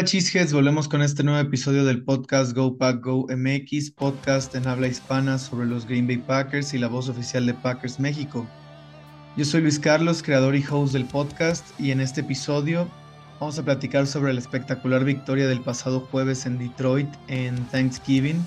Hola 0.00 0.08
Cheeseheads, 0.08 0.54
volvemos 0.54 0.88
con 0.88 1.02
este 1.02 1.22
nuevo 1.22 1.40
episodio 1.40 1.84
del 1.84 2.02
podcast 2.02 2.54
Go 2.54 2.78
Pack 2.78 3.04
Go 3.04 3.26
MX, 3.28 3.90
podcast 3.90 4.54
en 4.54 4.66
habla 4.66 4.88
hispana 4.88 5.36
sobre 5.38 5.66
los 5.66 5.84
Green 5.84 6.06
Bay 6.06 6.16
Packers 6.16 6.72
y 6.72 6.78
la 6.78 6.88
voz 6.88 7.10
oficial 7.10 7.44
de 7.44 7.52
Packers 7.52 8.00
México. 8.00 8.48
Yo 9.36 9.44
soy 9.44 9.60
Luis 9.60 9.78
Carlos, 9.78 10.22
creador 10.22 10.56
y 10.56 10.64
host 10.66 10.94
del 10.94 11.04
podcast, 11.04 11.78
y 11.78 11.90
en 11.90 12.00
este 12.00 12.22
episodio 12.22 12.88
vamos 13.40 13.58
a 13.58 13.62
platicar 13.62 14.06
sobre 14.06 14.32
la 14.32 14.40
espectacular 14.40 15.04
victoria 15.04 15.46
del 15.46 15.60
pasado 15.60 16.00
jueves 16.00 16.46
en 16.46 16.56
Detroit 16.56 17.10
en 17.28 17.56
Thanksgiving 17.66 18.42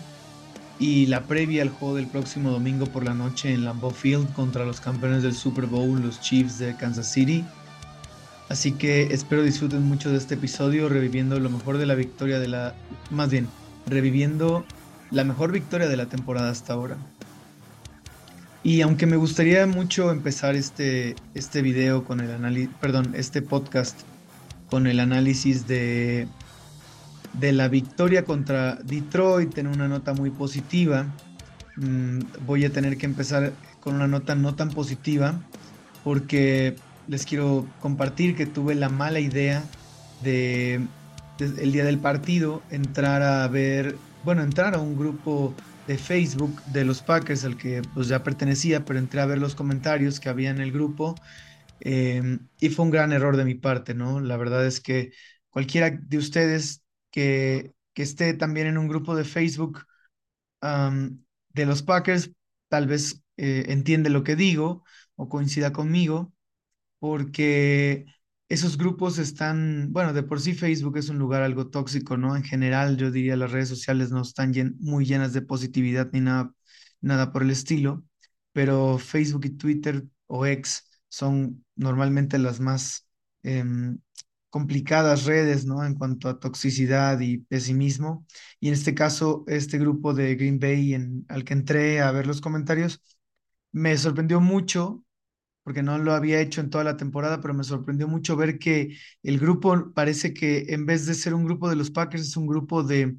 y 0.80 1.06
la 1.06 1.22
previa 1.22 1.62
al 1.62 1.70
juego 1.70 1.98
del 1.98 2.08
próximo 2.08 2.50
domingo 2.50 2.88
por 2.88 3.06
la 3.06 3.14
noche 3.14 3.54
en 3.54 3.64
Lambeau 3.64 3.92
Field 3.92 4.34
contra 4.34 4.66
los 4.66 4.82
campeones 4.82 5.22
del 5.22 5.36
Super 5.36 5.68
Bowl, 5.68 6.02
los 6.02 6.20
Chiefs 6.20 6.58
de 6.58 6.76
Kansas 6.76 7.12
City. 7.12 7.46
Así 8.54 8.74
que 8.74 9.12
espero 9.12 9.42
disfruten 9.42 9.82
mucho 9.82 10.12
de 10.12 10.18
este 10.18 10.36
episodio, 10.36 10.88
reviviendo 10.88 11.40
lo 11.40 11.50
mejor 11.50 11.80
de 11.80 11.88
la 11.88 11.96
victoria 11.96 12.40
de 12.40 12.48
la. 12.48 12.76
Más 13.10 13.32
bien, 13.32 13.48
reviviendo 13.88 14.64
la 15.10 15.24
mejor 15.24 15.52
victoria 15.52 15.88
de 15.88 15.98
la 15.98 16.06
temporada 16.06 16.52
hasta 16.52 16.74
ahora. 16.74 16.98
Y 18.62 18.82
aunque 18.82 19.08
me 19.08 19.16
gustaría 19.16 19.66
mucho 19.66 20.12
empezar 20.12 20.54
este, 20.54 21.16
este 21.34 21.64
video 21.64 22.06
con 22.06 22.20
el 22.20 22.30
análisis, 22.30 22.70
perdón, 22.80 23.14
este 23.16 23.42
podcast 23.42 24.02
con 24.70 24.86
el 24.86 25.00
análisis 25.00 25.66
de, 25.66 26.28
de 27.34 27.54
la 27.54 27.70
victoria 27.70 28.24
contra 28.24 28.76
Detroit 28.76 29.58
en 29.58 29.66
una 29.66 29.88
nota 29.88 30.14
muy 30.14 30.30
positiva, 30.30 31.08
mm, 31.78 32.20
voy 32.46 32.66
a 32.66 32.70
tener 32.70 33.00
que 33.00 33.08
empezar 33.08 33.52
con 33.80 33.96
una 33.96 34.08
nota 34.08 34.36
no 34.36 34.54
tan 34.54 34.70
positiva 34.70 35.42
porque 36.04 36.76
les 37.08 37.26
quiero 37.26 37.68
compartir 37.80 38.36
que 38.36 38.46
tuve 38.46 38.76
la 38.76 38.90
mala 38.90 39.20
idea 39.20 39.64
de, 40.24 40.88
el 41.40 41.72
día 41.72 41.86
del 41.86 42.00
partido 42.00 42.62
entrar 42.70 43.22
a 43.22 43.48
ver, 43.48 43.98
bueno, 44.24 44.44
entrar 44.44 44.76
a 44.76 44.80
un 44.80 44.98
grupo 44.98 45.54
de 45.88 45.98
Facebook 45.98 46.62
de 46.66 46.86
los 46.86 47.02
Packers 47.02 47.44
al 47.44 47.58
que 47.58 47.82
pues 47.94 48.08
ya 48.08 48.24
pertenecía, 48.24 48.86
pero 48.86 49.00
entré 49.00 49.22
a 49.22 49.26
ver 49.26 49.40
los 49.40 49.56
comentarios 49.56 50.20
que 50.20 50.30
había 50.30 50.50
en 50.50 50.62
el 50.62 50.72
grupo 50.72 51.16
em, 51.80 52.48
y 52.60 52.70
fue 52.70 52.86
un 52.86 52.92
gran 52.92 53.12
error 53.14 53.38
de 53.38 53.46
mi 53.46 53.56
parte, 53.56 53.94
¿no? 53.94 54.20
La 54.22 54.38
verdad 54.38 54.66
es 54.66 54.80
que 54.80 55.12
cualquiera 55.50 55.92
de 55.92 56.18
ustedes 56.18 56.84
que, 57.12 57.74
que 57.94 58.04
esté 58.04 58.34
también 58.34 58.68
en 58.68 58.78
un 58.78 58.88
grupo 58.88 59.16
de 59.16 59.26
Facebook 59.26 59.86
de 61.54 61.66
los 61.66 61.84
Packers, 61.84 62.32
tal 62.70 62.88
vez 62.88 63.22
eh, 63.38 63.66
entiende 63.70 64.10
lo 64.10 64.24
que 64.24 64.36
digo 64.36 64.84
o 65.16 65.30
coincida 65.30 65.74
conmigo, 65.74 66.33
porque 67.04 68.06
esos 68.48 68.78
grupos 68.78 69.18
están, 69.18 69.92
bueno, 69.92 70.14
de 70.14 70.24
por 70.24 70.40
sí 70.40 70.54
Facebook 70.54 70.98
es 70.98 71.10
un 71.10 71.18
lugar 71.20 71.42
algo 71.44 71.70
tóxico, 71.70 72.16
¿no? 72.16 72.38
En 72.38 72.44
general, 72.46 72.96
yo 72.98 73.12
diría 73.12 73.36
las 73.36 73.52
redes 73.52 73.68
sociales 73.68 74.10
no 74.12 74.22
están 74.22 74.54
muy 74.80 75.06
llenas 75.06 75.34
de 75.34 75.42
positividad 75.42 76.10
ni 76.14 76.22
nada, 76.22 76.54
nada 77.02 77.34
por 77.34 77.44
el 77.44 77.50
estilo, 77.52 78.06
pero 78.54 78.98
Facebook 79.00 79.44
y 79.46 79.50
Twitter 79.52 80.06
o 80.28 80.46
X 80.46 80.84
son 81.10 81.66
normalmente 81.76 82.38
las 82.38 82.62
más 82.62 83.06
em, 83.44 84.00
complicadas 84.50 85.26
redes, 85.26 85.66
¿no? 85.66 85.84
En 85.86 85.96
cuanto 85.96 86.30
a 86.30 86.40
toxicidad 86.40 87.20
y 87.20 87.40
pesimismo. 87.40 88.26
Y 88.62 88.70
en 88.70 88.76
este 88.76 88.96
caso, 88.96 89.44
este 89.48 89.78
grupo 89.78 90.14
de 90.14 90.36
Green 90.36 90.58
Bay 90.60 90.94
en, 90.94 91.26
al 91.28 91.44
que 91.44 91.52
entré 91.54 92.00
a 92.02 92.12
ver 92.12 92.28
los 92.28 92.40
comentarios, 92.40 93.02
me 93.74 93.98
sorprendió 93.98 94.40
mucho 94.40 95.03
porque 95.64 95.84
no 95.84 95.98
lo 95.98 96.14
había 96.14 96.42
hecho 96.42 96.62
en 96.62 96.70
toda 96.70 96.84
la 96.84 96.98
temporada, 96.98 97.42
pero 97.42 97.54
me 97.54 97.64
sorprendió 97.64 98.08
mucho 98.08 98.36
ver 98.36 98.60
que 98.60 98.98
el 99.24 99.40
grupo 99.40 99.94
parece 99.94 100.34
que 100.34 100.66
en 100.70 100.86
vez 100.86 101.06
de 101.06 101.14
ser 101.16 101.34
un 101.34 101.46
grupo 101.46 101.70
de 101.70 101.76
los 101.78 101.92
Packers, 101.92 102.24
es 102.28 102.38
un 102.38 102.48
grupo 102.48 102.84
de 102.84 103.18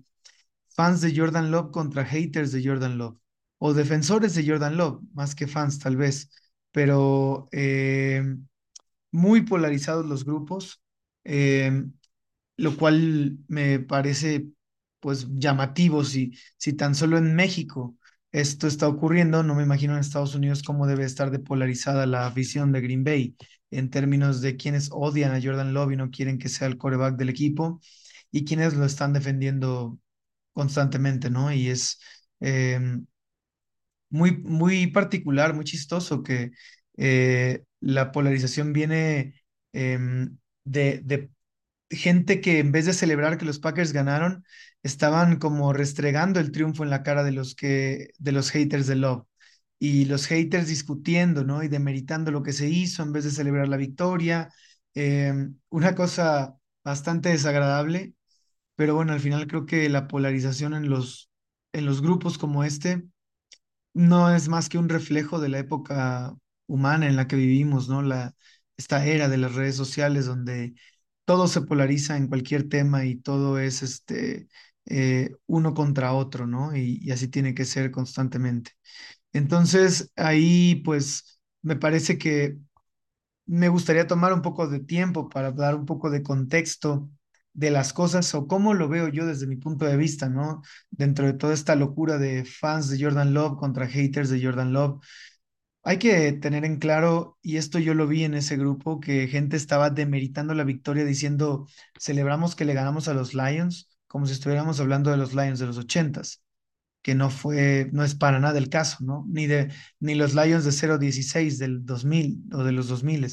fans 0.70 1.00
de 1.00 1.16
Jordan 1.16 1.50
Love 1.50 1.70
contra 1.72 2.04
haters 2.04 2.52
de 2.52 2.64
Jordan 2.66 2.98
Love, 2.98 3.18
o 3.58 3.74
defensores 3.74 4.34
de 4.34 4.46
Jordan 4.46 4.76
Love, 4.76 5.02
más 5.14 5.34
que 5.34 5.46
fans 5.46 5.78
tal 5.78 5.96
vez, 5.96 6.30
pero 6.72 7.48
eh, 7.52 8.22
muy 9.12 9.42
polarizados 9.42 10.06
los 10.06 10.24
grupos, 10.24 10.82
eh, 11.24 11.84
lo 12.56 12.76
cual 12.76 13.38
me 13.48 13.80
parece 13.80 14.48
pues 15.00 15.26
llamativo 15.34 16.04
si, 16.04 16.32
si 16.56 16.72
tan 16.74 16.94
solo 16.94 17.18
en 17.18 17.34
México 17.36 17.96
esto 18.34 18.66
está 18.66 18.88
ocurriendo, 18.88 19.44
no 19.44 19.54
me 19.54 19.62
imagino 19.62 19.92
en 19.94 20.00
Estados 20.00 20.34
Unidos 20.34 20.64
cómo 20.64 20.88
debe 20.88 21.04
estar 21.04 21.30
depolarizada 21.30 22.04
la 22.04 22.26
afición 22.26 22.72
de 22.72 22.80
Green 22.80 23.04
Bay 23.04 23.36
en 23.70 23.90
términos 23.90 24.40
de 24.40 24.56
quienes 24.56 24.88
odian 24.92 25.32
a 25.32 25.40
Jordan 25.40 25.72
Love 25.72 25.92
y 25.92 25.96
no 25.96 26.10
quieren 26.10 26.38
que 26.38 26.48
sea 26.48 26.66
el 26.66 26.76
coreback 26.76 27.16
del 27.16 27.28
equipo 27.28 27.80
y 28.32 28.44
quienes 28.44 28.74
lo 28.74 28.86
están 28.86 29.12
defendiendo 29.12 30.00
constantemente, 30.52 31.30
¿no? 31.30 31.52
Y 31.52 31.68
es 31.68 32.00
em, 32.40 33.06
muy, 34.10 34.36
muy 34.38 34.86
particular, 34.88 35.54
muy 35.54 35.64
chistoso 35.64 36.22
que 36.22 36.52
eh, 36.96 37.64
la 37.80 38.12
polarización 38.12 38.72
viene 38.72 39.34
em, 39.72 40.38
de, 40.64 41.00
de 41.04 41.30
gente 41.90 42.40
que 42.40 42.58
en 42.60 42.72
vez 42.72 42.86
de 42.86 42.92
celebrar 42.94 43.38
que 43.38 43.44
los 43.46 43.58
Packers 43.60 43.92
ganaron, 43.92 44.44
estaban 44.84 45.38
como 45.38 45.74
restregando 45.74 46.40
el 46.40 46.52
triunfo 46.52 46.84
en 46.84 46.90
la 46.90 47.04
cara 47.04 47.24
de 47.24 47.32
los 47.32 47.56
que 47.56 48.10
de 48.20 48.32
los 48.32 48.50
haters 48.52 48.86
de 48.88 48.96
Love 48.96 49.26
y 49.80 50.06
los 50.06 50.26
haters 50.28 50.68
discutiendo, 50.68 51.44
¿no? 51.44 51.62
Y 51.64 51.68
demeritando 51.68 52.30
lo 52.32 52.42
que 52.44 52.52
se 52.52 52.68
hizo 52.70 53.02
en 53.02 53.12
vez 53.12 53.24
de 53.24 53.32
celebrar 53.32 53.68
la 53.68 53.76
victoria. 53.78 54.50
Em, 54.94 55.58
una 55.70 55.94
cosa 55.96 56.56
bastante 56.84 57.30
desagradable, 57.30 58.14
pero 58.76 58.94
bueno, 58.96 59.12
al 59.14 59.20
final 59.20 59.46
creo 59.48 59.66
que 59.66 59.88
la 59.88 60.08
polarización 60.08 60.74
en 60.74 60.90
los 60.90 61.30
en 61.72 61.86
los 61.86 62.02
grupos 62.02 62.38
como 62.38 62.64
este 62.64 63.04
no 63.92 64.34
es 64.34 64.48
más 64.48 64.68
que 64.68 64.78
un 64.78 64.88
reflejo 64.88 65.38
de 65.40 65.48
la 65.48 65.58
época 65.58 66.34
humana 66.66 67.06
en 67.06 67.16
la 67.16 67.26
que 67.28 67.36
vivimos, 67.36 67.88
¿no? 67.88 68.02
La 68.02 68.34
esta 68.76 69.04
era 69.06 69.28
de 69.28 69.36
las 69.38 69.54
redes 69.54 69.76
sociales 69.76 70.26
donde 70.26 70.74
todo 71.24 71.46
se 71.48 71.62
polariza 71.62 72.16
en 72.16 72.26
cualquier 72.28 72.68
tema 72.68 73.04
y 73.04 73.16
todo 73.16 73.58
es 73.58 73.82
este, 73.82 74.48
eh, 74.86 75.32
uno 75.46 75.74
contra 75.74 76.12
otro, 76.14 76.46
¿no? 76.46 76.76
Y, 76.76 77.10
así 77.10 77.28
tiene 77.28 77.54
que 77.54 77.64
ser 77.64 77.90
constantemente. 77.90 78.72
Entonces, 79.32 80.12
ahí 80.16 80.76
pues 80.84 81.40
me 81.62 81.76
parece 81.76 82.18
que 82.18 82.58
me 83.46 83.68
gustaría 83.68 84.06
tomar 84.06 84.32
un 84.32 84.42
poco 84.42 84.68
de 84.68 84.80
tiempo 84.80 85.28
para 85.28 85.52
dar 85.52 85.74
un 85.74 85.86
poco 85.86 86.10
de 86.10 86.22
contexto 86.22 87.10
de 87.52 87.70
las 87.70 87.92
cosas 87.92 88.34
o 88.34 88.46
cómo 88.48 88.74
lo 88.74 88.88
veo 88.88 89.08
yo 89.08 89.26
desde 89.26 89.46
mi 89.46 89.56
punto 89.56 89.84
de 89.86 89.96
vista, 89.96 90.28
¿no? 90.28 90.62
Dentro 90.90 91.26
de 91.26 91.34
toda 91.34 91.54
esta 91.54 91.76
locura 91.76 92.18
de 92.18 92.44
fans 92.44 92.88
de 92.88 93.02
Jordan 93.02 93.34
Love 93.34 93.58
contra 93.58 93.86
haters 93.86 94.30
de 94.30 94.42
Jordan 94.42 94.72
Love. 94.72 95.00
Hay 95.82 95.98
que 95.98 96.32
tener 96.32 96.64
en 96.64 96.78
claro, 96.78 97.38
y 97.42 97.58
esto 97.58 97.78
yo 97.78 97.94
lo 97.94 98.06
vi 98.06 98.24
en 98.24 98.34
ese 98.34 98.56
grupo, 98.56 99.00
que 99.00 99.28
gente 99.28 99.56
estaba 99.56 99.90
demeritando 99.90 100.54
la 100.54 100.64
victoria 100.64 101.04
diciendo, 101.04 101.66
celebramos 102.00 102.56
que 102.56 102.64
le 102.64 102.74
ganamos 102.74 103.06
a 103.08 103.14
los 103.14 103.34
Lions, 103.34 103.90
como 104.14 104.26
si 104.26 104.32
estuviéramos 104.34 104.78
hablando 104.78 105.10
de 105.10 105.16
los 105.16 105.34
Lions 105.34 105.58
de 105.58 105.66
los 105.66 105.76
ochentas, 105.76 106.40
que 107.02 107.16
no 107.16 107.30
fue, 107.30 107.90
no 107.92 108.04
es 108.04 108.14
para 108.14 108.38
nada 108.38 108.58
el 108.60 108.68
caso, 108.68 108.98
¿no? 109.00 109.26
Ni 109.28 109.48
de, 109.48 109.72
ni 109.98 110.14
los 110.14 110.34
Lions 110.36 110.64
de 110.64 110.70
0-16 110.70 111.58
del 111.58 111.84
2000 111.84 112.44
o 112.52 112.62
de 112.62 112.70
los 112.70 112.86
2000. 112.86 113.26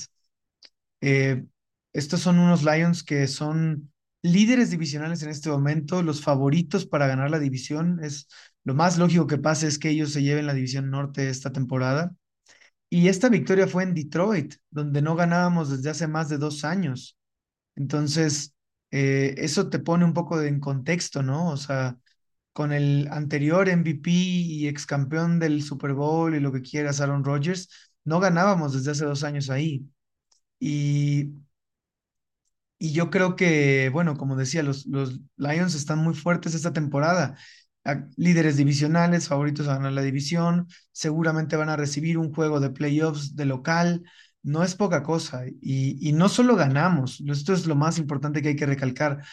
Eh, 1.01 1.45
estos 1.93 2.21
son 2.21 2.39
unos 2.39 2.63
Lions 2.63 3.03
que 3.03 3.27
son 3.27 3.91
líderes 4.23 4.71
divisionales 4.71 5.21
en 5.21 5.29
este 5.29 5.51
momento, 5.51 6.01
los 6.01 6.23
favoritos 6.23 6.87
para 6.87 7.05
ganar 7.05 7.29
la 7.29 7.37
división. 7.37 7.99
Es 8.03 8.27
lo 8.63 8.73
más 8.73 8.97
lógico 8.97 9.27
que 9.27 9.37
pase 9.37 9.67
es 9.67 9.77
que 9.77 9.89
ellos 9.91 10.11
se 10.11 10.23
lleven 10.23 10.47
la 10.47 10.55
división 10.55 10.89
norte 10.89 11.29
esta 11.29 11.51
temporada. 11.51 12.15
Y 12.89 13.07
esta 13.07 13.29
victoria 13.29 13.67
fue 13.67 13.83
en 13.83 13.93
Detroit, 13.93 14.55
donde 14.71 15.03
no 15.03 15.15
ganábamos 15.15 15.69
desde 15.69 15.91
hace 15.91 16.07
más 16.07 16.27
de 16.27 16.39
dos 16.39 16.65
años. 16.65 17.19
Entonces, 17.75 18.55
eh, 18.91 19.35
eso 19.37 19.69
te 19.69 19.79
pone 19.79 20.05
un 20.05 20.13
poco 20.13 20.41
en 20.41 20.59
contexto, 20.59 21.23
¿no? 21.23 21.49
O 21.51 21.57
sea, 21.57 21.97
con 22.53 22.71
el 22.73 23.07
anterior 23.11 23.69
MVP 23.69 24.11
y 24.11 24.67
ex 24.67 24.85
campeón 24.85 25.39
del 25.39 25.63
Super 25.63 25.93
Bowl 25.93 26.35
y 26.35 26.39
lo 26.39 26.51
que 26.51 26.61
quieras, 26.61 27.01
Aaron 27.01 27.23
Rodgers, 27.23 27.69
no 28.05 28.19
ganábamos 28.19 28.73
desde 28.73 28.91
hace 28.91 29.05
dos 29.05 29.23
años 29.23 29.49
ahí. 29.49 29.85
Y, 30.59 31.31
y 32.79 32.93
yo 32.93 33.09
creo 33.11 33.35
que, 33.35 33.89
bueno, 33.93 34.17
como 34.17 34.35
decía, 34.35 34.63
los, 34.63 34.85
los 34.87 35.19
Lions 35.37 35.75
están 35.75 35.99
muy 35.99 36.15
fuertes 36.15 36.55
esta 36.55 36.73
temporada 36.73 37.37
líderes 38.17 38.57
divisionales, 38.57 39.27
favoritos 39.27 39.67
a 39.67 39.75
ganar 39.75 39.93
la 39.93 40.01
división, 40.03 40.67
seguramente 40.91 41.55
van 41.55 41.69
a 41.69 41.75
recibir 41.77 42.17
un 42.17 42.33
juego 42.33 42.59
de 42.59 42.69
playoffs 42.69 43.35
de 43.35 43.45
local, 43.45 44.03
no 44.43 44.63
es 44.63 44.75
poca 44.75 45.03
cosa. 45.03 45.45
Y, 45.61 45.97
y 46.07 46.13
no 46.13 46.29
solo 46.29 46.55
ganamos, 46.55 47.21
esto 47.21 47.53
es 47.53 47.67
lo 47.67 47.75
más 47.75 47.97
importante 47.99 48.41
que 48.41 48.49
hay 48.49 48.55
que 48.55 48.65
recalcar, 48.65 49.23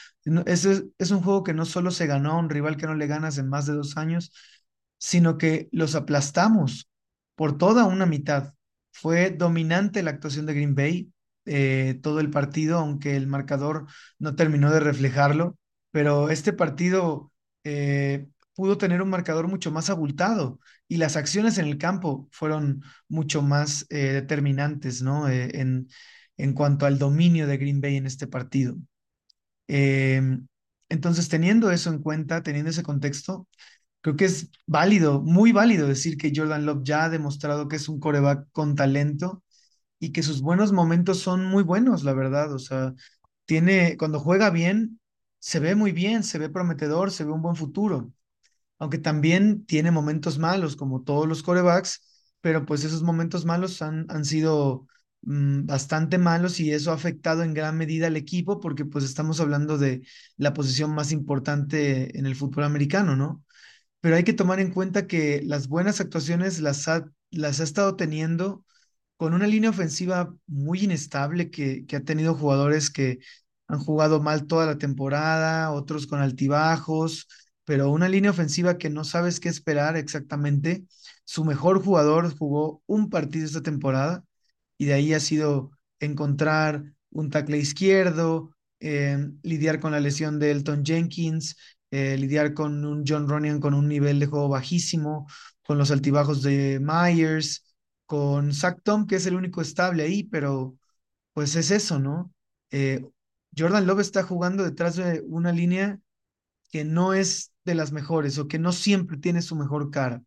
es, 0.47 0.67
es 0.99 1.11
un 1.11 1.23
juego 1.23 1.43
que 1.45 1.55
no 1.55 1.65
solo 1.65 1.91
se 1.91 2.07
ganó 2.07 2.33
a 2.33 2.39
un 2.39 2.51
rival 2.51 2.77
que 2.77 2.87
no 2.87 2.95
le 2.95 3.07
ganas 3.07 3.39
en 3.39 3.49
más 3.49 3.67
de 3.67 3.75
dos 3.75 3.97
años, 3.97 4.33
sino 4.99 5.39
que 5.39 5.69
los 5.73 5.95
aplastamos 5.95 6.89
por 7.35 7.57
toda 7.59 7.85
una 7.85 8.07
mitad. 8.07 8.55
Fue 8.93 9.31
dominante 9.31 10.03
la 10.03 10.11
actuación 10.11 10.47
de 10.47 10.55
Green 10.55 10.75
Bay, 10.75 11.13
eh, 11.47 11.99
todo 12.03 12.21
el 12.21 12.31
partido, 12.31 12.79
aunque 12.79 13.17
el 13.17 13.27
marcador 13.27 13.87
no 14.19 14.35
terminó 14.35 14.71
de 14.73 14.81
reflejarlo, 14.81 15.57
pero 15.91 16.31
este 16.31 16.53
partido 16.53 17.33
eh, 17.65 18.29
pudo 18.59 18.77
tener 18.77 19.03
un 19.03 19.09
marcador 19.11 19.47
mucho 19.49 19.71
más 19.71 19.89
abultado 19.89 20.59
y 20.89 20.97
las 20.97 21.17
acciones 21.17 21.59
en 21.59 21.67
el 21.69 21.79
campo 21.79 22.29
fueron 22.33 22.83
mucho 23.09 23.41
más 23.41 23.87
eh, 23.91 23.99
determinantes, 24.15 25.01
¿no? 25.01 25.29
Eh, 25.29 25.51
en, 25.61 25.89
en 26.39 26.55
cuanto 26.55 26.85
al 26.87 26.99
dominio 26.99 27.47
de 27.47 27.57
Green 27.57 27.81
Bay 27.81 27.97
en 27.97 28.07
este 28.07 28.27
partido. 28.27 28.77
Em, 29.69 30.47
entonces, 30.89 31.29
teniendo 31.29 31.71
eso 31.71 31.91
en 31.91 32.01
cuenta, 32.03 32.43
teniendo 32.43 32.71
ese 32.71 32.83
contexto, 32.83 33.47
creo 34.03 34.17
que 34.17 34.27
es 34.27 34.51
válido, 34.67 35.23
muy 35.23 35.53
válido 35.53 35.89
decir 35.89 36.19
que 36.19 36.33
Jordan 36.35 36.67
Love 36.67 36.83
ya 36.85 37.05
ha 37.05 37.11
demostrado 37.11 37.69
que 37.69 37.77
es 37.77 37.89
un 37.89 38.01
coreback 38.01 38.49
con 38.53 38.77
talento 38.77 39.43
y 40.01 40.13
que 40.13 40.23
sus 40.23 40.43
buenos 40.43 40.73
momentos 40.73 41.21
son 41.21 41.47
muy 41.47 41.63
buenos, 41.65 42.05
la 42.05 42.15
verdad. 42.15 42.53
O 42.55 42.59
sea, 42.61 42.95
tiene, 43.47 43.97
cuando 43.99 44.21
juega 44.21 44.51
bien, 44.51 45.01
se 45.41 45.61
ve 45.61 45.75
muy 45.75 45.93
bien, 45.93 46.25
se 46.25 46.39
ve 46.39 46.51
prometedor, 46.51 47.11
se 47.13 47.25
ve 47.25 47.33
un 47.33 47.43
buen 47.43 47.57
futuro. 47.57 48.13
Aunque 48.79 48.99
también 48.99 49.65
tiene 49.67 49.91
momentos 49.91 50.39
malos, 50.39 50.77
como 50.77 51.03
todos 51.03 51.27
los 51.29 51.43
corebacks, 51.43 52.01
pero 52.41 52.65
pues 52.65 52.85
esos 52.85 53.03
momentos 53.03 53.45
malos 53.45 53.83
han, 53.83 54.07
han 54.11 54.25
sido 54.25 54.87
mm, 55.23 55.67
bastante 55.67 56.19
malos 56.19 56.61
y 56.61 56.73
eso 56.73 56.91
ha 56.93 56.95
afectado 56.95 57.43
en 57.43 57.55
gran 57.55 57.77
medida 57.77 58.07
al 58.07 58.17
equipo 58.17 58.61
porque 58.61 58.85
pues 58.85 59.05
estamos 59.05 59.41
hablando 59.41 59.79
de 59.79 60.03
la 60.37 60.55
posición 60.55 60.95
más 60.95 61.13
importante 61.13 62.17
en 62.19 62.27
el 62.27 62.37
fútbol 62.37 62.65
americano, 62.65 63.17
¿no? 63.17 63.45
Pero 64.01 64.17
hay 64.17 64.25
que 64.25 64.33
tomar 64.33 64.61
en 64.61 64.71
cuenta 64.73 65.07
que 65.07 65.43
las 65.45 65.69
buenas 65.69 66.01
actuaciones 66.01 66.61
las 66.61 66.87
ha, 66.89 67.11
las 67.31 67.61
ha 67.61 67.65
estado 67.65 67.97
teniendo 67.97 68.65
con 69.17 69.35
una 69.35 69.47
línea 69.47 69.71
ofensiva 69.71 70.35
muy 70.47 70.85
inestable 70.85 71.51
que, 71.51 71.87
que 71.87 71.97
ha 71.97 72.05
tenido 72.05 72.35
jugadores 72.35 72.91
que 72.91 73.19
han 73.69 73.81
jugado 73.81 74.21
mal 74.23 74.47
toda 74.47 74.67
la 74.67 74.79
temporada, 74.79 75.73
otros 75.73 76.07
con 76.07 76.21
altibajos, 76.21 77.29
pero 77.69 77.91
una 77.91 78.09
línea 78.09 78.31
ofensiva 78.31 78.79
que 78.79 78.89
no 78.89 79.05
sabes 79.05 79.41
qué 79.41 79.51
esperar 79.51 79.99
exactamente. 79.99 80.87
Su 81.27 81.45
mejor 81.45 81.85
jugador 81.85 82.35
jugó 82.35 82.83
un 82.87 83.11
partido 83.11 83.45
esta 83.45 83.61
temporada 83.63 84.25
y 84.79 84.87
de 84.87 84.95
ahí 84.95 85.13
ha 85.13 85.21
sido 85.21 85.73
encontrar 86.01 86.83
un 87.11 87.29
tackle 87.29 87.59
izquierdo, 87.59 88.57
eh, 88.81 89.19
lidiar 89.43 89.81
con 89.81 89.93
la 89.93 90.01
lesión 90.01 90.39
de 90.39 90.51
Elton 90.51 90.83
Jenkins, 90.83 91.57
eh, 91.91 92.17
lidiar 92.17 92.55
con 92.55 92.87
un 92.87 93.05
John 93.07 93.29
Runyon 93.29 93.61
con 93.61 93.75
un 93.75 93.87
nivel 93.87 94.19
de 94.19 94.27
juego 94.29 94.49
bajísimo, 94.49 95.27
con 95.63 95.77
los 95.77 95.91
altibajos 95.91 96.43
de 96.43 96.81
Myers, 96.81 97.67
con 98.07 98.55
Zach 98.55 98.81
Tom, 98.83 99.07
que 99.07 99.17
es 99.17 99.27
el 99.27 99.35
único 99.35 99.61
estable 99.61 100.05
ahí, 100.05 100.25
pero 100.25 100.79
pues 101.35 101.55
es 101.57 101.71
eso, 101.71 101.99
¿no? 101.99 102.33
Eh, 102.71 103.05
Jordan 103.57 103.87
Love 103.87 104.01
está 104.01 104.23
jugando 104.23 104.65
detrás 104.65 104.97
de 104.97 105.23
una 105.27 105.53
línea 105.53 106.01
que 106.71 106.85
no 106.85 107.15
es 107.15 107.53
de 107.65 107.75
las 107.75 107.93
mejores 107.93 108.39
o 108.39 108.49
que 108.49 108.59
no 108.59 108.73
siempre 108.73 109.19
tiene 109.19 109.43
su 109.43 109.57
mejor 109.57 109.91
cara. 109.91 110.23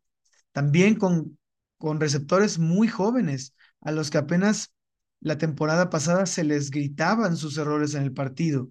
También 0.52 0.96
con, 0.96 1.38
con 1.78 2.00
receptores 2.00 2.60
muy 2.60 2.88
jóvenes, 2.88 3.56
a 3.82 3.92
los 3.92 4.10
que 4.12 4.18
apenas 4.18 4.74
la 5.20 5.38
temporada 5.38 5.90
pasada 5.90 6.26
se 6.26 6.44
les 6.44 6.72
gritaban 6.72 7.38
sus 7.38 7.58
errores 7.58 7.94
en 7.96 8.04
el 8.04 8.14
partido. 8.14 8.70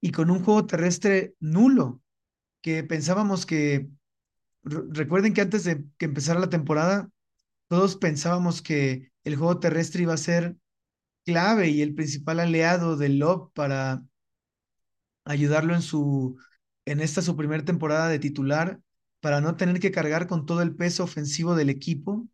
Y 0.00 0.12
con 0.12 0.30
un 0.30 0.42
juego 0.42 0.66
terrestre 0.66 1.34
nulo, 1.40 2.02
que 2.60 2.84
pensábamos 2.84 3.46
que, 3.46 3.88
recuerden 4.64 5.34
que 5.34 5.42
antes 5.42 5.64
de 5.64 5.84
que 5.98 6.06
empezara 6.06 6.40
la 6.40 6.48
temporada, 6.50 7.10
todos 7.68 7.96
pensábamos 7.96 8.62
que 8.62 9.12
el 9.24 9.36
juego 9.36 9.60
terrestre 9.60 10.02
iba 10.02 10.14
a 10.14 10.18
ser 10.18 10.56
clave 11.24 11.68
y 11.68 11.82
el 11.82 11.94
principal 11.94 12.40
aliado 12.40 12.96
del 12.96 13.18
Love 13.18 13.50
para 13.54 14.02
ayudarlo 15.24 15.74
en 15.74 15.82
su 15.82 16.38
en 16.86 17.00
esta 17.00 17.22
su 17.22 17.36
primera 17.36 17.64
temporada 17.64 18.08
de 18.08 18.18
titular 18.18 18.80
para 19.20 19.40
no 19.40 19.56
tener 19.56 19.80
que 19.80 19.90
cargar 19.92 20.26
con 20.26 20.46
todo 20.46 20.62
el 20.62 20.74
peso 20.76 21.04
ofensivo 21.04 21.54
del 21.56 21.70
equipo. 21.70 22.26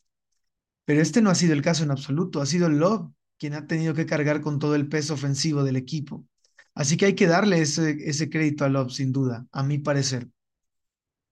Pero 0.84 1.00
este 1.02 1.22
no 1.22 1.30
ha 1.30 1.34
sido 1.34 1.52
el 1.54 1.62
caso 1.62 1.84
en 1.84 1.90
absoluto, 1.90 2.40
ha 2.40 2.46
sido 2.46 2.68
Love 2.68 3.10
quien 3.38 3.54
ha 3.54 3.66
tenido 3.66 3.94
que 3.94 4.06
cargar 4.06 4.40
con 4.42 4.58
todo 4.58 4.74
el 4.74 4.88
peso 4.88 5.14
ofensivo 5.14 5.64
del 5.64 5.76
equipo. 5.76 6.26
Así 6.74 6.96
que 6.96 7.06
hay 7.06 7.14
que 7.14 7.26
darle 7.26 7.60
ese, 7.62 7.96
ese 8.08 8.30
crédito 8.30 8.64
a 8.64 8.68
Love, 8.68 8.92
sin 8.92 9.12
duda, 9.12 9.46
a 9.52 9.62
mi 9.62 9.78
parecer. 9.78 10.28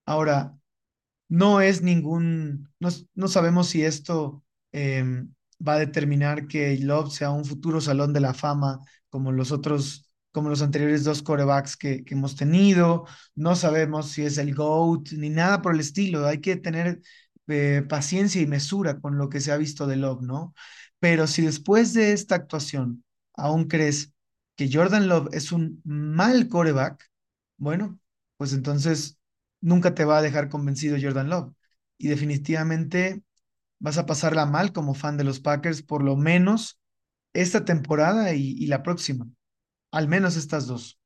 Ahora, 0.06 0.58
no 1.28 1.60
es 1.60 1.82
ningún, 1.82 2.70
no, 2.80 2.90
no 3.14 3.28
sabemos 3.28 3.68
si 3.68 3.84
esto 3.84 4.44
eh, 4.72 5.04
va 5.66 5.74
a 5.74 5.80
determinar 5.80 6.48
que 6.48 6.78
Love 6.78 7.12
sea 7.12 7.30
un 7.30 7.44
futuro 7.44 7.80
salón 7.80 8.12
de 8.12 8.20
la 8.20 8.34
fama 8.34 8.80
como 9.10 9.32
los 9.32 9.52
otros, 9.52 10.07
como 10.38 10.50
los 10.50 10.62
anteriores 10.62 11.02
dos 11.02 11.20
corebacks 11.20 11.76
que, 11.76 12.04
hemos 12.06 12.36
tenido. 12.36 13.06
No 13.34 13.56
sabemos 13.56 14.12
si 14.12 14.22
es 14.22 14.38
el 14.38 14.54
GOAT 14.54 15.10
ni 15.14 15.30
nada 15.30 15.62
por 15.62 15.74
el 15.74 15.80
estilo. 15.80 16.24
Hay 16.26 16.40
que 16.40 16.54
tener 16.54 17.00
eh, 17.48 17.82
paciencia 17.88 18.40
y 18.40 18.46
mesura 18.46 19.00
con 19.00 19.18
lo 19.18 19.28
que 19.28 19.40
se 19.40 19.50
ha 19.50 19.56
visto 19.56 19.88
de 19.88 19.96
Love, 19.96 20.22
¿no? 20.22 20.54
Pero 21.00 21.26
si 21.26 21.42
después 21.42 21.92
de 21.92 22.12
esta 22.12 22.36
actuación 22.36 23.04
aún 23.34 23.64
crees 23.66 24.12
que 24.54 24.70
Jordan 24.72 25.08
Love 25.08 25.28
es 25.32 25.50
un 25.50 25.80
mal 25.84 26.48
coreback, 26.48 27.10
bueno, 27.56 27.98
pues 28.36 28.52
entonces 28.52 29.18
nunca 29.60 29.92
te 29.94 30.04
va 30.04 30.18
a 30.18 30.22
dejar 30.22 30.48
convencido 30.48 30.98
Jordan 31.02 31.30
Love. 31.30 31.52
Y 31.98 32.06
definitivamente 32.06 33.22
vas 33.80 33.98
a 33.98 34.06
pasarla 34.06 34.46
mal 34.46 34.72
como 34.72 34.94
fan 34.94 35.16
de 35.16 35.24
los 35.24 35.40
Packers, 35.40 35.82
por 35.82 36.04
lo 36.04 36.16
menos 36.16 36.78
esta 37.32 37.64
temporada 37.64 38.34
y 38.34 38.66
la 38.68 38.84
próxima, 38.84 39.26
al 39.90 40.08
menos 40.08 40.36
estas 40.36 40.66
dos. 40.66 40.98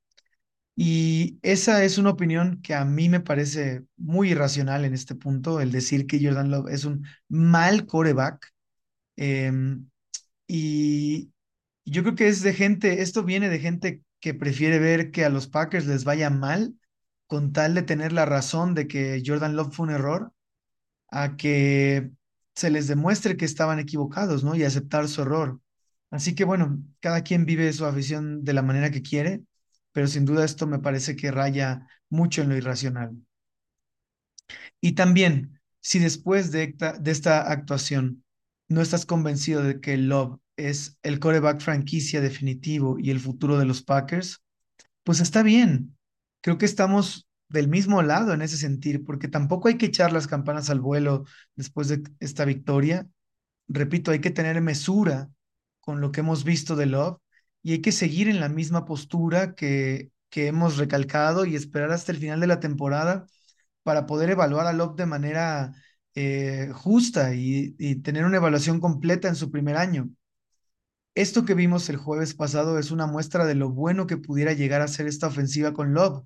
Y 0.77 1.39
esa 1.43 1.85
es 1.85 1.99
una 1.99 2.11
opinión 2.11 2.63
que 2.63 2.75
a 2.75 2.85
mí 2.85 3.09
me 3.09 3.21
parece 3.21 3.85
muy 3.97 4.31
irracional 4.31 4.85
en 4.85 4.95
este 4.95 5.15
punto, 5.15 5.61
el 5.61 5.71
decir 5.73 6.07
que 6.07 6.25
Jordan 6.25 6.51
Love 6.51 6.71
es 6.71 6.85
un 6.85 7.07
mal 7.29 7.87
coreback. 7.87 8.53
Em, 9.17 9.89
y 10.49 11.33
yo 11.87 12.03
creo 12.03 12.17
que 12.17 12.29
es 12.29 12.43
de 12.43 12.55
gente, 12.55 13.03
esto 13.03 13.25
viene 13.25 13.49
de 13.51 13.61
gente 13.61 14.03
que 14.21 14.35
prefiere 14.35 14.79
ver 14.79 15.11
que 15.13 15.25
a 15.25 15.31
los 15.31 15.49
Packers 15.49 15.87
les 15.87 16.05
vaya 16.05 16.31
mal 16.31 16.75
con 17.29 17.53
tal 17.53 17.75
de 17.75 17.83
tener 17.83 18.13
la 18.13 18.27
razón 18.27 18.75
de 18.75 18.89
que 18.89 19.23
Jordan 19.27 19.57
Love 19.57 19.75
fue 19.75 19.87
un 19.87 19.93
error, 19.93 20.33
a 21.11 21.37
que 21.37 22.13
se 22.57 22.71
les 22.71 22.89
demuestre 22.89 23.39
que 23.39 23.47
estaban 23.47 23.81
equivocados, 23.81 24.45
¿no? 24.45 24.57
Y 24.57 24.65
aceptar 24.65 25.09
su 25.09 25.23
error. 25.23 25.62
Así 26.13 26.35
que 26.35 26.45
bueno, 26.45 26.85
cada 27.01 27.23
quien 27.23 27.47
vive 27.47 27.73
su 27.73 27.87
afición 27.87 28.45
de 28.45 28.53
la 28.53 28.61
manera 28.61 28.91
que 28.91 29.01
quiere, 29.01 29.45
pero 29.93 30.07
sin 30.07 30.27
duda 30.27 30.45
esto 30.45 30.67
me 30.67 30.79
parece 30.79 31.17
que 31.17 31.31
raya 31.31 31.89
mucho 32.11 32.43
en 32.43 32.51
lo 32.51 32.57
irracional. 32.57 33.17
Y 34.83 34.93
también, 34.93 35.59
si 35.81 36.01
después 36.01 36.53
de 36.53 36.77
esta, 37.07 37.51
actuación 37.51 38.25
no 38.69 38.83
estás 38.83 39.07
convencido 39.07 39.63
de 39.63 39.81
que 39.81 39.97
Love 39.97 40.39
es 40.57 40.99
el 41.03 41.19
coreback 41.19 41.63
franquicia 41.63 42.21
definitivo 42.21 42.99
y 42.99 43.11
el 43.11 43.19
futuro 43.19 43.59
de 43.59 43.65
los 43.65 43.83
Packers, 43.83 44.43
pues 45.05 45.21
está 45.21 45.43
bien. 45.43 45.97
Creo 46.43 46.59
que 46.59 46.67
estamos 46.67 47.27
del 47.49 47.69
mismo 47.69 48.03
lado 48.03 48.35
en 48.35 48.43
ese 48.43 48.59
sentido, 48.59 49.03
porque 49.03 49.29
tampoco 49.29 49.69
hay 49.69 49.79
que 49.79 49.87
echar 49.87 50.13
las 50.13 50.27
campanas 50.27 50.69
al 50.69 50.81
vuelo 50.81 51.25
después 51.57 51.89
de 51.89 52.03
esta 52.21 52.45
victoria. 52.45 53.07
Repito, 53.67 54.11
hay 54.11 54.21
que 54.21 54.31
tener 54.31 54.61
mesura 54.61 55.31
con 55.83 56.01
lo 56.03 56.13
que 56.13 56.23
hemos 56.23 56.45
visto 56.45 56.77
de 56.77 56.87
Love 56.87 57.19
y 57.63 57.75
hay 57.75 57.83
que 57.83 57.93
seguir 57.93 58.29
en 58.31 58.41
la 58.41 58.51
misma 58.51 58.87
postura 58.87 59.55
que, 59.57 60.13
que 60.31 60.49
hemos 60.49 60.79
recalcado 60.79 61.47
y 61.47 61.57
esperar 61.57 61.93
hasta 61.93 62.13
el 62.13 62.19
final 62.19 62.41
de 62.41 62.49
la 62.49 62.61
temporada 62.61 63.27
para 63.85 64.07
poder 64.07 64.31
evaluar 64.31 64.67
a 64.69 64.75
Love 64.75 64.97
de 64.97 65.07
manera 65.07 65.73
eh, 66.17 66.71
justa 66.75 67.35
y, 67.35 67.77
y 67.79 67.97
tener 67.97 68.25
una 68.27 68.39
evaluación 68.39 68.81
completa 68.81 69.29
en 69.29 69.37
su 69.37 69.51
primer 69.53 69.77
año. 69.77 70.11
Esto 71.15 71.45
que 71.45 71.55
vimos 71.55 71.89
el 71.91 71.97
jueves 71.97 72.35
pasado 72.35 72.79
es 72.79 72.91
una 72.91 73.07
muestra 73.07 73.45
de 73.47 73.55
lo 73.55 73.71
bueno 73.71 74.07
que 74.07 74.17
pudiera 74.19 74.53
llegar 74.55 74.81
a 74.83 74.89
ser 74.89 75.07
esta 75.07 75.27
ofensiva 75.29 75.73
con 75.75 75.93
Love 75.95 76.25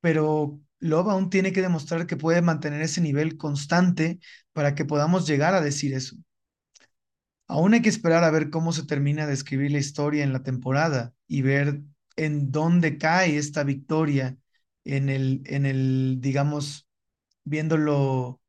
pero 0.00 0.60
Love 0.80 1.08
aún 1.10 1.30
tiene 1.30 1.52
que 1.52 1.62
demostrar 1.62 2.06
que 2.06 2.16
puede 2.18 2.42
mantener 2.42 2.82
ese 2.82 3.00
nivel 3.02 3.36
constante 3.38 4.20
para 4.52 4.74
que 4.76 4.84
podamos 4.86 5.26
llegar 5.28 5.54
a 5.54 5.60
decir 5.62 5.94
eso. 5.94 6.16
Aún 7.46 7.74
hay 7.74 7.82
que 7.82 7.88
esperar 7.88 8.24
a 8.24 8.30
ver 8.30 8.50
cómo 8.50 8.72
se 8.72 8.86
termina 8.86 9.26
de 9.26 9.34
escribir 9.34 9.70
la 9.72 9.78
historia 9.78 10.24
en 10.24 10.32
la 10.32 10.42
temporada 10.42 11.14
y 11.28 11.42
ver 11.42 11.82
en 12.16 12.50
dónde 12.50 12.98
cae 12.98 13.36
esta 13.36 13.64
victoria 13.64 14.38
en 14.84 15.08
el, 15.08 15.42
en 15.46 15.66
el, 15.66 16.18
digamos, 16.20 16.88
viéndolo 17.44 18.40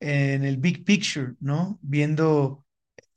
en 0.00 0.44
el 0.44 0.58
big 0.58 0.84
picture, 0.84 1.34
¿no? 1.40 1.78
Viendo 1.82 2.64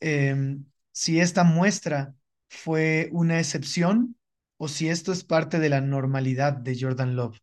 eh, 0.02 0.58
si 0.92 1.20
esta 1.20 1.44
muestra 1.44 2.16
fue 2.50 3.10
una 3.12 3.40
excepción 3.40 4.18
o 4.58 4.68
si 4.68 4.90
esto 4.90 5.12
es 5.12 5.24
parte 5.24 5.60
de 5.60 5.70
la 5.70 5.82
normalidad 5.82 6.54
de 6.54 6.78
Jordan 6.80 7.16
Love. 7.16 7.40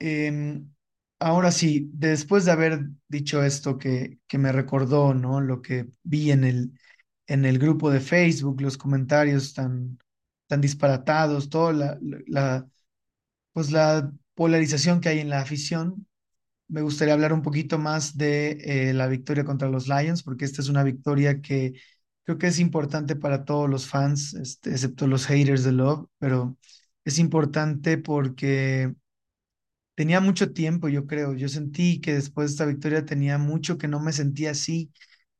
Em, 0.00 0.73
ahora 1.18 1.52
sí, 1.52 1.90
después 1.92 2.44
de 2.44 2.52
haber 2.52 2.86
dicho 3.08 3.42
esto 3.42 3.78
que, 3.78 4.18
que 4.26 4.38
me 4.38 4.52
recordó, 4.52 5.14
¿no? 5.14 5.40
Lo 5.40 5.62
que 5.62 5.88
vi 6.02 6.30
en 6.32 6.44
el, 6.44 6.72
en 7.26 7.44
el 7.44 7.58
grupo 7.58 7.90
de 7.90 8.00
Facebook, 8.00 8.60
los 8.60 8.76
comentarios 8.78 9.54
tan, 9.54 9.98
tan 10.46 10.60
disparatados, 10.60 11.48
toda 11.50 11.72
la, 11.72 11.98
la, 12.26 12.68
pues 13.52 13.70
la 13.70 14.12
polarización 14.34 15.00
que 15.00 15.10
hay 15.10 15.20
en 15.20 15.30
la 15.30 15.40
afición. 15.40 16.06
Me 16.68 16.82
gustaría 16.82 17.14
hablar 17.14 17.32
un 17.32 17.42
poquito 17.42 17.78
más 17.78 18.16
de 18.16 18.58
eh, 18.90 18.94
la 18.94 19.06
victoria 19.08 19.44
contra 19.44 19.68
los 19.68 19.88
Lions, 19.88 20.22
porque 20.22 20.44
esta 20.44 20.62
es 20.62 20.68
una 20.68 20.82
victoria 20.84 21.40
que 21.42 21.74
creo 22.24 22.38
que 22.38 22.48
es 22.48 22.58
importante 22.60 23.16
para 23.16 23.44
todos 23.44 23.68
los 23.70 23.86
fans, 23.88 24.34
este, 24.34 24.70
excepto 24.70 25.06
los 25.06 25.26
haters 25.26 25.64
de 25.64 25.72
Love, 25.72 26.08
pero 26.18 26.56
es 27.04 27.18
importante 27.18 27.98
porque 27.98 28.94
tenía 29.94 30.20
mucho 30.20 30.52
tiempo, 30.52 30.88
yo 30.88 31.06
creo. 31.06 31.34
Yo 31.34 31.48
sentí 31.48 32.00
que 32.00 32.14
después 32.14 32.48
de 32.50 32.52
esta 32.54 32.66
victoria 32.66 33.04
tenía 33.04 33.38
mucho 33.38 33.78
que 33.78 33.88
no 33.88 34.00
me 34.00 34.12
sentía 34.12 34.50
así 34.52 34.92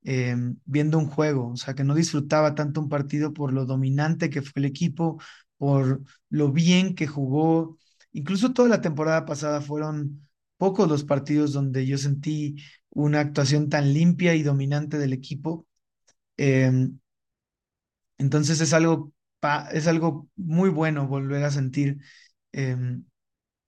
eh, 0.04 0.36
viendo 0.64 0.98
un 0.98 1.06
juego, 1.08 1.50
o 1.52 1.56
sea, 1.56 1.74
que 1.74 1.84
no 1.84 1.94
disfrutaba 1.94 2.54
tanto 2.54 2.80
un 2.80 2.88
partido 2.88 3.32
por 3.32 3.52
lo 3.52 3.64
dominante 3.66 4.30
que 4.30 4.42
fue 4.42 4.52
el 4.56 4.66
equipo, 4.66 5.20
por 5.58 6.02
lo 6.30 6.52
bien 6.52 6.94
que 6.94 7.06
jugó. 7.06 7.78
Incluso 8.12 8.52
toda 8.52 8.68
la 8.68 8.80
temporada 8.80 9.24
pasada 9.26 9.60
fueron 9.60 10.28
pocos 10.56 10.88
los 10.88 11.04
partidos 11.04 11.52
donde 11.52 11.86
yo 11.86 11.98
sentí 11.98 12.56
una 12.90 13.20
actuación 13.20 13.68
tan 13.68 13.92
limpia 13.92 14.34
y 14.34 14.42
dominante 14.42 14.98
del 14.98 15.12
equipo. 15.12 15.66
Eh, 16.38 16.72
entonces 18.18 18.60
es 18.60 18.72
algo, 18.72 19.12
es 19.72 19.86
algo 19.86 20.28
muy 20.36 20.70
bueno 20.70 21.06
volver 21.08 21.44
a 21.44 21.50
sentir 21.50 21.98
eh, 22.52 22.76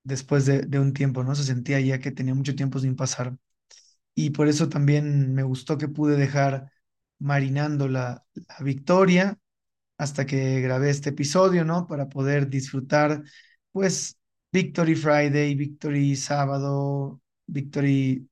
después 0.06 0.46
de, 0.46 0.78
un 0.78 0.92
tiempo, 0.92 1.25
¿no? 1.25 1.34
Se 1.34 1.44
sentía 1.44 1.80
ya 1.80 1.98
que 2.00 2.12
tenía 2.12 2.34
mucho 2.34 2.54
tiempo 2.54 2.78
sin 2.78 2.96
pasar. 2.96 3.36
Y 4.14 4.30
por 4.30 4.48
eso 4.48 4.68
también 4.68 5.34
me 5.34 5.42
gustó 5.42 5.78
que 5.78 5.88
pude 5.88 6.16
dejar 6.16 6.72
marinando 7.18 7.88
la, 7.88 8.25
victoria 8.60 9.38
hasta 9.98 10.26
que 10.26 10.60
grabé 10.60 10.90
este 10.90 11.10
episodio, 11.10 11.64
¿no? 11.64 11.86
Para 11.88 12.08
poder 12.08 12.48
disfrutar, 12.48 13.22
pues, 13.72 14.18
Victory 14.52 14.94
Friday, 14.94 15.54
Victory 15.54 16.16
Sábado, 16.16 17.20
Victory, 17.46 18.28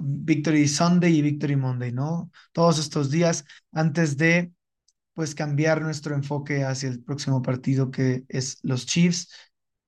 Victory 0.00 0.68
Sunday 0.68 1.16
y 1.18 1.22
Victory 1.22 1.56
Monday, 1.56 1.92
¿no? 1.92 2.30
Todos 2.52 2.78
estos 2.78 3.10
días 3.10 3.44
antes 3.72 4.16
de, 4.16 4.52
pues, 5.14 5.34
cambiar 5.34 5.82
nuestro 5.82 6.14
enfoque 6.14 6.64
hacia 6.64 6.90
el 6.90 7.02
próximo 7.02 7.42
partido 7.42 7.90
que 7.90 8.24
es 8.28 8.58
los 8.62 8.86
Chiefs. 8.86 9.28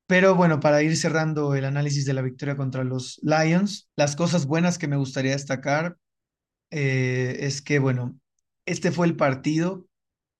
Pero 0.09 0.35
bueno, 0.35 0.61
para 0.61 0.83
ir 0.83 0.97
cerrando 0.97 1.55
el 1.57 1.67
análisis 1.67 2.07
de 2.07 2.15
la 2.15 2.23
victoria 2.23 2.57
contra 2.57 2.85
los 2.85 3.21
Lions, 3.23 3.91
las 3.97 4.17
cosas 4.17 4.47
buenas 4.47 4.79
que 4.79 4.89
me 4.89 4.97
gustaría 4.97 5.33
destacar 5.33 5.99
eh, 6.71 7.39
es 7.41 7.63
que, 7.63 7.79
bueno, 7.79 8.19
este 8.67 8.93
fue 8.93 9.07
el 9.09 9.17
partido 9.17 9.87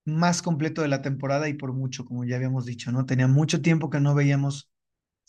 más 0.05 0.41
completo 0.43 0.81
de 0.83 0.89
la 0.89 1.01
temporada 1.03 1.49
y 1.49 1.55
por 1.55 1.73
mucho, 1.73 2.05
como 2.05 2.25
ya 2.25 2.37
habíamos 2.37 2.65
dicho, 2.65 2.91
¿no? 2.91 3.05
Tenía 3.05 3.27
mucho 3.27 3.61
tiempo 3.61 3.89
que 3.89 3.99
no 4.01 4.15
veíamos 4.15 4.71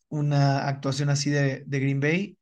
una 0.09 0.68
actuación 0.68 1.11
así 1.11 1.30
de, 1.30 1.64
de 1.66 1.80
Green 1.80 2.00
Bay. 2.00 2.38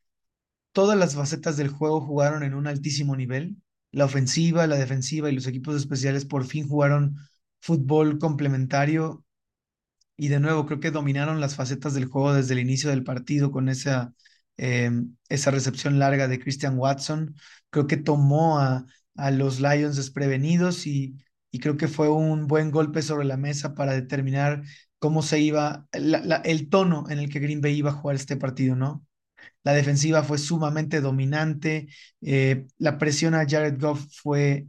Todas 0.73 0.99
las 0.99 1.17
facetas 1.17 1.57
del 1.57 1.69
juego 1.69 2.01
jugaron 2.01 2.43
en 2.45 2.55
un 2.55 2.67
altísimo 2.67 3.17
nivel. 3.17 3.57
La 3.93 4.07
ofensiva, 4.07 4.67
la 4.67 4.77
defensiva 4.77 5.31
y 5.31 5.35
los 5.35 5.47
equipos 5.47 5.77
especiales 5.77 6.25
por 6.27 6.45
fin 6.47 6.69
jugaron 6.69 7.17
fútbol 7.61 8.19
complementario 8.19 9.25
y 10.19 10.29
de 10.29 10.41
nuevo 10.41 10.67
creo 10.67 10.81
que 10.81 10.91
dominaron 10.91 11.41
las 11.41 11.57
facetas 11.57 11.95
del 11.95 12.07
juego 12.07 12.35
desde 12.35 12.55
el 12.55 12.61
inicio 12.61 12.91
del 12.91 13.05
partido 13.05 13.53
con 13.53 13.69
esa, 13.71 14.15
eh, 14.59 14.91
esa 15.31 15.51
recepción 15.53 15.99
larga 15.99 16.29
de 16.29 16.41
Christian 16.41 16.79
Watson. 16.79 17.35
Creo 17.71 17.87
que 17.87 17.97
tomó 17.97 18.59
a, 18.59 18.85
a 19.17 19.31
los 19.31 19.61
Lions 19.61 19.97
desprevenidos 19.97 20.87
y, 20.87 21.17
y, 21.53 21.61
creo 21.61 21.77
que 21.77 21.89
fue 21.89 22.09
un 22.11 22.47
buen 22.49 22.71
golpe 22.71 23.03
sobre 23.03 23.27
la 23.27 23.37
mesa 23.37 23.75
para 23.75 23.95
determinar 23.95 24.63
cómo 24.99 25.23
se 25.23 25.41
iba, 25.41 25.87
la, 25.93 26.37
el 26.45 26.69
tono 26.69 27.07
en 27.09 27.21
el 27.21 27.31
que 27.31 27.39
Green 27.41 27.61
Bay 27.61 27.77
iba 27.77 27.91
a 27.91 27.93
jugar 27.95 28.17
este 28.17 28.37
partido, 28.37 28.77
¿no? 28.77 29.05
La 29.65 29.73
defensiva 29.73 30.23
fue 30.23 30.39
sumamente 30.39 31.01
dominante, 31.01 31.89
eh, 32.23 32.67
la 32.79 32.99
presión 32.99 33.35
a 33.35 33.47
Jared 33.49 33.79
Goff 33.81 34.07
fue 34.23 34.67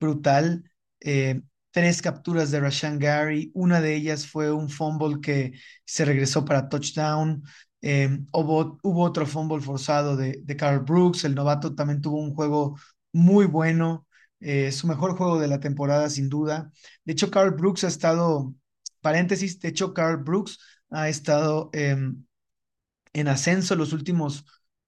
brutal. 0.00 0.70
Eh, 1.00 1.42
tres 1.78 2.02
capturas 2.02 2.50
de 2.50 2.58
Rashan 2.58 2.98
Gary, 2.98 3.52
una 3.54 3.80
de 3.80 3.94
ellas 3.94 4.26
fue 4.26 4.50
un 4.50 4.68
fumble 4.68 5.20
que 5.20 5.52
se 5.84 6.04
regresó 6.04 6.44
para 6.44 6.68
touchdown. 6.68 7.44
Eh, 7.82 8.18
hubo, 8.32 8.80
otro 8.82 9.24
fumble 9.26 9.60
forzado 9.60 10.16
de, 10.16 10.44
Carl 10.56 10.80
Brooks, 10.80 11.22
el 11.22 11.36
novato 11.36 11.76
también 11.76 12.00
tuvo 12.00 12.20
un 12.20 12.34
juego 12.34 12.76
muy 13.12 13.46
bueno, 13.46 14.08
eh, 14.40 14.72
su 14.72 14.88
mejor 14.88 15.16
juego 15.16 15.38
de 15.38 15.46
la 15.46 15.60
temporada 15.60 16.10
sin 16.10 16.28
duda. 16.28 16.72
De 17.04 17.12
hecho, 17.12 17.30
Carl 17.30 17.52
Brooks 17.52 17.84
ha 17.84 17.88
estado, 17.88 18.52
paréntesis, 19.00 19.60
de 19.60 19.68
hecho, 19.68 19.94
Carl 19.94 20.16
Brooks 20.16 20.58
ha 20.90 21.08
estado 21.08 21.70
eh, 21.74 21.96
en 23.12 23.28
ascenso 23.28 23.76
los 23.76 23.92
últimos 23.92 24.44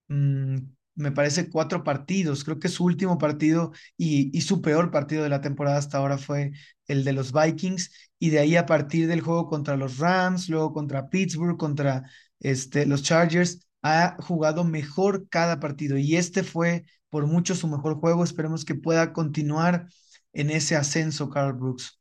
mmm, 0.09 0.57
me 1.01 1.11
parece, 1.11 1.49
cuatro 1.49 1.83
partidos. 1.83 2.43
Creo 2.43 2.59
que 2.59 2.69
su 2.69 2.85
último 2.85 3.17
partido 3.17 3.71
y, 3.97 4.39
su 4.41 4.61
peor 4.61 4.91
partido 4.91 5.23
de 5.23 5.29
la 5.29 5.41
temporada 5.41 5.77
hasta 5.77 5.97
ahora 5.97 6.17
fue 6.17 6.51
el 6.87 7.03
de 7.03 7.13
los 7.13 7.33
Vikings. 7.33 7.91
Y 8.19 8.29
de 8.29 8.39
ahí 8.39 8.55
a 8.55 8.65
partir 8.65 9.07
del 9.07 9.21
juego 9.21 9.47
contra 9.47 9.77
los 9.77 9.97
Rams, 9.97 10.49
luego 10.49 10.73
contra 10.73 11.09
Pittsburgh, 11.09 11.57
contra 11.57 12.03
este, 12.39 12.85
los 12.85 13.03
Chargers, 13.03 13.67
ha 13.81 14.17
jugado 14.21 14.63
mejor 14.63 15.27
cada 15.29 15.59
partido. 15.59 15.97
Y 15.97 16.15
este 16.15 16.43
fue 16.43 16.85
por 17.09 17.27
mucho 17.27 17.55
su 17.55 17.67
mejor 17.67 17.95
juego. 17.95 18.23
Esperemos 18.23 18.65
que 18.65 18.75
pueda 18.75 19.13
continuar 19.13 19.87
en 20.33 20.49
ese 20.51 20.75
ascenso, 20.75 21.29
Carl 21.29 21.53
Brooks. 21.53 21.99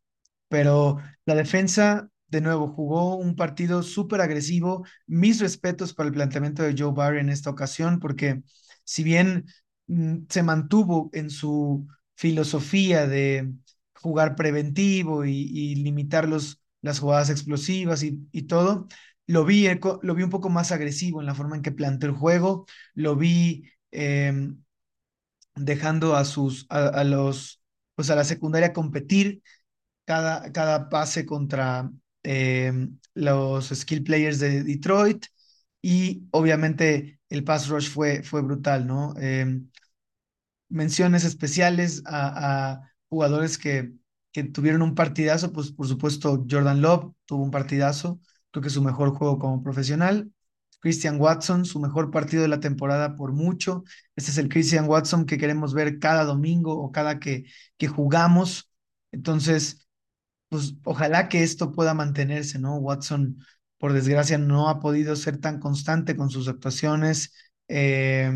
Pero 0.48 0.98
la 1.24 1.34
defensa 1.34 2.10
de 2.30 2.40
nuevo, 2.40 2.68
jugó 2.68 3.16
un 3.16 3.34
partido 3.36 3.82
súper 3.82 4.20
agresivo. 4.20 4.86
Mis 5.06 5.40
respetos 5.40 5.92
para 5.94 6.08
el 6.08 6.14
planteamiento 6.14 6.62
de 6.62 6.74
Joe 6.78 6.92
Barry 6.94 7.20
en 7.20 7.28
esta 7.28 7.50
ocasión, 7.50 7.98
porque 7.98 8.42
si 8.90 9.04
bien 9.04 9.46
mm, 9.86 10.24
se 10.28 10.42
mantuvo 10.42 11.10
en 11.12 11.30
su 11.30 11.86
filosofía 12.16 13.06
de 13.06 13.52
jugar 13.94 14.34
preventivo 14.34 15.24
y, 15.24 15.76
limitar 15.76 16.28
los, 16.28 16.60
las 16.82 16.98
jugadas 16.98 17.30
explosivas 17.30 18.02
y, 18.02 18.42
todo, 18.42 18.88
lo 19.28 19.44
vi, 19.44 19.68
lo 20.02 20.14
vi 20.16 20.22
un 20.24 20.30
poco 20.30 20.50
más 20.50 20.72
agresivo 20.72 21.20
en 21.20 21.26
la 21.26 21.36
forma 21.36 21.54
en 21.54 21.62
que 21.62 21.70
planteó 21.70 22.10
el 22.10 22.16
juego, 22.16 22.66
lo 22.94 23.14
vi 23.14 23.70
eh, 23.92 24.50
dejando 25.54 26.16
a 26.16 26.24
sus, 26.24 26.66
a, 26.68 27.04
los, 27.04 27.62
pues 27.94 28.10
a 28.10 28.16
la 28.16 28.24
secundaria 28.24 28.72
competir 28.72 29.40
cada, 30.04 30.50
cada 30.52 30.88
pase 30.88 31.26
contra 31.26 31.92
eh, 32.24 32.72
los 33.14 33.68
skill 33.68 34.02
players 34.02 34.40
de 34.40 34.64
Detroit 34.64 35.26
y 35.82 36.28
obviamente 36.32 37.20
el 37.28 37.44
pass 37.44 37.68
rush 37.68 37.90
fue, 37.90 38.22
fue 38.22 38.42
brutal, 38.42 38.86
¿no? 38.86 39.14
Eh, 39.18 39.62
menciones 40.68 41.24
especiales 41.24 42.02
a, 42.06 42.72
a 42.72 42.92
jugadores 43.08 43.58
que, 43.58 43.92
que, 44.32 44.44
tuvieron 44.44 44.82
un 44.82 44.94
partidazo, 44.94 45.52
pues 45.52 45.72
por 45.72 45.86
supuesto 45.86 46.44
Jordan 46.48 46.80
Love 46.82 47.12
tuvo 47.26 47.44
un 47.44 47.50
partidazo, 47.50 48.20
creo 48.50 48.62
que 48.62 48.70
su 48.70 48.82
mejor 48.82 49.10
juego 49.14 49.38
como 49.38 49.62
profesional. 49.62 50.30
Christian 50.80 51.20
Watson, 51.20 51.66
su 51.66 51.78
mejor 51.78 52.10
partido 52.10 52.42
de 52.42 52.48
la 52.48 52.60
temporada 52.60 53.14
por 53.16 53.32
mucho. 53.32 53.84
Este 54.16 54.30
es 54.30 54.38
el 54.38 54.48
Christian 54.48 54.88
Watson 54.88 55.26
que 55.26 55.36
queremos 55.38 55.74
ver 55.74 55.98
cada 55.98 56.24
domingo 56.24 56.72
o 56.74 56.90
cada 56.90 57.18
que, 57.20 57.44
que 57.76 57.86
jugamos. 57.88 58.70
Entonces, 59.12 59.86
pues 60.48 60.74
ojalá 60.84 61.28
que 61.28 61.42
esto 61.42 61.72
pueda 61.72 61.94
mantenerse, 61.94 62.58
¿no? 62.58 62.76
Watson 62.76 63.38
por 63.80 63.94
desgracia 63.94 64.38
no 64.38 64.68
ha 64.68 64.78
podido 64.78 65.16
ser 65.16 65.38
tan 65.38 65.58
constante 65.58 66.14
con 66.14 66.30
sus 66.30 66.48
actuaciones 66.48 67.32
eh, 67.66 68.30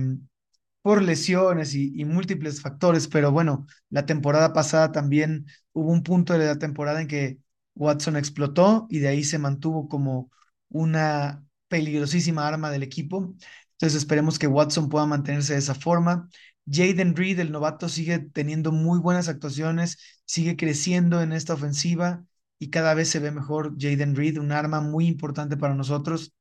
por 0.82 1.02
lesiones 1.02 1.74
y, 1.74 1.92
y, 1.94 2.04
múltiples 2.06 2.60
factores, 2.62 3.08
pero 3.08 3.30
bueno, 3.32 3.66
la 3.90 4.06
temporada 4.06 4.52
pasada 4.52 4.92
también 4.92 5.46
hubo 5.72 5.90
un 5.92 6.02
punto 6.02 6.32
de 6.34 6.46
la 6.46 6.58
temporada 6.58 7.00
en 7.00 7.08
que 7.08 7.38
Watson 7.74 8.16
explotó 8.16 8.86
y 8.90 9.00
de 9.00 9.08
ahí 9.08 9.24
se 9.24 9.38
mantuvo 9.38 9.88
como 9.88 10.30
una 10.70 11.44
peligrosísima 11.68 12.46
arma 12.48 12.70
del 12.70 12.82
equipo. 12.82 13.34
Entonces 13.72 13.98
esperemos 13.98 14.38
que 14.38 14.46
Watson 14.46 14.88
pueda 14.88 15.06
mantenerse 15.06 15.54
de 15.54 15.58
esa 15.60 15.74
forma. 15.74 16.28
Jaden 16.66 17.16
Reed, 17.16 17.38
el 17.40 17.52
novato, 17.52 17.88
sigue 17.88 18.18
teniendo 18.18 18.72
muy 18.72 18.98
buenas 18.98 19.28
actuaciones, 19.28 19.98
sigue 20.24 20.56
creciendo 20.56 21.22
en 21.22 21.32
esta 21.32 21.54
ofensiva 21.54 22.24
y 22.64 22.70
cada 22.70 22.94
vez 22.94 23.10
se 23.10 23.18
ve 23.20 23.30
mejor 23.30 23.74
Jaden 23.78 24.16
Reed, 24.16 24.38
un 24.38 24.50
arma 24.50 24.80
muy 24.80 25.06
importante 25.06 25.56
para 25.58 25.74
nosotros. 25.74 26.32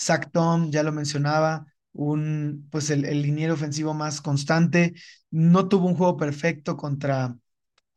Zach 0.00 0.30
Tom, 0.32 0.70
ya 0.70 0.84
lo 0.84 0.92
mencionaba, 0.92 1.66
un, 1.92 2.68
pues 2.70 2.90
el, 2.90 3.04
el 3.04 3.22
liniero 3.22 3.54
ofensivo 3.54 3.92
más 3.92 4.20
constante. 4.20 4.94
No 5.32 5.68
tuvo 5.68 5.88
un 5.88 5.96
juego 5.96 6.16
perfecto 6.16 6.76
contra 6.76 7.36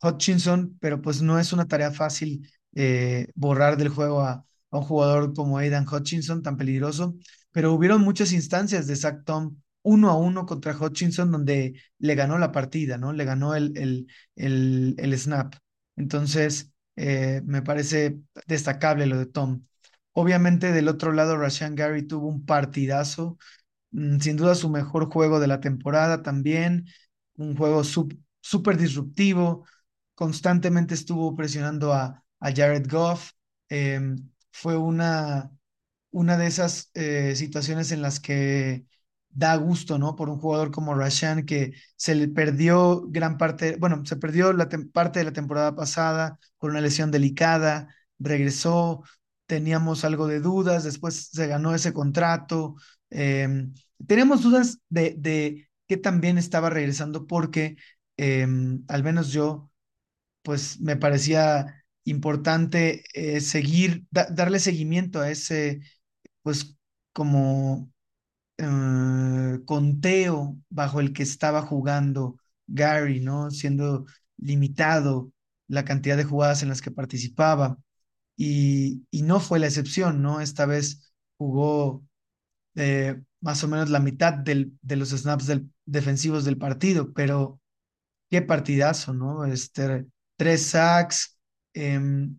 Hutchinson, 0.02 0.78
pero 0.82 1.02
pues 1.04 1.22
no 1.22 1.38
es 1.40 1.54
una 1.54 1.68
tarea 1.68 1.92
fácil 1.92 2.50
eh, 2.74 3.28
borrar 3.36 3.78
del 3.78 3.90
juego 3.90 4.22
a, 4.22 4.44
un 4.72 4.82
jugador 4.82 5.34
como 5.36 5.58
Aidan 5.60 5.86
Hutchinson, 5.88 6.42
tan 6.42 6.58
peligroso. 6.58 7.16
Pero 7.52 7.74
hubieron 7.74 8.02
muchas 8.02 8.32
instancias 8.34 8.88
de 8.88 8.96
Zach 8.96 9.24
Tom 9.24 9.58
uno 9.84 10.10
a 10.10 10.18
uno 10.18 10.46
contra 10.48 10.76
Hutchinson 10.76 11.32
donde 11.32 11.80
le 12.00 12.16
ganó 12.16 12.40
la 12.40 12.52
partida, 12.52 12.98
¿no? 12.98 13.14
Le 13.14 13.24
ganó 13.24 13.56
el, 13.56 13.78
el, 13.78 14.08
el, 14.36 14.96
el 14.98 15.18
snap. 15.20 15.56
Entonces, 15.96 16.72
eh, 16.98 17.42
me 17.46 17.64
parece 17.64 18.20
destacable 18.48 19.08
lo 19.08 19.18
de 19.20 19.28
Tom. 19.28 19.66
Obviamente 20.14 20.72
del 20.74 20.90
otro 20.90 21.14
lado, 21.14 21.38
Rashan 21.38 21.76
Gary 21.76 22.04
tuvo 22.08 22.28
un 22.28 22.46
partidazo, 22.46 23.38
mm, 23.92 24.20
sin 24.20 24.38
duda 24.38 24.56
su 24.56 24.70
mejor 24.70 25.12
juego 25.12 25.40
de 25.40 25.48
la 25.48 25.60
temporada 25.62 26.24
también, 26.24 26.88
un 27.38 27.56
juego 27.58 27.84
súper 28.42 28.78
disruptivo, 28.78 29.66
constantemente 30.16 30.94
estuvo 30.96 31.36
presionando 31.36 31.94
a, 31.94 32.24
a 32.40 32.52
Jared 32.54 32.88
Goff, 32.90 33.32
em, 33.70 34.30
fue 34.52 34.78
una, 34.78 35.52
una 36.12 36.38
de 36.38 36.48
esas 36.48 36.90
eh, 36.94 37.36
situaciones 37.36 37.92
en 37.92 38.02
las 38.02 38.20
que 38.20 38.86
da 39.38 39.56
gusto, 39.56 40.00
¿no? 40.00 40.16
Por 40.16 40.30
un 40.30 40.40
jugador 40.40 40.72
como 40.72 40.96
Rashan 40.96 41.46
que 41.46 41.74
se 41.96 42.16
le 42.16 42.28
perdió 42.28 43.04
gran 43.08 43.38
parte, 43.38 43.78
bueno, 43.78 44.04
se 44.06 44.16
perdió 44.16 44.52
la 44.52 44.68
parte 44.92 45.20
de 45.20 45.26
la 45.26 45.32
temporada 45.34 45.76
pasada 45.76 46.40
por 46.58 46.72
una 46.72 46.82
lesión 46.82 47.12
delicada, 47.12 47.96
regresó, 48.18 49.04
teníamos 49.46 50.04
algo 50.06 50.26
de 50.28 50.40
dudas, 50.40 50.84
después 50.84 51.30
se 51.32 51.46
ganó 51.48 51.76
ese 51.76 51.94
contrato. 51.94 52.76
Eh, 53.12 53.68
teníamos 54.08 54.42
dudas 54.42 54.80
de, 54.90 55.70
qué 55.88 55.98
también 55.98 56.40
estaba 56.40 56.70
regresando 56.72 57.28
porque 57.28 57.78
em, 58.18 58.84
al 58.88 59.04
menos 59.04 59.32
yo, 59.32 59.70
pues 60.44 60.80
me 60.82 60.98
parecía 60.98 61.86
importante 62.06 63.04
eh, 63.14 63.42
seguir, 63.42 64.06
darle 64.12 64.60
seguimiento 64.60 65.20
a 65.22 65.30
ese, 65.32 65.82
pues 66.44 66.76
como 67.14 67.92
eh, 68.58 69.60
conteo 69.66 70.58
bajo 70.70 71.00
el 71.00 71.14
que 71.14 71.24
estaba 71.24 71.62
jugando 71.62 72.38
Gary, 72.68 73.20
¿no? 73.22 73.52
Siendo 73.52 74.06
limitado 74.38 75.32
la 75.68 75.86
cantidad 75.86 76.18
de 76.18 76.24
jugadas 76.24 76.64
en 76.64 76.70
las 76.70 76.82
que 76.82 76.92
participaba. 76.92 77.78
Y, 78.38 79.04
no 79.12 79.40
fue 79.40 79.60
la 79.60 79.68
excepción, 79.68 80.22
¿no? 80.22 80.42
Esta 80.42 80.66
vez 80.66 81.12
jugó 81.38 82.04
eh, 82.76 83.22
más 83.42 83.64
o 83.64 83.68
menos 83.68 83.90
la 83.90 84.00
mitad 84.00 84.34
del, 84.34 84.78
de 84.82 84.96
los 84.96 85.10
snaps 85.10 85.52
defensivos 85.86 86.46
del 86.46 86.58
partido, 86.58 87.14
pero 87.14 87.60
qué 88.30 88.42
partidazo, 88.42 89.14
¿no? 89.14 89.46
Este, 89.46 90.08
tres 90.38 90.68
sacks, 90.68 91.38
em, 91.74 92.36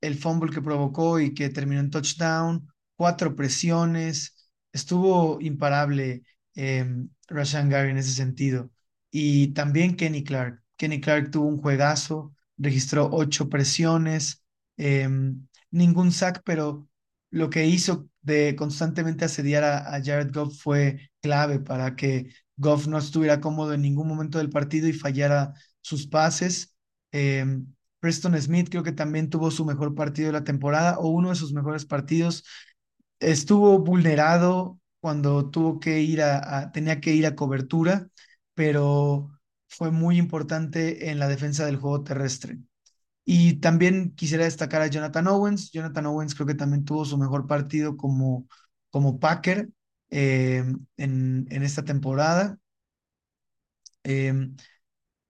el 0.00 0.16
fumble 0.18 0.52
que 0.52 0.62
provocó 0.62 1.20
y 1.20 1.34
que 1.34 1.48
terminó 1.50 1.80
en 1.80 1.90
touchdown, 1.90 2.68
cuatro 2.96 3.34
presiones, 3.36 4.31
estuvo 4.72 5.40
imparable 5.40 6.22
eh, 6.54 6.86
Rashan 7.28 7.68
Gary 7.68 7.90
en 7.90 7.98
ese 7.98 8.12
sentido. 8.12 8.70
Y 9.10 9.48
también 9.48 9.96
Kenny 9.96 10.24
Clark. 10.24 10.62
Kenny 10.76 11.00
Clark 11.00 11.30
tuvo 11.30 11.46
un 11.46 11.58
juegazo, 11.58 12.34
registró 12.56 13.08
ocho 13.12 13.48
presiones, 13.48 14.42
em, 14.76 15.46
ningún 15.70 16.12
sack, 16.12 16.42
pero 16.44 16.88
lo 17.30 17.50
que 17.50 17.66
hizo 17.66 18.08
de 18.22 18.54
constantemente 18.56 19.24
asediar 19.24 19.64
a, 19.64 20.00
Jared 20.02 20.32
Goff 20.32 20.60
fue 20.62 21.10
clave 21.20 21.58
para 21.60 21.96
que 21.96 22.32
Goff 22.56 22.86
no 22.86 22.98
estuviera 22.98 23.40
cómodo 23.40 23.74
en 23.74 23.82
ningún 23.82 24.08
momento 24.08 24.38
del 24.38 24.50
partido 24.50 24.88
y 24.88 24.92
fallara 24.92 25.54
sus 25.80 26.06
pases. 26.06 26.74
Em, 27.10 27.66
Preston 28.00 28.40
Smith 28.40 28.68
creo 28.70 28.82
que 28.82 28.92
también 28.92 29.30
tuvo 29.30 29.50
su 29.50 29.64
mejor 29.64 29.94
partido 29.94 30.26
de 30.28 30.32
la 30.32 30.44
temporada 30.44 30.98
o 30.98 31.08
uno 31.08 31.30
de 31.30 31.36
sus 31.36 31.52
mejores 31.52 31.84
partidos 31.86 32.44
estuvo 33.22 33.78
vulnerado 33.78 34.78
cuando 35.00 35.50
tuvo 35.50 35.80
que 35.80 36.00
ir 36.02 36.22
a, 36.22 36.70
tenía 36.72 37.00
que 37.00 37.12
ir 37.14 37.26
a 37.26 37.34
cobertura, 37.36 38.08
pero 38.54 39.30
fue 39.68 39.90
muy 39.90 40.18
importante 40.18 41.10
en 41.10 41.18
la 41.18 41.28
defensa 41.28 41.66
del 41.66 41.76
juego 41.76 42.04
terrestre. 42.04 42.58
Y 43.24 43.54
también 43.60 44.14
quisiera 44.16 44.44
destacar 44.44 44.82
a 44.82 44.88
Jonathan 44.88 45.28
Owens. 45.28 45.70
Jonathan 45.72 46.06
Owens 46.06 46.34
creo 46.34 46.46
que 46.46 46.54
también 46.54 46.84
tuvo 46.84 47.04
su 47.04 47.18
mejor 47.18 47.46
partido 47.46 47.96
como, 47.96 48.46
como 48.90 49.18
Packer 49.20 49.70
eh, 50.10 50.64
en, 50.96 51.46
en, 51.50 51.62
esta 51.62 51.84
temporada. 51.84 52.58
Eh, 54.04 54.32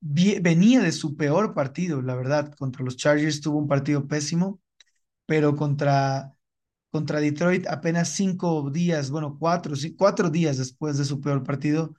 venía 0.01 0.81
de 0.81 0.93
su 0.93 1.17
peor 1.17 1.55
partido, 1.55 2.03
la 2.03 2.15
verdad. 2.15 2.55
Contra 2.59 2.85
los 2.85 2.97
Chargers 2.97 3.41
tuvo 3.41 3.59
un 3.59 3.69
partido 3.69 4.07
pésimo, 4.07 4.61
pero 5.27 5.57
contra 5.57 6.35
contra 6.93 7.21
Detroit 7.21 7.67
apenas 7.69 8.11
cinco 8.11 8.71
días, 8.71 9.11
bueno, 9.11 9.39
cuatro, 9.41 9.75
cuatro 9.99 10.31
días 10.31 10.59
después 10.59 10.99
de 10.99 11.07
su 11.07 11.21
peor 11.23 11.45
partido, 11.45 11.95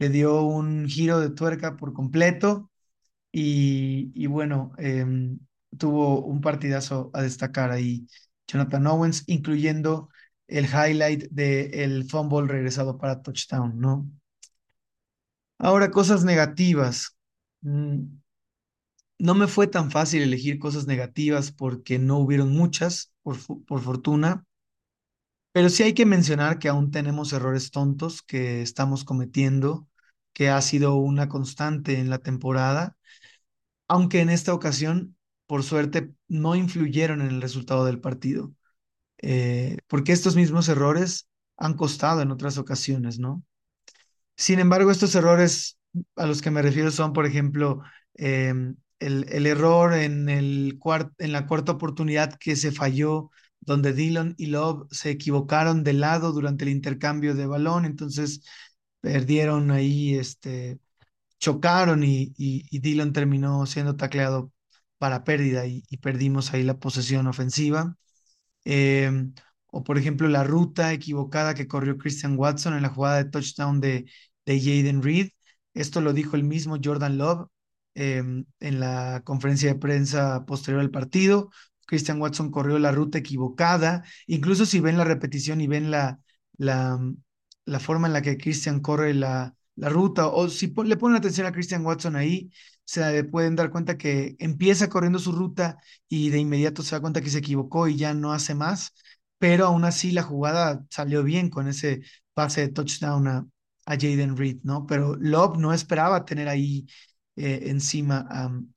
le 0.00 0.10
dio 0.10 0.42
un 0.44 0.88
giro 0.88 1.20
de 1.20 1.30
tuerca 1.30 1.76
por 1.76 1.92
completo 1.94 2.70
y, 3.32 4.12
y 4.14 4.26
bueno, 4.26 4.72
em, 4.78 5.38
tuvo 5.78 6.24
un 6.24 6.40
partidazo 6.40 7.10
a 7.14 7.22
destacar 7.22 7.70
ahí 7.70 8.06
Jonathan 8.46 8.86
Owens, 8.86 9.24
incluyendo 9.26 10.10
el 10.48 10.66
highlight 10.66 11.24
del 11.30 12.04
fumble 12.08 12.48
regresado 12.48 12.98
para 12.98 13.22
touchdown, 13.22 13.78
¿no? 13.78 14.10
Ahora, 15.58 15.90
cosas 15.90 16.24
negativas. 16.24 17.16
Mm, 17.62 18.04
no 19.18 19.34
me 19.34 19.48
fue 19.48 19.66
tan 19.66 19.90
fácil 19.90 20.22
elegir 20.22 20.58
cosas 20.58 20.86
negativas 20.86 21.52
porque 21.52 21.98
no 21.98 22.18
hubieron 22.18 22.52
muchas, 22.52 23.12
por, 23.22 23.36
por 23.66 23.80
fortuna, 23.82 24.44
pero 25.52 25.68
sí 25.70 25.82
hay 25.82 25.94
que 25.94 26.06
mencionar 26.06 26.58
que 26.58 26.68
aún 26.68 26.90
tenemos 26.90 27.32
errores 27.32 27.70
tontos 27.70 28.22
que 28.22 28.62
estamos 28.62 29.04
cometiendo, 29.04 29.88
que 30.32 30.50
ha 30.50 30.60
sido 30.62 30.96
una 30.96 31.28
constante 31.28 31.98
en 31.98 32.10
la 32.10 32.18
temporada, 32.18 32.96
aunque 33.88 34.20
en 34.20 34.30
esta 34.30 34.54
ocasión, 34.54 35.16
por 35.46 35.64
suerte, 35.64 36.12
no 36.28 36.56
influyeron 36.56 37.22
en 37.22 37.28
el 37.28 37.42
resultado 37.42 37.84
del 37.86 38.00
partido, 38.00 38.52
eh, 39.18 39.78
porque 39.88 40.12
estos 40.12 40.36
mismos 40.36 40.68
errores 40.68 41.28
han 41.56 41.74
costado 41.74 42.22
en 42.22 42.30
otras 42.32 42.58
ocasiones, 42.58 43.18
¿no? 43.18 43.44
Sin 44.36 44.60
embargo, 44.60 44.90
estos 44.90 45.14
errores 45.14 45.78
a 46.16 46.26
los 46.26 46.42
que 46.42 46.50
me 46.50 46.62
refiero 46.62 46.90
son, 46.90 47.12
por 47.12 47.26
ejemplo, 47.26 47.82
em, 48.14 48.76
el, 48.98 49.46
error 49.46 49.94
en, 49.94 50.26
la 51.18 51.46
cuarta 51.46 51.72
oportunidad 51.72 52.34
que 52.38 52.56
se 52.56 52.72
falló, 52.72 53.30
donde 53.60 53.92
Dillon 53.92 54.34
y 54.38 54.46
Love 54.46 54.86
se 54.90 55.10
equivocaron 55.10 55.84
de 55.84 55.92
lado 55.92 56.32
durante 56.32 56.64
el 56.64 56.70
intercambio 56.70 57.34
de 57.34 57.46
balón, 57.46 57.84
entonces 57.84 58.42
perdieron 59.00 59.70
ahí, 59.70 60.14
este, 60.14 60.80
chocaron 61.38 62.04
y, 62.04 62.34
y, 62.36 62.78
Dillon 62.80 63.12
terminó 63.12 63.66
siendo 63.66 63.96
tacleado 63.96 64.52
para 64.98 65.24
pérdida 65.24 65.66
y, 65.66 65.82
perdimos 66.02 66.52
ahí 66.54 66.62
la 66.64 66.78
posesión 66.78 67.26
ofensiva. 67.28 67.96
Em, 68.64 69.34
o 69.68 69.84
por 69.84 69.98
ejemplo 69.98 70.28
la 70.28 70.44
ruta 70.44 70.92
equivocada 70.92 71.54
que 71.54 71.68
corrió 71.68 71.98
Christian 71.98 72.36
Watson 72.38 72.74
en 72.74 72.82
la 72.82 72.90
jugada 72.90 73.22
de 73.24 73.30
touchdown 73.30 73.80
de, 73.80 74.06
de 74.46 74.60
Jaden 74.60 75.02
Reed. 75.02 75.30
Esto 75.74 76.00
lo 76.00 76.12
dijo 76.12 76.36
el 76.36 76.44
mismo 76.44 76.78
Jordan 76.82 77.18
Love 77.18 77.48
Em, 78.00 78.44
en 78.60 78.78
la 78.78 79.22
conferencia 79.24 79.72
de 79.72 79.78
prensa 79.80 80.44
posterior 80.46 80.80
al 80.80 80.90
partido. 80.90 81.50
Christian 81.84 82.20
Watson 82.20 82.50
corrió 82.52 82.78
la 82.78 82.92
ruta 82.92 83.18
equivocada. 83.18 84.04
Incluso 84.28 84.66
si 84.66 84.78
ven 84.78 84.96
la 84.98 85.02
repetición 85.04 85.60
y 85.60 85.66
ven 85.66 85.90
la, 85.90 86.20
la, 86.58 87.00
la 87.64 87.80
forma 87.80 88.06
en 88.06 88.12
la 88.12 88.22
que 88.22 88.36
Christian 88.38 88.78
corre 88.80 89.14
la, 89.14 89.52
la 89.74 89.88
ruta, 89.88 90.28
o 90.28 90.48
si 90.48 90.72
le 90.84 90.96
ponen 90.96 91.16
atención 91.16 91.48
a 91.48 91.52
Christian 91.52 91.84
Watson 91.84 92.14
ahí, 92.14 92.52
se 92.84 93.24
pueden 93.24 93.56
dar 93.56 93.70
cuenta 93.70 93.98
que 93.98 94.36
empieza 94.38 94.88
corriendo 94.88 95.18
su 95.18 95.32
ruta 95.32 95.78
y 96.08 96.30
de 96.30 96.38
inmediato 96.38 96.82
se 96.84 96.94
da 96.94 97.00
cuenta 97.00 97.20
que 97.20 97.30
se 97.30 97.38
equivocó 97.38 97.88
y 97.88 97.96
ya 97.96 98.14
no 98.14 98.32
hace 98.32 98.54
más, 98.54 98.92
pero 99.38 99.66
aún 99.66 99.84
así 99.84 100.12
la 100.12 100.22
jugada 100.22 100.84
salió 100.88 101.24
bien 101.24 101.50
con 101.50 101.66
ese 101.66 102.02
pase 102.32 102.60
de 102.60 102.68
touchdown 102.68 103.26
a, 103.26 103.46
a 103.86 103.94
Jaden 103.94 104.36
Reed, 104.36 104.58
¿no? 104.62 104.86
Pero 104.86 105.16
Love 105.16 105.58
no 105.58 105.72
esperaba 105.72 106.24
tener 106.24 106.48
ahí 106.48 106.86
eh, 107.38 107.70
encima 107.70 108.26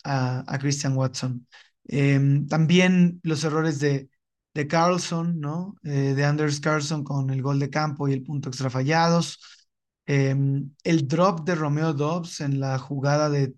a, 0.03 0.43
a, 0.47 0.59
Christian 0.59 0.95
Watson. 0.95 1.47
Em, 1.85 2.47
también 2.47 3.19
los 3.23 3.43
errores 3.43 3.79
de, 3.79 4.09
de 4.53 4.67
Carlson, 4.67 5.39
¿no? 5.39 5.75
Eh, 5.83 6.13
de 6.15 6.23
Anders 6.25 6.59
Carlson 6.59 7.03
con 7.03 7.29
el 7.31 7.41
gol 7.41 7.59
de 7.59 7.69
campo 7.69 8.07
y 8.07 8.13
el 8.13 8.23
punto 8.23 8.49
extra 8.49 8.69
fallados. 8.69 9.39
Em, 10.05 10.71
el 10.83 11.07
drop 11.07 11.41
de 11.45 11.55
Romeo 11.55 11.93
Dobbs 11.93 12.41
en 12.41 12.59
la 12.59 12.77
jugada 12.79 13.29
de, 13.29 13.55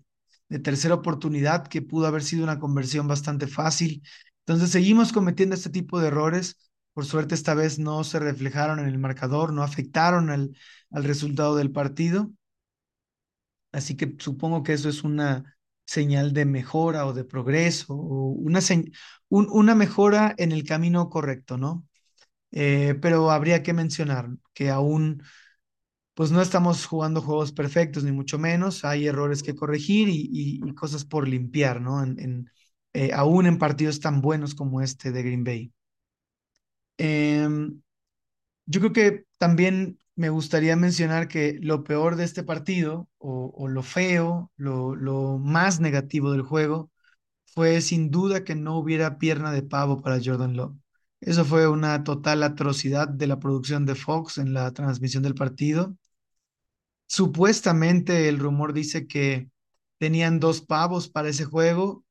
de 0.48 0.58
tercera 0.58 0.94
oportunidad, 0.94 1.66
que 1.68 1.82
pudo 1.82 2.06
haber 2.06 2.22
sido 2.22 2.44
una 2.44 2.58
conversión 2.58 3.08
bastante 3.08 3.46
fácil. 3.46 4.02
Entonces 4.40 4.70
seguimos 4.70 5.12
cometiendo 5.12 5.54
este 5.54 5.70
tipo 5.70 6.00
de 6.00 6.08
errores. 6.08 6.56
Por 6.92 7.04
suerte 7.06 7.34
esta 7.34 7.54
vez 7.54 7.78
no 7.78 8.04
se 8.04 8.18
reflejaron 8.20 8.78
en 8.78 8.86
el 8.86 8.98
marcador, 8.98 9.52
no 9.52 9.62
afectaron 9.62 10.30
al, 10.30 10.56
al 10.90 11.04
resultado 11.04 11.56
del 11.56 11.72
partido. 11.72 12.30
Así 13.74 13.96
que 13.96 14.14
supongo 14.18 14.62
que 14.62 14.72
eso 14.72 14.88
es 14.88 15.04
una 15.04 15.56
señal 15.84 16.32
de 16.32 16.46
mejora 16.46 17.06
o 17.06 17.12
de 17.12 17.24
progreso, 17.24 17.94
o 17.94 18.28
una, 18.30 18.60
una 19.28 19.74
mejora 19.74 20.34
en 20.38 20.52
el 20.52 20.64
camino 20.64 21.10
correcto, 21.10 21.58
¿no? 21.58 21.86
Eh, 22.52 22.94
pero 23.02 23.30
habría 23.30 23.62
que 23.62 23.72
mencionar 23.72 24.28
que 24.54 24.70
aún 24.70 25.22
pues 26.14 26.30
no 26.30 26.40
estamos 26.40 26.86
jugando 26.86 27.20
juegos 27.20 27.52
perfectos, 27.52 28.04
ni 28.04 28.12
mucho 28.12 28.38
menos. 28.38 28.84
Hay 28.84 29.06
errores 29.08 29.42
que 29.42 29.56
corregir 29.56 30.08
y, 30.10 30.60
cosas 30.74 31.04
por 31.04 31.28
limpiar, 31.28 31.80
¿no? 31.80 32.04
Eh, 32.94 33.12
aún 33.12 33.46
en 33.46 33.58
partidos 33.58 34.00
tan 34.00 34.20
buenos 34.20 34.54
como 34.54 34.80
este 34.80 35.10
de 35.12 35.22
Green 35.22 35.44
Bay. 35.44 35.72
Em, 36.98 37.82
yo 38.66 38.80
creo 38.80 38.92
que 38.92 39.24
también 39.38 39.98
me 40.16 40.28
gustaría 40.30 40.76
mencionar 40.76 41.28
que 41.28 41.58
lo 41.60 41.84
peor 41.84 42.16
de 42.16 42.24
este 42.24 42.42
partido, 42.44 43.08
o, 43.18 43.68
lo 43.68 43.82
feo, 43.82 44.52
lo, 44.56 44.94
lo 44.94 45.38
más 45.38 45.80
negativo 45.80 46.32
del 46.32 46.42
juego, 46.42 46.90
fue 47.46 47.80
sin 47.80 48.10
duda 48.10 48.44
que 48.44 48.54
no 48.54 48.78
hubiera 48.78 49.18
pierna 49.18 49.52
de 49.52 49.62
pavo 49.62 50.02
para 50.02 50.20
Jordan 50.24 50.56
Love. 50.56 50.76
Eso 51.20 51.44
fue 51.44 51.68
una 51.68 52.04
total 52.04 52.42
atrocidad 52.42 53.08
de 53.08 53.26
la 53.26 53.38
producción 53.40 53.86
de 53.86 53.94
Fox 53.94 54.38
en 54.38 54.52
la 54.54 54.72
transmisión 54.72 55.22
del 55.22 55.34
partido. 55.34 55.96
Supuestamente 57.06 58.28
el 58.28 58.38
rumor 58.38 58.72
dice 58.72 59.06
que 59.06 59.48
tenían 59.98 60.40
dos 60.40 60.60
pavos 60.62 61.08
para 61.08 61.28
ese 61.28 61.44
juego. 61.44 62.04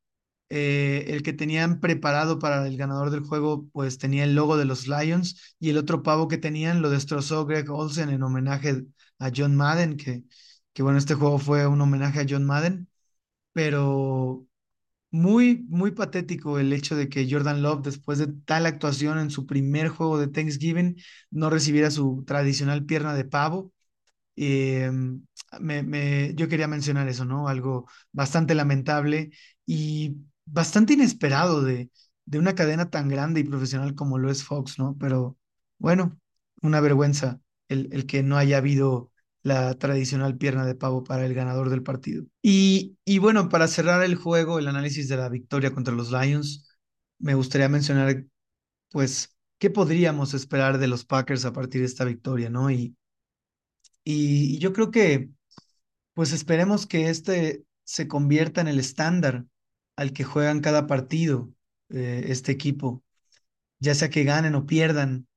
Eh, 0.56 1.06
el 1.08 1.24
que 1.24 1.34
tenían 1.34 1.80
preparado 1.80 2.38
para 2.38 2.68
el 2.68 2.78
ganador 2.78 3.10
del 3.10 3.22
juego, 3.22 3.68
pues 3.72 3.98
tenía 3.98 4.24
el 4.24 4.36
logo 4.36 4.56
de 4.56 4.66
los 4.66 4.88
Lions 4.88 5.56
y 5.60 5.70
el 5.72 5.78
otro 5.78 6.04
pavo 6.04 6.28
que 6.28 6.38
tenían 6.38 6.82
lo 6.84 6.92
destrozó 6.92 7.46
Greg 7.48 7.70
Olsen 7.72 8.10
en 8.10 8.22
homenaje 8.22 8.84
a 9.18 9.32
John 9.36 9.56
Madden, 9.56 9.98
que, 9.98 10.24
que 10.74 10.84
bueno, 10.84 11.00
este 11.00 11.16
juego 11.16 11.40
fue 11.40 11.66
un 11.66 11.82
homenaje 11.82 12.20
a 12.20 12.26
John 12.30 12.46
Madden, 12.46 12.88
pero 13.54 14.48
muy, 15.12 15.66
muy 15.70 15.92
patético 15.92 16.60
el 16.60 16.74
hecho 16.74 16.96
de 16.96 17.10
que 17.10 17.28
Jordan 17.32 17.62
Love, 17.64 17.84
después 17.84 18.20
de 18.20 18.28
tal 18.46 18.66
actuación 18.66 19.20
en 19.20 19.32
su 19.32 19.46
primer 19.48 19.90
juego 19.90 20.20
de 20.20 20.28
Thanksgiving, 20.30 20.98
no 21.32 21.50
recibiera 21.50 21.92
su 21.92 22.24
tradicional 22.28 22.86
pierna 22.86 23.16
de 23.16 23.26
pavo 23.26 23.74
eh, 24.36 24.92
me, 25.60 26.34
yo 26.36 26.48
quería 26.50 26.68
mencionar 26.68 27.08
eso, 27.08 27.26
¿no? 27.26 27.48
Algo 27.48 27.88
bastante 28.12 28.56
lamentable 28.56 29.32
y 29.66 30.18
bastante 30.46 30.94
inesperado 30.94 31.62
de, 31.64 31.90
de 32.26 32.40
una 32.40 32.56
cadena 32.56 32.90
tan 32.90 33.10
grande 33.10 33.40
y 33.42 33.44
profesional 33.44 33.96
como 33.96 34.18
lo 34.18 34.30
es 34.32 34.44
Fox, 34.44 34.80
¿no? 34.80 34.98
Pero 35.00 35.38
bueno, 35.78 36.20
una 36.62 36.80
vergüenza 36.82 37.42
el, 37.68 37.90
el 37.94 38.06
que 38.06 38.24
no 38.24 38.38
haya 38.38 38.58
habido 38.58 39.12
la 39.44 39.74
tradicional 39.78 40.38
pierna 40.38 40.66
de 40.66 40.76
pavo 40.76 41.04
para 41.04 41.26
el 41.26 41.34
ganador 41.34 41.70
del 41.70 41.84
partido. 41.84 42.26
Y, 42.42 42.98
y 43.06 43.20
bueno, 43.20 43.50
para 43.50 43.68
cerrar 43.68 44.04
el 44.04 44.16
juego, 44.16 44.60
el 44.60 44.68
análisis 44.68 45.08
de 45.10 45.18
la 45.18 45.30
victoria 45.30 45.74
contra 45.74 45.94
los 45.94 46.12
Lions, 46.12 46.70
me 47.20 47.36
gustaría 47.36 47.68
mencionar, 47.70 48.26
pues, 48.92 49.36
qué 49.60 49.70
podríamos 49.70 50.34
esperar 50.34 50.78
de 50.80 50.88
los 50.88 51.06
Packers 51.06 51.46
a 51.46 51.54
partir 51.54 51.82
de 51.82 51.88
esta 51.88 52.06
victoria, 52.06 52.50
¿no? 52.50 52.72
Y, 52.72 52.96
y, 54.04 54.56
y 54.56 54.60
yo 54.60 54.74
creo 54.74 54.92
que 54.92 55.30
pues 56.14 56.34
esperemos 56.34 56.88
que 56.88 57.10
este 57.10 57.66
se 57.86 58.08
convierta 58.10 58.62
en 58.62 58.70
el 58.70 58.80
estándar 58.80 59.46
al 59.96 60.14
que 60.14 60.24
juegan 60.24 60.62
cada 60.62 60.88
partido 60.88 61.52
eh, 61.90 62.26
este 62.28 62.52
equipo, 62.52 63.04
ya 63.80 63.96
sea 63.96 64.10
que 64.10 64.24
ganen 64.24 64.56
o 64.56 64.66
pierdan. 64.66 65.28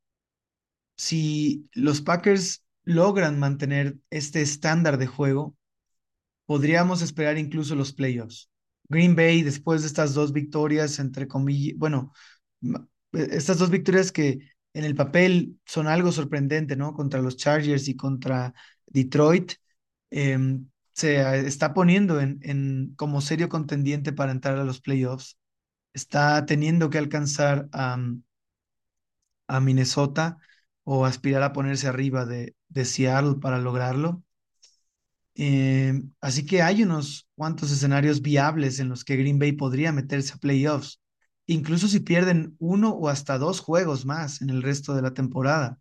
Si 0.97 1.69
los 1.73 2.01
Packers 2.01 2.65
logran 2.85 3.39
mantener 3.39 3.99
este 4.11 4.41
estándar 4.43 4.99
de 4.99 5.07
juego, 5.07 5.57
podríamos 6.47 7.03
esperar 7.03 7.39
incluso 7.39 7.75
los 7.75 7.93
playoffs. 7.93 8.51
Green 8.89 9.17
Bay, 9.17 9.43
después 9.43 9.83
de 9.83 9.89
estas 9.89 10.15
dos 10.15 10.33
victorias, 10.33 10.99
entre 10.99 11.27
comillas, 11.29 11.77
bueno, 11.79 12.13
eh, 12.63 13.29
estas 13.33 13.59
dos 13.59 13.71
victorias 13.71 14.13
que 14.13 14.39
en 14.73 14.85
el 14.85 14.95
papel 14.95 15.59
son 15.65 15.87
algo 15.89 16.13
sorprendente, 16.13 16.77
¿no? 16.77 16.95
Contra 16.95 17.21
los 17.23 17.37
Chargers 17.37 17.89
y 17.89 17.97
contra 17.97 18.55
Detroit, 18.87 19.53
em, 20.11 20.69
se 20.97 21.21
ah, 21.21 21.37
está 21.37 21.75
poniendo 21.75 22.21
en, 22.21 22.95
como 22.97 23.21
serio 23.21 23.49
contendiente 23.49 24.13
para 24.13 24.33
entrar 24.33 24.59
a 24.59 24.65
los 24.65 24.81
playoffs. 24.81 25.39
Está 25.95 26.47
teniendo 26.47 26.91
que 26.91 26.99
alcanzar 26.99 27.69
a, 27.73 27.99
a 29.49 29.61
Minnesota 29.61 30.39
o 30.85 31.05
aspirar 31.05 31.43
a 31.43 31.53
ponerse 31.53 31.89
arriba 31.89 32.25
de, 32.27 32.55
de 32.69 32.85
Seattle 32.85 33.37
para 33.41 33.59
lograrlo. 33.59 34.23
Eh, 35.35 36.03
así 36.21 36.47
que 36.47 36.63
hay 36.63 36.83
unos 36.83 37.29
cuantos 37.35 37.71
escenarios 37.71 38.23
viables 38.23 38.79
en 38.81 38.89
los 38.89 39.05
que 39.05 39.17
Green 39.17 39.39
Bay 39.39 39.53
podría 39.53 39.93
meterse 39.93 40.33
a 40.35 40.39
playoffs, 40.39 41.01
incluso 41.47 41.89
si 41.89 42.01
pierden 42.01 42.57
uno 42.59 42.91
o 42.91 43.09
hasta 43.09 43.39
dos 43.39 43.61
juegos 43.61 44.07
más 44.07 44.41
en 44.41 44.51
el 44.51 44.63
resto 44.63 44.95
de 44.95 45.03
la 45.03 45.13
temporada. 45.15 45.79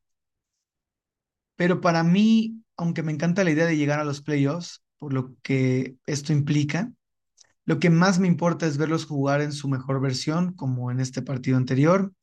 Pero 1.55 1.81
para 1.81 2.03
mí, 2.03 2.63
aunque 2.77 3.03
me 3.03 3.11
encanta 3.11 3.43
la 3.43 3.51
idea 3.51 3.65
de 3.65 3.77
llegar 3.77 3.99
a 3.99 4.03
los 4.05 4.21
playoffs, 4.21 4.83
por 4.97 5.13
lo 5.13 5.35
que 5.41 5.97
esto 6.05 6.33
implica, 6.33 6.91
lo 7.65 7.79
que 7.79 7.89
más 7.89 8.19
me 8.19 8.27
importa 8.27 8.67
es 8.67 8.77
verlos 8.77 9.05
jugar 9.05 9.41
en 9.41 9.51
su 9.51 9.67
mejor 9.67 9.99
versión, 9.99 10.53
como 10.53 10.91
en 10.91 10.99
este 10.99 11.21
partido 11.21 11.57
anterior, 11.57 12.13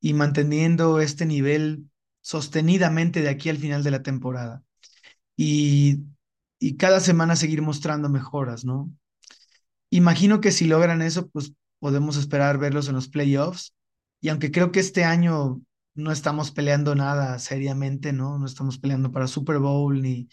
y 0.00 0.14
manteniendo 0.14 1.00
este 1.00 1.26
nivel 1.26 1.84
sostenidamente 2.20 3.20
de 3.20 3.28
aquí 3.28 3.50
al 3.50 3.58
final 3.58 3.84
de 3.84 3.90
la 3.90 4.02
temporada. 4.02 4.62
Y, 5.36 6.00
y 6.58 6.76
cada 6.76 7.00
semana 7.00 7.36
seguir 7.36 7.62
mostrando 7.62 8.08
mejoras, 8.08 8.64
¿no? 8.64 8.90
Imagino 9.90 10.40
que 10.40 10.52
si 10.52 10.66
logran 10.66 11.02
eso, 11.02 11.28
pues 11.28 11.52
podemos 11.78 12.16
esperar 12.16 12.58
verlos 12.58 12.88
en 12.88 12.94
los 12.94 13.08
playoffs. 13.08 13.74
Y 14.20 14.30
aunque 14.30 14.50
creo 14.50 14.72
que 14.72 14.80
este 14.80 15.04
año 15.04 15.60
no 15.94 16.12
estamos 16.12 16.50
peleando 16.50 16.94
nada 16.94 17.38
seriamente, 17.38 18.12
¿no? 18.12 18.38
No 18.38 18.46
estamos 18.46 18.78
peleando 18.78 19.12
para 19.12 19.26
Super 19.26 19.58
Bowl 19.58 20.00
ni 20.02 20.28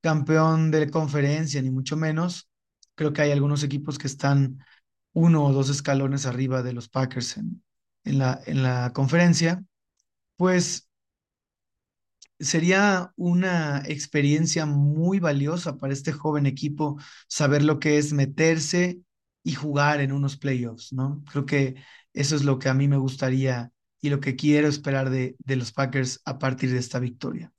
campeón 0.00 0.70
de 0.70 0.90
conferencia, 0.90 1.62
ni 1.62 1.70
mucho 1.70 1.96
menos. 1.96 2.48
Creo 2.94 3.12
que 3.12 3.22
hay 3.22 3.30
algunos 3.32 3.62
equipos 3.62 3.98
que 3.98 4.06
están 4.06 4.58
uno 5.12 5.44
o 5.46 5.52
dos 5.52 5.70
escalones 5.70 6.26
arriba 6.26 6.62
de 6.62 6.72
los 6.72 6.88
Packers 6.88 7.36
en, 7.38 7.62
la, 8.04 8.40
en 8.46 8.62
la 8.62 8.92
conferencia. 8.94 9.62
Pues 10.36 10.88
sería 12.38 13.12
una 13.16 13.82
experiencia 13.86 14.66
muy 14.66 15.18
valiosa 15.20 15.76
para 15.76 15.92
este 15.92 16.12
joven 16.12 16.46
equipo 16.46 16.98
saber 17.28 17.62
lo 17.64 17.78
que 17.80 17.98
es 17.98 18.12
meterse 18.12 19.00
y 19.42 19.52
jugar 19.54 20.00
en 20.00 20.12
unos 20.12 20.36
playoffs, 20.36 20.92
¿no? 20.92 21.22
Creo 21.30 21.46
que 21.46 21.76
eso 22.12 22.36
es 22.36 22.44
lo 22.44 22.58
que 22.58 22.68
a 22.68 22.74
mí 22.74 22.88
me 22.88 22.96
gustaría 22.96 23.72
y 24.00 24.10
lo 24.10 24.20
que 24.20 24.36
quiero 24.36 24.68
esperar 24.68 25.10
de, 25.10 25.36
de 25.38 25.56
los 25.56 25.72
Packers 25.72 26.20
a 26.24 26.38
partir 26.38 26.70
de 26.70 26.78
esta 26.78 26.98
victoria. 27.00 27.52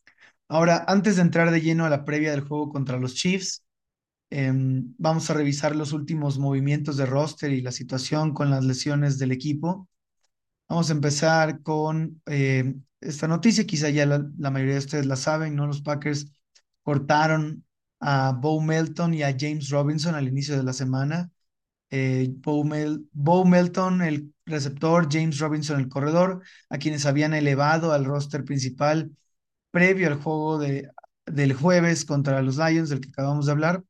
Ahora, 0.49 0.83
antes 0.87 1.15
de 1.15 1.21
entrar 1.21 1.51
de 1.51 1.61
lleno 1.61 1.85
a 1.85 1.89
la 1.89 2.05
previa 2.05 2.31
del 2.31 2.41
juego 2.41 2.69
contra 2.69 2.97
los 2.99 3.13
Chiefs, 3.15 3.63
em, 4.31 4.93
vamos 4.97 5.29
a 5.29 5.33
revisar 5.35 5.75
los 5.75 5.93
últimos 5.93 6.39
movimientos 6.39 6.97
de 6.97 7.05
roster 7.05 7.51
y 7.53 7.61
la 7.61 7.71
situación 7.71 8.33
con 8.33 8.49
las 8.49 8.63
lesiones 8.65 9.19
del 9.19 9.31
equipo. 9.31 9.87
Vamos 10.69 10.89
a 10.89 10.93
empezar 10.93 11.61
con 11.63 12.21
eh, 12.27 12.75
esta 13.01 13.27
noticia, 13.27 13.65
quizá 13.65 13.89
ya 13.89 14.05
la, 14.05 14.19
mayoría 14.51 14.75
de 14.75 14.79
ustedes 14.79 15.05
la 15.07 15.15
saben, 15.17 15.55
¿no? 15.55 15.67
Los 15.67 15.81
Packers 15.81 16.31
cortaron 16.83 17.65
a 17.99 18.33
Bo 18.33 18.61
Melton 18.61 19.13
y 19.13 19.23
a 19.23 19.35
James 19.37 19.69
Robinson 19.69 20.15
al 20.15 20.27
inicio 20.27 20.57
de 20.57 20.63
la 20.63 20.73
semana. 20.73 21.31
Eh, 21.91 22.29
Bo, 22.37 22.63
Bo 23.13 23.45
Melton, 23.45 24.01
el 24.01 24.33
receptor, 24.45 25.07
James 25.11 25.39
Robinson, 25.39 25.79
el 25.79 25.89
corredor, 25.89 26.43
a 26.69 26.77
quienes 26.77 27.05
habían 27.05 27.33
elevado 27.33 27.93
al 27.93 28.05
roster 28.05 28.45
principal 28.45 29.11
previo 29.71 30.07
al 30.07 30.21
juego 30.21 30.57
de, 30.59 30.89
del 31.25 31.53
jueves 31.53 32.05
contra 32.05 32.41
los 32.41 32.57
Lions, 32.57 32.89
del 32.89 33.01
que 33.01 33.09
acabamos 33.09 33.45
de 33.45 33.51
hablar. 33.51 33.83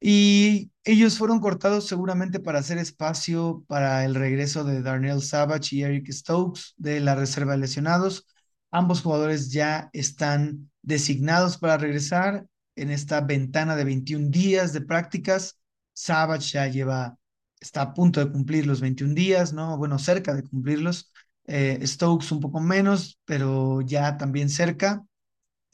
Y 0.00 0.70
ellos 0.84 1.18
fueron 1.18 1.40
cortados 1.40 1.86
seguramente 1.86 2.38
para 2.40 2.60
hacer 2.60 2.78
espacio 2.78 3.64
para 3.66 4.04
el 4.04 4.14
regreso 4.14 4.64
de 4.64 4.82
Darnell 4.82 5.22
Savage 5.22 5.76
y 5.76 5.82
Eric 5.82 6.10
Stokes 6.12 6.74
de 6.76 7.00
la 7.00 7.14
reserva 7.16 7.52
de 7.52 7.58
lesionados. 7.58 8.26
Ambos 8.70 9.02
jugadores 9.02 9.50
ya 9.50 9.90
están 9.92 10.70
designados 10.82 11.58
para 11.58 11.78
regresar 11.78 12.46
en 12.76 12.90
esta 12.90 13.20
ventana 13.22 13.74
de 13.76 13.84
21 13.84 14.30
días 14.30 14.72
de 14.72 14.82
prácticas. 14.82 15.58
Savage 15.94 16.52
ya 16.52 16.68
lleva, 16.68 17.18
está 17.60 17.82
a 17.82 17.94
punto 17.94 18.20
de 18.24 18.30
cumplir 18.30 18.66
los 18.66 18.80
21 18.80 19.14
días, 19.14 19.52
¿no? 19.52 19.76
Bueno, 19.78 19.98
cerca 19.98 20.32
de 20.34 20.44
cumplirlos. 20.44 21.12
Eh, 21.48 21.80
Stokes 21.86 22.30
un 22.32 22.40
poco 22.40 22.60
menos, 22.60 23.18
pero 23.24 23.80
ya 23.80 24.16
también 24.16 24.50
cerca. 24.50 25.04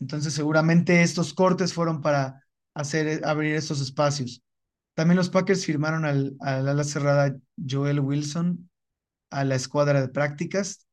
Entonces, 0.00 0.34
seguramente 0.34 1.02
estos 1.02 1.34
cortes 1.34 1.74
fueron 1.74 2.00
para 2.00 2.42
hacer 2.74 3.24
abrir 3.26 3.54
estos 3.54 3.80
espacios. 3.80 4.42
También 4.94 5.16
los 5.16 5.30
Packers 5.30 5.66
firmaron 5.66 6.04
al, 6.04 6.37
al 6.40 6.68
ala 6.68 6.84
cerrada 6.84 7.37
Joel 7.68 8.00
Wilson 8.00 8.70
a 9.30 9.44
la 9.44 9.56
escuadra 9.56 10.00
de 10.00 10.08
prácticas 10.08 10.87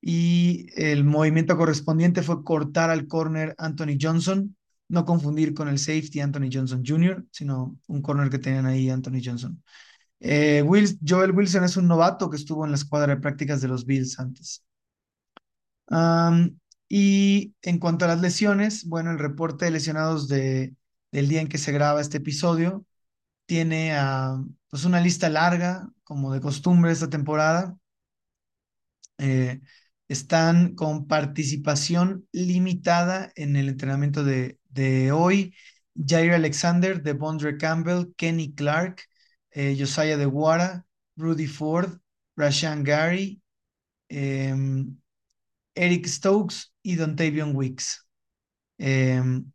y 0.00 0.66
el 0.76 1.04
movimiento 1.04 1.56
correspondiente 1.56 2.22
fue 2.22 2.44
cortar 2.44 2.90
al 2.90 3.08
corner 3.08 3.54
Anthony 3.58 3.96
Johnson, 4.00 4.56
no 4.88 5.04
confundir 5.04 5.54
con 5.54 5.68
el 5.68 5.78
safety 5.78 6.20
Anthony 6.20 6.50
Johnson 6.52 6.82
Jr., 6.86 7.24
sino 7.30 7.78
un 7.88 8.02
corner 8.02 8.30
que 8.30 8.38
tenían 8.38 8.66
ahí 8.66 8.90
Anthony 8.90 9.20
Johnson. 9.24 9.62
Eh, 10.20 10.62
Will, 10.62 10.98
Joel 11.06 11.32
Wilson 11.32 11.64
es 11.64 11.76
un 11.76 11.88
novato 11.88 12.30
que 12.30 12.36
estuvo 12.36 12.64
en 12.64 12.70
la 12.72 12.76
escuadra 12.76 13.14
de 13.14 13.20
prácticas 13.20 13.60
de 13.60 13.68
los 13.68 13.86
Bills 13.86 14.18
antes. 14.18 14.64
Y 16.88 17.54
en 17.62 17.78
cuanto 17.78 18.04
a 18.04 18.08
las 18.08 18.20
lesiones, 18.20 18.84
bueno, 18.86 19.10
el 19.10 19.18
reporte 19.18 19.64
de 19.64 19.72
lesionados 19.72 20.28
de, 20.28 20.74
del 21.12 21.28
día 21.28 21.40
en 21.40 21.48
que 21.48 21.58
se 21.58 21.72
graba 21.72 22.00
este 22.00 22.18
episodio 22.18 22.84
tiene 23.46 23.94
pues 24.70 24.84
una 24.84 25.00
lista 25.00 25.28
larga, 25.30 25.88
como 26.04 26.32
de 26.32 26.40
costumbre 26.40 26.92
esta 26.92 27.10
temporada. 27.10 27.76
Eh, 29.18 29.60
están 30.08 30.74
con 30.74 31.06
participación 31.06 32.28
limitada 32.32 33.32
en 33.34 33.56
el 33.56 33.68
entrenamiento 33.68 34.24
de, 34.24 34.58
de 34.68 35.12
hoy. 35.12 35.54
Jair 35.96 36.32
Alexander, 36.32 37.02
Devondre 37.02 37.56
Campbell, 37.56 38.12
Kenny 38.16 38.52
Clark, 38.54 39.02
eh, 39.56 39.74
Josiah 39.78 40.18
DeWara, 40.18 40.84
Rudy 41.16 41.46
Ford, 41.46 41.98
Rashan 42.36 42.84
Gary, 42.84 43.40
em, 44.10 44.98
Eric 45.74 46.06
Stokes 46.06 46.74
y 46.82 46.96
Dontavion 46.96 47.56
Wicks. 47.56 48.06
Em, 48.78 49.50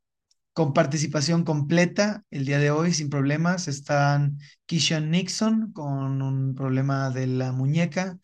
con 0.53 0.73
participación 0.73 1.43
completa 1.45 2.25
el 2.31 2.45
día 2.45 2.57
de 2.59 2.71
hoy, 2.71 2.93
sin 2.93 3.09
problemas, 3.09 3.67
están 3.67 4.39
Kishon 4.65 5.11
Nixon 5.11 5.71
con 5.71 6.21
un 6.23 6.55
problema 6.55 7.11
de 7.11 7.27
la 7.27 7.51
muñeca 7.51 8.17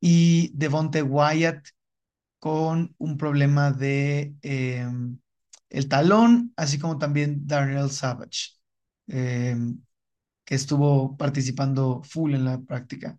y 0.00 0.50
Devonte 0.54 1.02
Wyatt 1.02 1.64
con 2.40 2.94
un 2.98 3.16
problema 3.16 3.70
de 3.70 4.34
em, 4.42 5.18
el 5.70 5.88
talón, 5.88 6.52
así 6.56 6.78
como 6.78 6.98
también 6.98 7.46
Darnell 7.46 7.90
Savage, 7.90 8.56
estuvo 10.50 11.16
participando 11.16 12.02
full 12.04 12.34
en 12.34 12.44
la 12.44 12.60
práctica. 12.60 13.18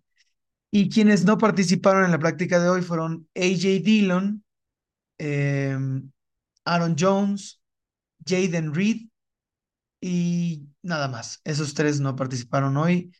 Y 0.70 0.88
quienes 0.88 1.24
no 1.24 1.38
participaron 1.38 2.04
en 2.04 2.12
la 2.12 2.18
práctica 2.18 2.60
de 2.60 2.68
hoy 2.68 2.82
fueron 2.82 3.28
AJ 3.34 3.82
Dillon, 3.82 4.44
em, 5.18 6.10
Aaron 6.64 6.96
Jones, 6.98 7.60
Jaden 8.26 8.74
Reed 8.74 9.08
y 10.00 10.68
nada 10.82 11.08
más. 11.08 11.40
Esos 11.44 11.74
tres 11.74 12.00
no 12.00 12.16
participaron 12.16 12.76
hoy. 12.76 13.12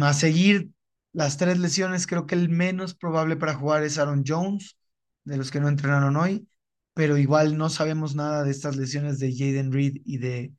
A 0.00 0.12
seguir 0.14 0.70
las 1.12 1.36
tres 1.36 1.58
lesiones, 1.58 2.06
creo 2.06 2.26
que 2.26 2.34
el 2.34 2.48
menos 2.48 2.94
probable 2.94 3.36
para 3.36 3.54
jugar 3.54 3.82
es 3.82 3.98
Aaron 3.98 4.24
Jones, 4.26 4.76
de 5.24 5.36
los 5.36 5.50
que 5.50 5.60
no 5.60 5.68
entrenaron 5.68 6.16
hoy, 6.16 6.48
pero 6.94 7.18
igual 7.18 7.56
no 7.58 7.68
sabemos 7.70 8.14
nada 8.14 8.44
de 8.44 8.50
estas 8.50 8.76
lesiones 8.76 9.18
de 9.18 9.32
Jaden 9.32 9.72
Reed 9.72 9.96
y 10.04 10.18
de, 10.18 10.52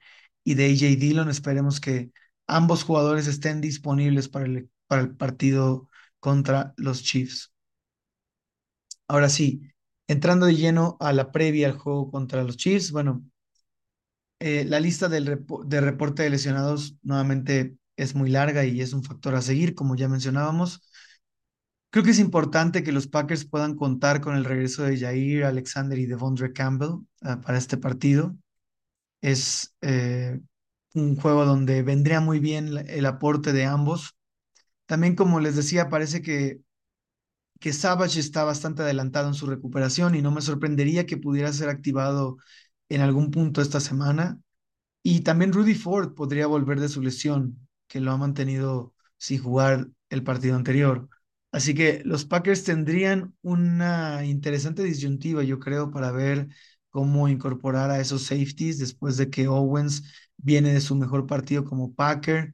y 0.43 0.55
de 0.55 0.65
AJ 0.65 0.99
Dillon. 0.99 1.29
Esperemos 1.29 1.79
que 1.79 2.12
ambos 2.47 2.84
jugadores 2.84 3.27
estén 3.27 3.62
disponibles 3.62 4.29
para 4.29 4.45
el, 4.45 4.69
para 4.88 5.01
el 5.01 5.15
partido 5.15 5.89
contra 6.19 6.73
los 6.77 7.03
Chiefs. 7.03 7.53
Ahora 9.08 9.29
sí, 9.29 9.62
entrando 10.08 10.45
de 10.45 10.56
lleno 10.56 10.97
a 10.99 11.13
la 11.13 11.32
previa 11.32 11.67
al 11.67 11.77
juego 11.77 12.12
contra 12.12 12.43
los 12.43 12.58
Chiefs, 12.58 12.91
bueno, 12.91 13.23
eh, 14.39 14.65
la 14.65 14.79
lista 14.79 15.08
de 15.10 15.82
reporte 15.82 16.23
de 16.23 16.29
lesionados 16.29 16.97
nuevamente 17.01 17.77
es 17.95 18.15
muy 18.15 18.29
larga 18.29 18.65
y 18.65 18.82
es 18.82 18.93
un 18.93 19.03
factor 19.03 19.36
a 19.36 19.41
seguir, 19.41 19.75
como 19.75 19.95
ya 19.95 20.10
mencionábamos. 20.10 20.82
Creo 21.91 22.03
que 22.03 22.12
es 22.12 22.19
importante 22.19 22.84
que 22.84 22.91
los 22.91 23.08
Packers 23.08 23.45
puedan 23.45 23.75
contar 23.75 24.19
con 24.19 24.36
el 24.36 24.45
regreso 24.45 24.84
de 24.84 24.97
Jair 24.97 25.45
Alexander 25.45 25.97
y 25.99 26.08
Devondre 26.08 26.51
Campbell 26.51 26.89
uh, 27.21 27.39
para 27.41 27.58
este 27.58 27.77
partido. 27.77 28.36
Es 29.21 29.75
eh, 29.82 30.39
un 30.93 31.15
juego 31.15 31.45
donde 31.45 31.84
vendría 31.84 32.19
muy 32.21 32.39
bien 32.39 32.77
el 32.88 33.06
aporte 33.06 33.53
de 33.53 33.65
ambos. 33.65 34.15
También, 34.86 35.15
como 35.15 35.39
les 35.39 35.56
decía, 35.56 35.89
parece 35.89 36.21
que, 36.21 36.62
que 37.60 37.73
Savage 37.73 38.19
está 38.19 38.43
bastante 38.43 38.82
adelantado 38.84 39.27
en 39.27 39.34
su 39.34 39.45
recuperación 39.47 40.15
y 40.15 40.21
no 40.21 40.32
me 40.32 40.41
sorprendería 40.41 41.06
que 41.06 41.17
pudiera 41.17 41.53
ser 41.53 41.69
activado 41.69 42.38
en 42.89 43.01
algún 43.01 43.32
punto 43.32 43.62
esta 43.62 43.79
semana. 43.79 44.39
Y 45.03 45.21
también 45.21 45.53
Rudy 45.53 45.75
Ford 45.75 46.13
podría 46.13 46.47
volver 46.47 46.79
de 46.79 46.89
su 46.89 47.01
lesión, 47.01 47.67
que 47.88 47.99
lo 48.01 48.12
ha 48.12 48.17
mantenido 48.17 48.93
sin 49.17 49.41
jugar 49.41 49.89
el 50.10 50.23
partido 50.23 50.56
anterior. 50.56 51.10
Así 51.51 51.73
que 51.75 52.01
los 52.06 52.25
Packers 52.25 52.63
tendrían 52.63 53.36
una 53.41 54.25
interesante 54.25 54.84
disyuntiva, 54.84 55.43
yo 55.43 55.60
creo, 55.60 55.91
para 55.91 56.12
ver 56.12 56.49
cómo 56.89 57.27
incorporar 57.29 57.91
a 57.91 57.99
esos 57.99 58.23
safeties 58.23 58.79
después 58.79 59.17
de 59.17 59.29
que 59.29 59.47
Owens 59.47 60.03
viene 60.43 60.73
de 60.73 60.82
su 60.82 60.95
mejor 60.95 61.25
partido 61.27 61.65
como 61.65 61.93
Packer 61.95 62.53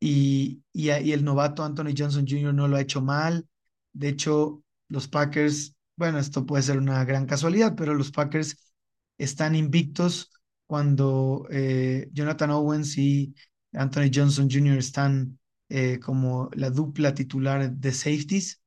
y, 0.00 0.62
y, 0.72 0.90
el 0.90 1.24
novato 1.24 1.64
Anthony 1.64 1.94
Johnson 1.96 2.26
Jr. 2.28 2.54
no 2.54 2.68
lo 2.68 2.76
ha 2.76 2.80
hecho 2.82 3.00
mal. 3.02 3.48
De 3.92 4.08
hecho, 4.08 4.62
los 4.88 5.08
Packers, 5.08 5.76
bueno, 5.96 6.18
esto 6.18 6.46
puede 6.46 6.62
ser 6.62 6.78
una 6.78 7.04
gran 7.04 7.26
casualidad, 7.26 7.74
pero 7.76 7.94
los 7.94 8.10
Packers 8.12 8.72
están 9.18 9.54
invictos 9.56 10.30
cuando 10.66 11.46
eh, 11.50 12.08
Jonathan 12.12 12.50
Owens 12.50 12.98
y 12.98 13.34
Anthony 13.72 14.10
Johnson 14.14 14.48
Jr. 14.50 14.78
están 14.78 15.38
eh, 15.68 15.98
como 16.00 16.50
la 16.54 16.70
dupla 16.70 17.14
titular 17.14 17.70
de 17.70 17.92
safeties. 17.92 18.60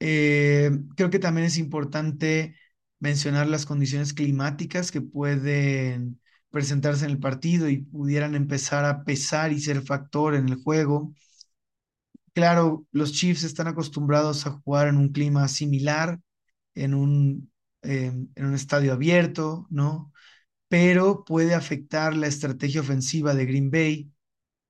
Eh, 0.00 0.70
creo 0.96 1.10
que 1.10 1.18
también 1.18 1.46
es 1.46 1.58
importante 1.58 2.56
mencionar 2.98 3.46
las 3.48 3.66
condiciones 3.66 4.12
climáticas 4.14 4.90
que 4.90 5.00
pueden 5.00 6.20
presentarse 6.50 7.04
en 7.04 7.12
el 7.12 7.18
partido 7.20 7.68
y 7.68 7.78
pudieran 7.78 8.34
empezar 8.34 8.84
a 8.84 9.04
pesar 9.04 9.52
y 9.52 9.60
ser 9.60 9.82
factor 9.82 10.34
en 10.34 10.48
el 10.48 10.56
juego. 10.56 11.12
Claro, 12.34 12.86
los 12.92 13.12
Chiefs 13.12 13.44
están 13.44 13.66
acostumbrados 13.68 14.46
a 14.46 14.50
jugar 14.52 14.88
en 14.88 14.96
un 14.98 15.08
clima 15.10 15.48
similar, 15.48 16.20
en 16.74 16.94
un, 16.94 17.52
en 17.82 18.30
un 18.36 18.54
estadio 18.54 18.92
abierto, 18.92 19.66
¿no? 19.70 20.12
Pero 20.68 21.24
puede 21.24 21.54
afectar 21.54 22.16
la 22.16 22.28
estrategia 22.28 22.82
ofensiva 22.82 23.34
de 23.34 23.46
Green 23.46 23.70
Bay 23.70 24.12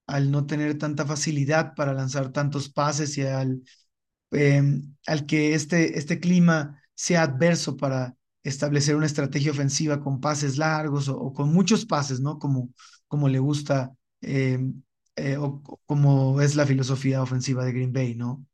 al 0.07 0.31
no 0.33 0.47
tener 0.47 0.79
tanta 0.79 1.07
facilidad 1.07 1.75
para 1.77 1.95
lanzar 1.95 2.33
tantos 2.33 2.69
pases 2.71 3.19
y 3.19 3.23
al, 3.23 3.63
em, 4.33 4.97
al 5.07 5.27
que 5.27 5.55
este, 5.55 5.99
este 5.99 6.21
clima 6.21 6.83
sea 6.95 7.25
adverso 7.25 7.77
para 7.79 8.16
establecer 8.49 8.97
una 8.97 9.07
estrategia 9.07 9.51
ofensiva 9.53 10.01
con 10.01 10.21
pases 10.21 10.59
largos 10.59 11.09
o, 11.09 11.33
con 11.33 11.53
muchos 11.53 11.87
pases, 11.87 12.21
¿no? 12.21 12.39
Como, 12.39 12.71
como 13.09 13.29
le 13.29 13.39
gusta 13.39 13.93
em, 14.21 14.83
eh, 15.17 15.37
o 15.39 15.63
como 15.87 16.41
es 16.41 16.57
la 16.57 16.67
filosofía 16.67 17.23
ofensiva 17.23 17.65
de 17.65 17.73
Green 17.73 17.93
Bay, 17.93 18.15
¿no? 18.15 18.45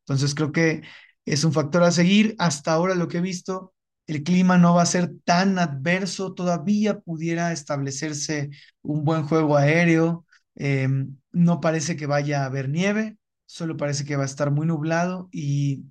Entonces 0.00 0.34
creo 0.34 0.52
que 0.52 0.82
es 1.24 1.44
un 1.44 1.52
factor 1.52 1.82
a 1.82 1.90
seguir. 1.92 2.34
Hasta 2.38 2.72
ahora 2.72 2.94
lo 2.94 3.08
que 3.08 3.18
he 3.18 3.20
visto, 3.20 3.74
el 4.06 4.22
clima 4.22 4.58
no 4.58 4.74
va 4.74 4.82
a 4.82 4.86
ser 4.86 5.12
tan 5.24 5.58
adverso, 5.58 6.34
todavía 6.34 7.00
pudiera 7.00 7.52
establecerse 7.52 8.50
un 8.82 9.04
buen 9.04 9.24
juego 9.24 9.56
aéreo, 9.56 10.24
Em, 10.60 11.16
no 11.30 11.60
parece 11.60 11.96
que 11.96 12.06
vaya 12.06 12.42
a 12.42 12.46
haber 12.46 12.68
nieve, 12.68 13.16
solo 13.46 13.76
parece 13.76 14.04
que 14.04 14.16
va 14.16 14.24
a 14.24 14.26
estar 14.26 14.50
muy 14.50 14.66
nublado 14.66 15.28
y, 15.30 15.84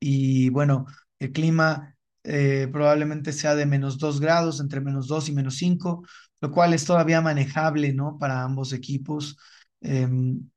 y 0.00 0.50
bueno, 0.50 0.86
el 1.18 1.32
clima 1.32 1.93
eh, 2.24 2.68
probablemente 2.72 3.32
sea 3.32 3.54
de 3.54 3.66
menos 3.66 3.98
2 3.98 4.20
grados, 4.20 4.60
entre 4.60 4.80
menos 4.80 5.06
2 5.08 5.28
y 5.28 5.32
menos 5.32 5.56
5, 5.56 6.04
lo 6.40 6.50
cual 6.50 6.74
es 6.74 6.84
todavía 6.84 7.20
manejable, 7.20 7.92
¿no? 7.94 8.18
Para 8.18 8.42
ambos 8.42 8.72
equipos, 8.72 9.36
em, 9.80 10.50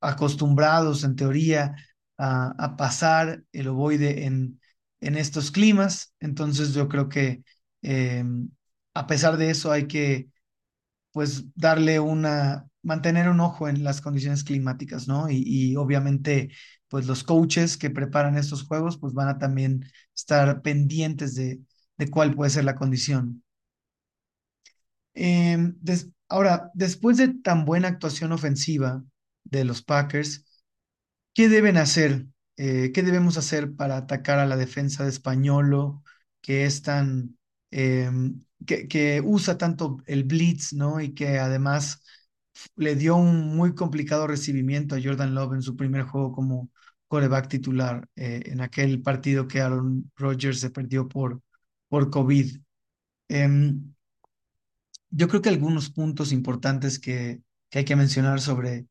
acostumbrados 0.00 1.04
en 1.04 1.16
teoría 1.16 1.74
a, 2.18 2.76
pasar 2.76 3.44
el 3.52 3.68
ovoide 3.68 4.24
en, 4.26 4.60
en 5.00 5.16
estos 5.16 5.50
climas. 5.50 6.14
Entonces 6.20 6.74
yo 6.74 6.88
creo 6.88 7.08
que 7.08 7.44
em, 7.82 8.50
a 8.94 9.06
pesar 9.06 9.36
de 9.36 9.50
eso 9.50 9.72
hay 9.72 9.86
que 9.86 10.28
pues 11.12 11.44
darle 11.54 12.00
una, 12.00 12.66
mantener 12.82 13.28
un 13.28 13.40
ojo 13.40 13.68
en 13.68 13.84
las 13.84 14.00
condiciones 14.00 14.44
climáticas, 14.44 15.08
¿no? 15.08 15.28
Y, 15.30 15.76
obviamente, 15.76 16.50
pues 16.88 17.06
los 17.06 17.24
coaches 17.24 17.76
que 17.76 17.90
preparan 17.90 18.36
estos 18.38 18.64
juegos, 18.64 18.98
pues 18.98 19.14
van 19.14 19.28
a 19.28 19.38
también 19.38 19.84
estar 20.14 20.62
pendientes 20.62 21.34
de, 21.34 21.60
de 21.98 22.10
cuál 22.10 22.34
puede 22.34 22.50
ser 22.50 22.64
la 22.64 22.76
condición. 22.76 23.42
Em, 25.14 25.76
ahora, 26.28 26.70
después 26.74 27.16
de 27.16 27.28
tan 27.42 27.64
buena 27.64 27.88
actuación 27.88 28.32
ofensiva 28.32 29.04
de 29.44 29.64
los 29.64 29.82
Packers, 29.82 30.44
¿qué 31.34 31.48
deben 31.48 31.76
hacer? 31.76 32.26
Eh, 32.56 32.92
¿Qué 32.94 33.02
debemos 33.02 33.36
hacer 33.38 33.74
para 33.76 33.96
atacar 33.98 34.38
a 34.38 34.46
la 34.46 34.56
defensa 34.56 35.04
de 35.04 35.10
Españolo, 35.10 36.02
que 36.40 36.64
es 36.66 36.82
tan 36.82 37.38
em, 37.70 38.44
que, 38.66 39.22
usa 39.24 39.58
tanto 39.58 39.98
el 40.06 40.24
blitz, 40.24 40.72
¿no? 40.72 41.00
Y 41.00 41.14
que 41.14 41.38
además 41.38 42.02
le 42.76 42.94
dio 42.96 43.16
un 43.16 43.56
muy 43.56 43.74
complicado 43.74 44.26
recibimiento 44.26 44.94
a 44.94 45.00
Jordan 45.02 45.34
Love 45.34 45.54
en 45.54 45.62
su 45.62 45.76
primer 45.76 46.04
juego 46.04 46.32
como 46.32 46.70
coreback 47.14 47.46
titular 47.46 48.08
eh, 48.16 48.42
en 48.46 48.60
aquel 48.60 49.00
partido 49.00 49.46
que 49.46 49.60
Aaron 49.60 50.10
Rodgers 50.16 50.58
se 50.58 50.70
perdió 50.70 51.08
por, 51.08 51.40
por 51.88 52.10
COVID. 52.10 52.58
Em, 53.28 53.94
yo 55.10 55.28
creo 55.28 55.40
que 55.40 55.48
algunos 55.48 55.90
puntos 55.90 56.32
importantes 56.32 56.98
que, 56.98 57.40
hay 57.72 57.84
que 57.84 57.94
mencionar 57.94 58.40
sobre 58.40 58.86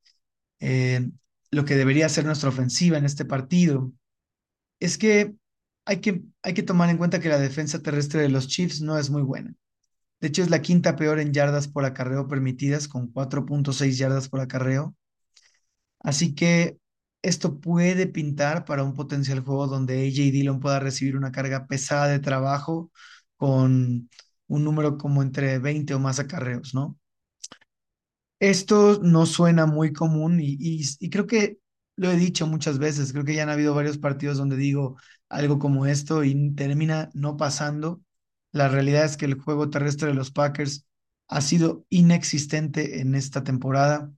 eh, 0.60 1.10
lo 1.52 1.66
que 1.66 1.76
debería 1.76 2.08
ser 2.08 2.24
nuestra 2.24 2.48
ofensiva 2.48 2.98
en 2.98 3.04
este 3.04 3.26
partido 3.26 3.92
es 4.80 4.98
que 4.98 5.36
hay 5.84 6.00
que, 6.00 6.24
hay 6.44 6.54
que 6.54 6.64
tomar 6.64 6.90
en 6.90 6.98
cuenta 6.98 7.20
que 7.20 7.28
la 7.28 7.40
defensa 7.40 7.82
terrestre 7.82 8.22
de 8.22 8.30
los 8.30 8.48
Chiefs 8.48 8.80
no 8.80 8.98
es 8.98 9.10
muy 9.10 9.22
buena. 9.22 9.54
De 10.22 10.30
hecho, 10.30 10.44
es 10.44 10.50
la 10.50 10.62
quinta 10.62 10.96
peor 10.96 11.20
en 11.20 11.34
yardas 11.34 11.68
por 11.68 11.84
acarreo 11.84 12.30
permitidas, 12.30 12.88
con 12.88 13.12
4.6 13.12 13.98
yardas 13.98 14.30
por 14.30 14.40
acarreo. 14.40 14.96
Así 16.00 16.36
que 16.36 16.78
esto 17.24 17.60
puede 17.60 18.08
pintar 18.08 18.66
para 18.66 18.84
un 18.84 18.94
potencial 18.94 19.40
juego 19.42 19.68
donde 19.68 20.08
AJ 20.08 20.32
Dillon 20.32 20.60
pueda 20.60 20.80
recibir 20.80 21.18
una 21.18 21.32
carga 21.32 21.68
pesada 21.68 22.08
de 22.08 22.20
trabajo 22.20 22.92
con 23.38 24.10
un 24.48 24.64
número 24.64 24.98
como 24.98 25.24
entre 25.24 25.60
20 25.60 25.94
o 25.96 26.00
más 26.00 26.20
acarreos, 26.20 26.76
¿no? 26.76 26.98
Esto 28.40 29.00
no 29.02 29.26
suena 29.26 29.66
muy 29.66 29.94
común 29.94 30.40
y, 30.42 30.58
y, 30.60 31.10
creo 31.10 31.28
que 31.28 31.60
lo 31.96 32.12
he 32.12 32.18
dicho 32.18 32.46
muchas 32.46 32.78
veces, 32.78 33.14
creo 33.14 33.24
que 33.24 33.36
ya 33.36 33.44
han 33.44 33.50
habido 33.50 33.74
varios 33.74 33.98
partidos 33.98 34.38
donde 34.38 34.58
digo 34.58 34.98
algo 35.30 35.60
como 35.60 35.86
esto 35.86 36.24
y 36.24 36.54
termina 36.56 37.10
no 37.14 37.38
pasando. 37.38 38.02
La 38.52 38.68
realidad 38.68 39.06
es 39.06 39.18
que 39.18 39.26
el 39.26 39.36
juego 39.36 39.70
terrestre 39.70 40.10
de 40.10 40.14
los 40.16 40.32
Packers 40.32 40.86
ha 41.30 41.42
sido 41.42 41.86
inexistente 41.90 43.00
en 43.02 43.16
esta 43.16 43.44
temporada 43.44 44.12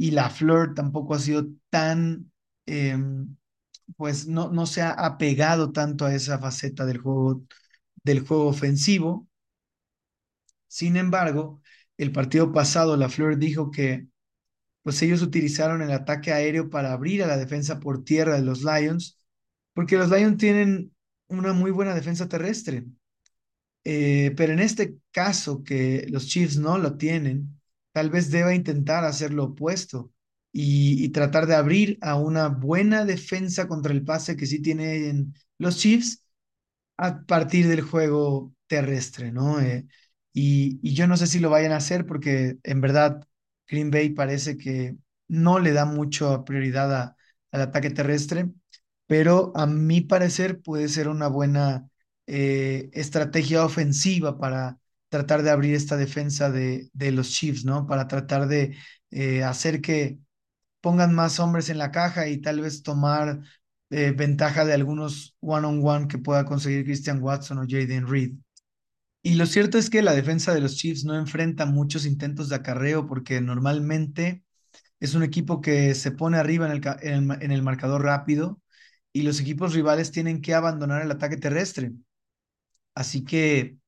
y 0.00 0.12
la 0.12 0.30
Fleur 0.30 0.72
tampoco 0.74 1.14
ha 1.14 1.18
sido 1.18 1.46
tan, 1.68 2.32
em, 2.66 3.36
pues 3.96 4.26
no, 4.28 4.50
no 4.50 4.66
se 4.66 4.82
ha 4.82 4.90
apegado 4.92 5.72
tanto 5.72 6.06
a 6.06 6.14
esa 6.14 6.38
faceta 6.38 6.86
del 6.86 6.98
juego, 6.98 7.44
del 8.04 8.20
juego 8.26 8.48
ofensivo. 8.48 9.28
Sin 10.68 10.96
embargo, 10.96 11.60
el 11.98 12.12
partido 12.12 12.52
pasado, 12.52 12.96
la 12.96 13.08
Fleur 13.08 13.36
dijo 13.38 13.70
que 13.70 14.06
pues 14.82 15.02
ellos 15.02 15.22
utilizaron 15.22 15.82
el 15.82 15.92
ataque 15.92 16.32
aéreo 16.32 16.70
para 16.70 16.92
abrir 16.92 17.22
a 17.24 17.28
la 17.28 17.36
defensa 17.38 17.80
por 17.80 18.04
tierra 18.04 18.36
de 18.36 18.42
los 18.42 18.62
Lions, 18.64 19.18
porque 19.74 19.96
los 19.98 20.10
Lions 20.10 20.38
tienen 20.38 20.94
una 21.28 21.52
muy 21.54 21.70
buena 21.72 21.94
defensa 21.94 22.28
terrestre. 22.28 22.86
Eh, 23.84 24.32
pero 24.36 24.52
en 24.52 24.60
este 24.60 24.96
caso 25.10 25.62
que 25.64 26.06
los 26.10 26.26
Chiefs 26.28 26.58
no 26.58 26.78
lo 26.78 26.96
tienen, 26.96 27.59
tal 27.92 28.10
vez 28.10 28.30
deba 28.30 28.54
intentar 28.54 29.04
hacer 29.04 29.32
lo 29.32 29.44
opuesto 29.44 30.12
y, 30.52 31.08
tratar 31.10 31.46
de 31.46 31.54
abrir 31.54 31.98
a 32.00 32.16
una 32.16 32.48
buena 32.48 33.04
defensa 33.04 33.68
contra 33.68 33.92
el 33.92 34.04
pase 34.04 34.36
que 34.36 34.46
sí 34.46 34.60
tienen 34.62 35.34
los 35.58 35.78
Chiefs 35.78 36.24
a 36.98 37.24
partir 37.26 37.68
del 37.68 37.82
juego 37.82 38.54
terrestre, 38.66 39.32
¿no? 39.32 39.60
Eh, 39.60 39.86
y, 40.32 40.94
yo 40.94 41.06
no 41.06 41.16
sé 41.16 41.26
si 41.26 41.40
lo 41.40 41.50
vayan 41.50 41.72
a 41.72 41.76
hacer 41.78 42.06
porque 42.06 42.58
en 42.64 42.80
verdad 42.80 43.26
Green 43.68 43.90
Bay 43.90 44.10
parece 44.10 44.56
que 44.56 44.96
no 45.28 45.58
le 45.60 45.72
da 45.72 45.84
mucho 45.84 46.44
prioridad 46.44 47.16
al 47.52 47.60
ataque 47.60 47.90
terrestre, 47.90 48.50
pero 49.06 49.52
a 49.56 49.66
mi 49.66 50.00
parecer 50.02 50.60
puede 50.62 50.88
ser 50.88 51.08
una 51.08 51.28
buena 51.28 51.88
eh, 52.26 52.90
estrategia 52.92 53.64
ofensiva 53.64 54.38
para 54.38 54.79
tratar 55.10 55.42
de 55.42 55.50
abrir 55.50 55.74
esta 55.74 55.96
defensa 55.96 56.50
de, 56.50 56.90
los 57.12 57.30
Chiefs, 57.30 57.64
¿no? 57.64 57.86
Para 57.86 58.08
tratar 58.08 58.48
de 58.48 58.76
eh, 59.10 59.44
hacer 59.44 59.80
que 59.82 60.18
pongan 60.80 61.14
más 61.14 61.40
hombres 61.40 61.68
en 61.70 61.78
la 61.78 61.90
caja 61.92 62.28
y 62.28 62.38
tal 62.38 62.60
vez 62.62 62.82
tomar 62.82 63.40
eh, 63.90 64.12
ventaja 64.12 64.64
de 64.64 64.74
algunos 64.74 65.36
one-on-one 65.40 66.08
que 66.08 66.18
pueda 66.18 66.44
conseguir 66.44 66.84
Christian 66.84 67.22
Watson 67.22 67.58
o 67.58 67.66
Jaden 67.68 68.08
Reed. 68.08 68.32
Y 69.22 69.34
lo 69.34 69.46
cierto 69.46 69.78
es 69.78 69.90
que 69.90 70.02
la 70.02 70.14
defensa 70.14 70.54
de 70.54 70.60
los 70.60 70.76
Chiefs 70.76 71.04
no 71.04 71.14
enfrenta 71.16 71.66
muchos 71.66 72.06
intentos 72.06 72.48
de 72.48 72.56
acarreo 72.56 73.06
porque 73.06 73.40
normalmente 73.40 74.44
es 75.00 75.14
un 75.14 75.22
equipo 75.22 75.60
que 75.60 75.94
se 75.94 76.12
pone 76.12 76.38
arriba 76.38 76.72
en 76.72 77.52
el 77.52 77.62
marcador 77.62 78.02
rápido 78.04 78.60
y 79.12 79.22
los 79.22 79.40
equipos 79.40 79.74
rivales 79.74 80.12
tienen 80.12 80.40
que 80.40 80.54
abandonar 80.54 81.02
el 81.02 81.10
ataque 81.10 81.36
terrestre. 81.36 81.92
Así 82.94 83.24
que 83.24 83.79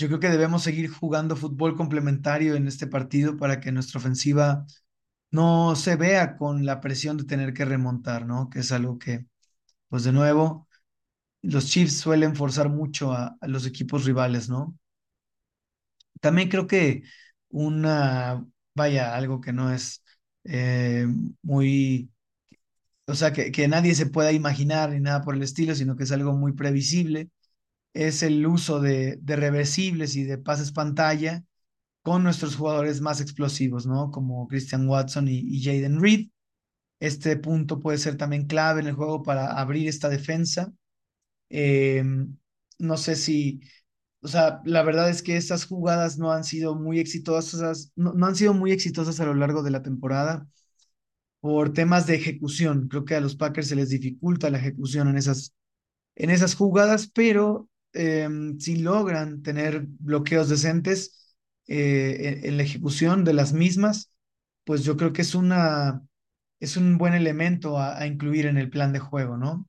yo 0.00 0.08
creo 0.08 0.20
que 0.20 0.30
debemos 0.30 0.62
seguir 0.62 0.88
jugando 0.90 1.36
fútbol 1.36 1.76
complementario 1.76 2.54
en 2.54 2.66
este 2.66 2.86
partido 2.86 3.36
para 3.36 3.60
que 3.60 3.70
nuestra 3.70 3.98
ofensiva 4.00 4.66
no 5.30 5.76
se 5.76 5.96
vea 5.96 6.36
con 6.38 6.64
la 6.64 6.80
presión 6.80 7.18
de 7.18 7.24
tener 7.24 7.52
que 7.52 7.66
remontar, 7.66 8.26
¿no? 8.26 8.48
Que 8.50 8.60
es 8.60 8.72
algo 8.72 8.98
que, 8.98 9.26
pues 9.88 10.04
de 10.04 10.12
nuevo, 10.12 10.68
los 11.42 11.66
Chiefs 11.68 11.98
suelen 11.98 12.36
forzar 12.36 12.70
mucho 12.70 13.12
a, 13.12 13.36
los 13.42 13.66
equipos 13.66 14.06
rivales, 14.06 14.48
¿no? 14.48 14.76
También 16.20 16.48
creo 16.48 16.66
que 16.66 17.02
una, 17.50 18.44
vaya, 18.74 19.14
algo 19.16 19.40
que 19.40 19.52
no 19.52 19.72
es 19.72 20.02
eh, 20.44 21.06
muy, 21.42 22.10
o 23.06 23.14
sea, 23.14 23.32
que, 23.32 23.52
que 23.52 23.68
nadie 23.68 23.94
se 23.94 24.06
pueda 24.06 24.32
imaginar 24.32 24.90
ni 24.92 25.00
nada 25.00 25.22
por 25.22 25.34
el 25.34 25.42
estilo, 25.42 25.74
sino 25.74 25.96
que 25.96 26.04
es 26.04 26.12
algo 26.12 26.32
muy 26.34 26.52
previsible, 26.54 27.30
es 27.94 28.22
el 28.22 28.46
uso 28.46 28.80
de, 28.80 29.18
de 29.22 29.36
reversibles 29.36 30.16
y 30.16 30.24
de 30.24 30.38
pases 30.38 30.72
pantalla 30.72 31.44
con 32.02 32.24
nuestros 32.24 32.56
jugadores 32.56 33.00
más 33.00 33.20
explosivos, 33.20 33.86
¿no? 33.86 34.10
Como 34.10 34.48
Christian 34.48 34.88
Watson 34.88 35.28
y, 35.28 35.38
y 35.40 35.62
Jaden 35.64 36.00
Reed. 36.00 36.28
Este 37.00 37.36
punto 37.36 37.80
puede 37.80 37.98
ser 37.98 38.16
también 38.16 38.46
clave 38.46 38.80
en 38.80 38.88
el 38.88 38.94
juego 38.94 39.22
para 39.22 39.52
abrir 39.60 39.88
esta 39.88 40.08
defensa. 40.08 40.72
Eh, 41.50 42.04
no 42.78 42.96
sé 42.96 43.16
si, 43.16 43.60
o 44.22 44.28
sea, 44.28 44.60
la 44.64 44.82
verdad 44.82 45.10
es 45.10 45.22
que 45.22 45.36
estas 45.36 45.66
jugadas 45.66 46.18
no 46.18 46.32
han 46.32 46.44
sido 46.44 46.74
muy 46.76 47.00
exitosas, 47.00 47.92
no, 47.96 48.12
no 48.14 48.26
han 48.26 48.36
sido 48.36 48.54
muy 48.54 48.72
exitosas 48.72 49.20
a 49.20 49.26
lo 49.26 49.34
largo 49.34 49.62
de 49.62 49.70
la 49.72 49.82
temporada 49.82 50.46
por 51.40 51.72
temas 51.72 52.06
de 52.06 52.16
ejecución. 52.16 52.88
Creo 52.88 53.04
que 53.04 53.14
a 53.16 53.20
los 53.20 53.36
Packers 53.36 53.68
se 53.68 53.76
les 53.76 53.90
dificulta 53.90 54.50
la 54.50 54.58
ejecución 54.58 55.08
en 55.08 55.16
esas, 55.18 55.54
en 56.16 56.30
esas 56.30 56.56
jugadas, 56.56 57.10
pero 57.14 57.69
eh, 57.92 58.28
si 58.58 58.76
logran 58.76 59.42
tener 59.42 59.86
bloqueos 59.86 60.48
decentes 60.48 61.34
eh, 61.66 62.40
en, 62.42 62.46
en, 62.46 62.56
la 62.56 62.62
ejecución 62.62 63.24
de 63.24 63.34
las 63.34 63.52
mismas, 63.52 64.12
pues 64.64 64.84
yo 64.84 64.96
creo 64.96 65.12
que 65.12 65.22
es, 65.22 65.34
una, 65.34 66.02
es 66.60 66.76
un 66.76 66.98
buen 66.98 67.14
elemento 67.14 67.78
a, 67.78 67.98
a 67.98 68.06
incluir 68.06 68.46
en 68.46 68.58
el 68.58 68.70
plan 68.70 68.92
de 68.92 69.00
juego, 69.00 69.36
¿no? 69.36 69.68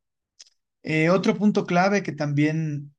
Eh, 0.84 1.10
otro 1.10 1.38
punto 1.38 1.66
clave 1.66 2.04
que 2.04 2.12
también 2.12 2.94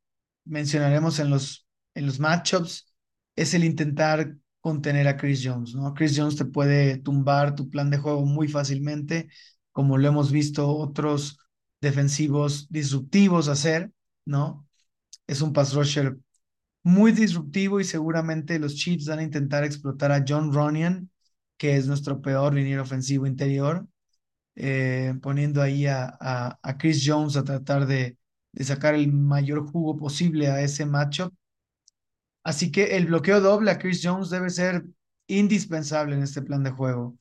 mencionaremos 0.45 1.19
en 1.19 1.31
los, 1.31 1.67
en 1.95 2.07
los 2.07 2.21
matchups 2.21 2.95
es 3.37 3.55
el 3.55 3.65
intentar 3.65 4.37
contener 4.61 5.09
a 5.09 5.17
Chris 5.17 5.43
Jones, 5.45 5.75
¿no? 5.75 5.93
Chris 5.95 6.17
Jones 6.17 6.37
te 6.37 6.45
puede 6.45 6.99
tumbar 6.99 7.55
tu 7.55 7.69
plan 7.71 7.91
de 7.91 7.99
juego 7.99 8.25
muy 8.25 8.49
fácilmente, 8.49 9.29
como 9.73 9.99
lo 9.99 10.09
hemos 10.09 10.31
visto 10.31 10.69
otros 10.69 11.39
defensivos 11.81 12.69
disruptivos 12.71 13.49
hacer, 13.49 13.93
¿no? 14.25 14.67
Es 15.27 15.41
un 15.43 15.53
pass 15.53 15.75
rusher 15.75 16.17
muy 16.83 17.13
disruptivo 17.13 17.81
y 17.81 17.85
seguramente 17.85 18.59
los 18.59 18.75
Chiefs 18.77 19.07
van 19.07 19.21
a 19.21 19.23
intentar 19.25 19.65
explotar 19.65 20.13
a 20.13 20.25
John 20.27 20.53
Ronian, 20.53 21.11
que 21.57 21.77
es 21.77 21.87
nuestro 21.87 22.21
peor 22.21 22.55
liniero 22.55 22.83
ofensivo 22.83 23.27
interior, 23.27 23.87
eh, 24.57 25.15
poniendo 25.23 25.63
ahí 25.63 25.87
a, 25.87 26.17
a, 26.21 26.59
a, 26.63 26.79
Chris 26.79 27.05
Jones 27.07 27.37
a 27.37 27.45
tratar 27.45 27.87
de, 27.87 28.19
de 28.53 28.65
sacar 28.65 28.95
el 28.95 29.13
mayor 29.13 29.67
jugo 29.71 29.97
posible 29.97 30.49
a 30.49 30.63
ese 30.63 30.87
matchup. 30.87 31.35
Así 32.45 32.71
que 32.73 32.97
el 32.97 33.07
bloqueo 33.07 33.41
doble 33.41 33.71
a 33.71 33.79
Chris 33.79 34.01
Jones 34.03 34.31
debe 34.31 34.51
ser 34.51 34.85
indispensable 35.29 36.15
en 36.17 36.23
este 36.23 36.43
plan 36.43 36.63
de 36.63 36.71
juego. 36.71 37.17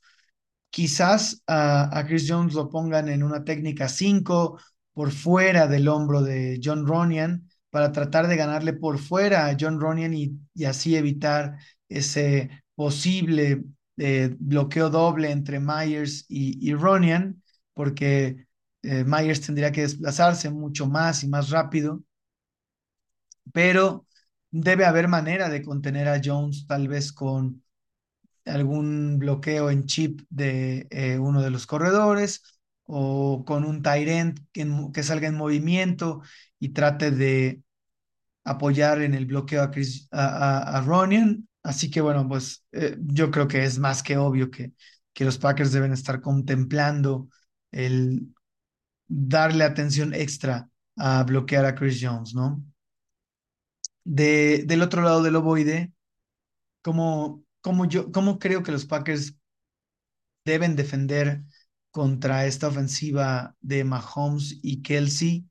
Quizás 0.71 1.43
a, 1.47 1.97
a 1.97 2.07
Chris 2.07 2.25
Jones 2.29 2.53
lo 2.55 2.69
pongan 2.69 3.09
en 3.09 3.23
una 3.23 3.43
técnica 3.43 3.89
5 3.89 4.59
por 4.93 5.11
fuera 5.11 5.67
del 5.67 5.87
hombro 5.87 6.21
de 6.23 6.59
John 6.63 6.87
Ronian 6.87 7.50
para 7.71 7.91
tratar 7.91 8.27
de 8.27 8.35
ganarle 8.35 8.73
por 8.73 8.99
fuera 8.99 9.47
a 9.47 9.57
John 9.59 9.79
Ronian 9.79 10.13
y, 10.13 10.39
así 10.65 10.95
evitar 10.95 11.57
ese 11.89 12.49
posible 12.75 13.63
eh, 13.97 14.35
bloqueo 14.39 14.89
doble 14.89 15.31
entre 15.31 15.59
Myers 15.59 16.25
y, 16.29 16.69
y 16.69 16.73
porque 17.73 18.45
eh, 18.83 19.03
Myers 19.05 19.41
tendría 19.41 19.71
que 19.71 19.81
desplazarse 19.81 20.49
mucho 20.49 20.87
más 20.87 21.23
y 21.23 21.27
más 21.27 21.49
rápido, 21.49 22.03
pero 23.53 24.05
debe 24.51 24.85
haber 24.85 25.07
manera 25.07 25.49
de 25.49 25.61
contener 25.63 26.07
a 26.07 26.21
Jones 26.23 26.65
tal 26.67 26.87
vez 26.87 27.11
con 27.11 27.63
algún 28.45 29.17
bloqueo 29.19 29.69
en 29.69 29.85
chip 29.85 30.21
de 30.29 30.87
eh, 30.89 31.19
uno 31.19 31.41
de 31.41 31.51
los 31.51 31.67
corredores 31.67 32.43
o 32.83 33.43
con 33.45 33.63
un 33.65 33.81
Tyrant 33.81 34.39
que, 34.51 34.67
que, 34.93 35.03
salga 35.03 35.27
en 35.27 35.35
movimiento 35.35 36.21
y 36.61 36.69
trate 36.69 37.11
de 37.11 37.63
apoyar 38.43 39.01
en 39.01 39.13
el 39.13 39.25
bloqueo 39.25 39.63
a, 39.63 39.71
Chris, 39.71 40.07
a, 40.11 40.27
a, 40.75 40.77
a 40.77 40.81
Ronian. 40.81 41.47
Así 41.63 41.91
que 41.91 42.01
bueno, 42.01 42.27
pues 42.27 42.65
eh, 42.71 42.97
yo 43.01 43.31
creo 43.31 43.47
que 43.47 43.63
es 43.63 43.79
más 43.79 44.03
que 44.03 44.17
obvio 44.17 44.51
que, 44.51 44.73
que 45.13 45.25
los 45.25 45.37
Packers 45.37 45.71
deben 45.71 45.93
estar 45.93 46.21
contemplando 46.21 47.29
el 47.71 48.33
darle 49.07 49.63
atención 49.63 50.13
extra 50.13 50.69
a 50.97 51.23
bloquear 51.23 51.65
a 51.65 51.75
Chris 51.75 51.99
Jones, 52.01 52.33
¿no? 52.35 52.63
De, 54.03 54.63
del 54.65 54.81
otro 54.81 55.01
lado 55.01 55.21
del 55.23 55.35
ovoide, 55.35 55.91
¿cómo, 56.83 57.43
cómo, 57.61 57.85
yo, 57.85 58.11
¿cómo 58.11 58.39
creo 58.39 58.63
que 58.63 58.71
los 58.73 58.85
Packers 58.85 59.35
deben 60.45 60.75
defender 60.75 61.43
contra 61.91 62.45
esta 62.45 62.67
ofensiva 62.67 63.55
de 63.59 63.83
Mahomes 63.83 64.59
y 64.61 64.81
Kelsey? 64.81 65.45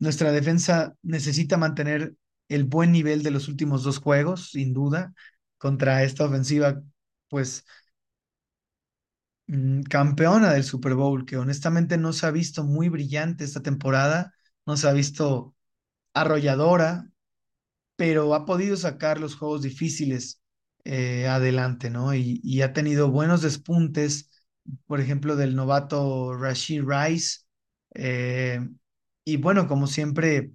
Nuestra 0.00 0.32
defensa 0.32 0.96
necesita 1.02 1.56
mantener 1.56 2.16
el 2.48 2.64
buen 2.64 2.92
nivel 2.92 3.22
de 3.22 3.30
los 3.30 3.48
últimos 3.48 3.84
dos 3.84 3.98
juegos, 3.98 4.50
sin 4.50 4.74
duda, 4.74 5.14
contra 5.58 6.02
esta 6.04 6.24
ofensiva, 6.24 6.82
pues 7.28 7.64
mm, 9.46 9.82
campeona 9.82 10.52
del 10.52 10.64
Super 10.64 10.94
Bowl, 10.94 11.24
que 11.26 11.36
honestamente 11.36 11.98
no 11.98 12.12
se 12.12 12.26
ha 12.26 12.30
visto 12.30 12.64
muy 12.64 12.88
brillante 12.88 13.44
esta 13.44 13.62
temporada, 13.62 14.34
no 14.66 14.76
se 14.76 14.88
ha 14.88 14.92
visto 14.92 15.54
arrolladora, 16.14 17.10
pero 17.96 18.34
ha 18.34 18.46
podido 18.46 18.76
sacar 18.76 19.20
los 19.20 19.36
juegos 19.36 19.62
difíciles 19.62 20.42
eh, 20.84 21.28
adelante, 21.28 21.90
¿no? 21.90 22.14
Y, 22.14 22.62
ha 22.62 22.72
tenido 22.72 23.10
buenos 23.10 23.42
despuntes, 23.42 24.30
por 24.86 25.00
ejemplo, 25.00 25.36
del 25.36 25.56
novato 25.56 26.34
Rashid 26.36 26.84
Rice. 26.86 27.40
Eh, 27.94 28.60
y 29.24 29.36
bueno, 29.36 29.68
como 29.68 29.86
siempre, 29.86 30.52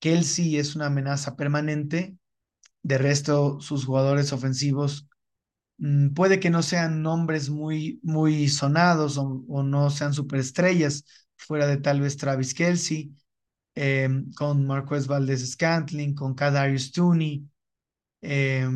Kelsey 0.00 0.58
es 0.58 0.76
una 0.76 0.86
amenaza 0.86 1.36
permanente. 1.36 2.16
De 2.82 2.98
resto, 2.98 3.60
sus 3.60 3.86
jugadores 3.86 4.32
ofensivos 4.32 5.08
mmm, 5.78 6.10
puede 6.14 6.40
que 6.40 6.50
no 6.50 6.62
sean 6.62 7.02
nombres 7.02 7.50
muy, 7.50 8.00
muy 8.02 8.48
sonados 8.48 9.18
o, 9.18 9.44
o 9.48 9.62
no 9.62 9.90
sean 9.90 10.14
superestrellas, 10.14 11.04
fuera 11.36 11.66
de 11.66 11.78
tal 11.78 12.00
vez 12.00 12.16
Travis 12.18 12.54
Kelsey 12.54 13.14
eh, 13.76 14.08
con 14.36 14.66
Marquez 14.66 15.06
Valdez 15.08 15.50
Scantling, 15.52 16.14
con 16.14 16.34
Kadarius 16.34 16.92
Tooney. 16.92 17.48
Eh, 18.22 18.68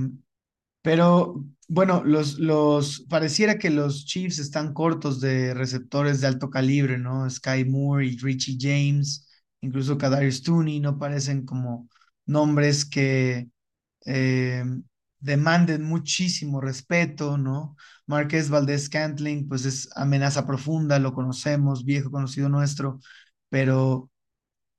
pero 0.87 1.45
bueno, 1.66 2.05
los, 2.05 2.39
los, 2.39 3.01
pareciera 3.09 3.59
que 3.59 3.70
los 3.70 4.07
Chiefs 4.07 4.39
están 4.39 4.72
cortos 4.72 5.20
de 5.20 5.53
receptores 5.53 6.20
de 6.20 6.28
alto 6.28 6.49
calibre, 6.49 6.97
¿no? 6.97 7.28
Sky 7.28 7.64
Moore 7.64 8.07
y 8.07 8.16
Richie 8.18 8.57
James, 8.61 9.28
incluso 9.62 9.99
Kadarius 9.99 10.45
Tooney, 10.45 10.78
no 10.78 10.97
parecen 10.97 11.45
como 11.45 11.89
nombres 12.24 12.84
que 12.84 13.49
eh, 14.07 14.64
demanden 15.18 15.82
muchísimo 15.84 16.61
respeto, 16.61 17.37
¿no? 17.37 17.76
Marquez 18.07 18.49
Valdez 18.49 18.84
Scantling, 18.84 19.49
pues 19.49 19.64
es 19.64 19.89
amenaza 19.97 20.47
profunda, 20.47 21.01
lo 21.01 21.14
conocemos, 21.14 21.84
viejo 21.84 22.12
conocido 22.12 22.49
nuestro, 22.49 23.01
pero 23.49 24.09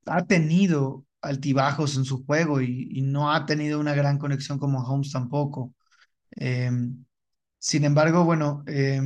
ha 0.05 0.25
tenido 0.25 1.05
altibajos 1.21 1.97
en 1.97 2.05
su 2.05 2.25
juego 2.25 2.61
y, 2.61 2.89
y, 2.91 3.01
no 3.03 3.31
ha 3.33 3.45
tenido 3.45 3.79
una 3.79 3.93
gran 3.95 4.17
conexión 4.19 4.59
como 4.59 4.83
Holmes 4.85 5.11
tampoco. 5.11 5.73
Eh, 6.37 6.71
sin 7.59 7.85
embargo, 7.85 8.23
bueno, 8.23 8.63
eh, 8.67 9.01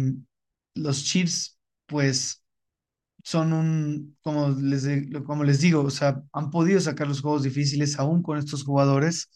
los 0.75 1.03
Chiefs, 1.03 1.59
pues 1.85 2.43
son 3.23 3.53
un, 3.53 4.17
como 4.21 4.49
les, 4.49 4.87
como 5.25 5.43
les 5.43 5.61
digo, 5.61 5.81
o 5.83 5.89
sea, 5.91 6.23
han 6.33 6.51
podido 6.51 6.79
sacar 6.79 7.07
los 7.07 7.21
juegos 7.21 7.43
difíciles 7.43 7.99
aún 7.99 8.23
con 8.23 8.37
estos 8.37 8.63
jugadores 8.63 9.29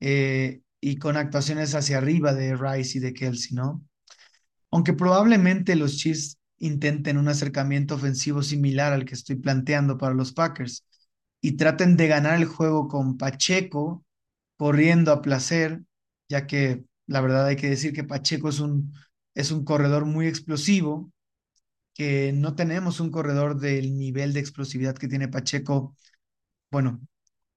eh, 0.00 0.62
y 0.80 0.98
con 0.98 1.16
actuaciones 1.16 1.74
hacia 1.74 1.98
arriba 1.98 2.34
de 2.34 2.56
Rice 2.56 2.98
y 2.98 3.00
de 3.00 3.14
Kelsey, 3.14 3.56
¿no? 3.56 3.82
Aunque 4.70 4.92
probablemente 4.92 5.76
los 5.76 5.96
Chiefs 5.98 6.38
intenten 6.58 7.18
un 7.18 7.28
acercamiento 7.28 7.94
ofensivo 7.94 8.42
similar 8.42 8.92
al 8.92 9.04
que 9.04 9.14
estoy 9.14 9.36
planteando 9.36 9.98
para 9.98 10.14
los 10.14 10.32
Packers 10.32 10.84
y 11.40 11.52
traten 11.52 11.96
de 11.96 12.08
ganar 12.08 12.36
el 12.38 12.46
juego 12.46 12.88
con 12.88 13.18
Pacheco 13.18 14.04
corriendo 14.56 15.12
a 15.12 15.22
placer, 15.22 15.82
ya 16.28 16.46
que 16.46 16.84
la 17.06 17.20
verdad 17.20 17.46
hay 17.46 17.56
que 17.56 17.70
decir 17.70 17.92
que 17.92 18.04
Pacheco 18.04 18.48
es 18.48 18.60
un, 18.60 18.94
es 19.34 19.50
un 19.50 19.64
corredor 19.64 20.04
muy 20.06 20.26
explosivo, 20.26 21.12
que 21.94 22.32
no 22.32 22.54
tenemos 22.54 23.00
un 23.00 23.10
corredor 23.10 23.58
del 23.60 23.96
nivel 23.98 24.32
de 24.32 24.40
explosividad 24.40 24.96
que 24.96 25.08
tiene 25.08 25.28
Pacheco. 25.28 25.96
Bueno, 26.70 27.00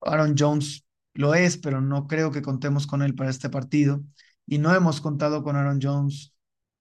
Aaron 0.02 0.36
Jones 0.38 0.86
lo 1.14 1.36
es, 1.36 1.58
pero 1.58 1.82
no 1.82 2.08
creo 2.08 2.32
que 2.32 2.42
contemos 2.42 2.88
con 2.88 3.02
él 3.04 3.16
para 3.16 3.30
este 3.32 3.50
partido. 3.50 4.04
Y 4.48 4.60
no 4.60 4.74
hemos 4.76 5.02
contado 5.02 5.44
con 5.44 5.56
Aaron 5.56 5.80
Jones 5.82 6.34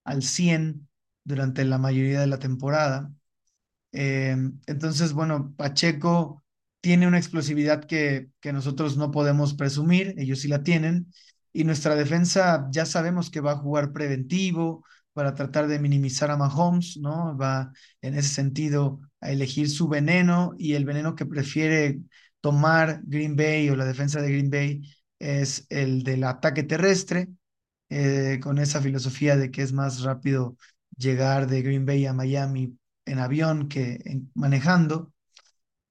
al 0.04 0.22
100 0.22 0.88
durante 1.24 1.64
la 1.64 1.78
mayoría 1.78 2.20
de 2.20 2.26
la 2.28 2.38
temporada. 2.38 3.12
Eh, 3.92 4.36
entonces, 4.66 5.12
bueno, 5.12 5.54
Pacheco 5.56 6.44
tiene 6.80 7.06
una 7.08 7.18
explosividad 7.18 7.84
que, 7.84 8.30
que 8.40 8.52
nosotros 8.52 8.96
no 8.96 9.10
podemos 9.10 9.54
presumir, 9.54 10.14
ellos 10.18 10.40
sí 10.40 10.48
la 10.48 10.62
tienen, 10.62 11.12
y 11.52 11.64
nuestra 11.64 11.94
defensa 11.96 12.68
ya 12.70 12.86
sabemos 12.86 13.30
que 13.30 13.40
va 13.40 13.52
a 13.52 13.56
jugar 13.56 13.92
preventivo 13.92 14.84
para 15.12 15.34
tratar 15.34 15.66
de 15.66 15.78
minimizar 15.78 16.30
a 16.30 16.36
Mahomes, 16.36 16.96
¿no? 16.98 17.36
Va 17.36 17.72
en 18.02 18.14
ese 18.14 18.28
sentido 18.28 19.00
a 19.20 19.30
elegir 19.32 19.68
su 19.68 19.88
veneno 19.88 20.54
y 20.58 20.74
el 20.74 20.84
veneno 20.84 21.14
que 21.14 21.26
prefiere 21.26 22.00
tomar 22.40 23.00
Green 23.04 23.34
Bay 23.36 23.68
o 23.70 23.76
la 23.76 23.84
defensa 23.84 24.20
de 24.22 24.30
Green 24.30 24.50
Bay 24.50 24.82
es 25.18 25.66
el 25.70 26.02
del 26.04 26.24
ataque 26.24 26.62
terrestre, 26.62 27.28
eh, 27.90 28.38
con 28.42 28.58
esa 28.58 28.80
filosofía 28.80 29.36
de 29.36 29.50
que 29.50 29.62
es 29.62 29.72
más 29.72 30.02
rápido 30.02 30.56
llegar 30.96 31.46
de 31.46 31.62
Green 31.62 31.86
Bay 31.86 32.06
a 32.06 32.12
Miami 32.12 32.78
en 33.06 33.18
avión 33.18 33.68
que 33.68 34.00
en, 34.04 34.30
manejando 34.34 35.12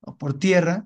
o 0.01 0.17
por 0.17 0.39
tierra. 0.39 0.85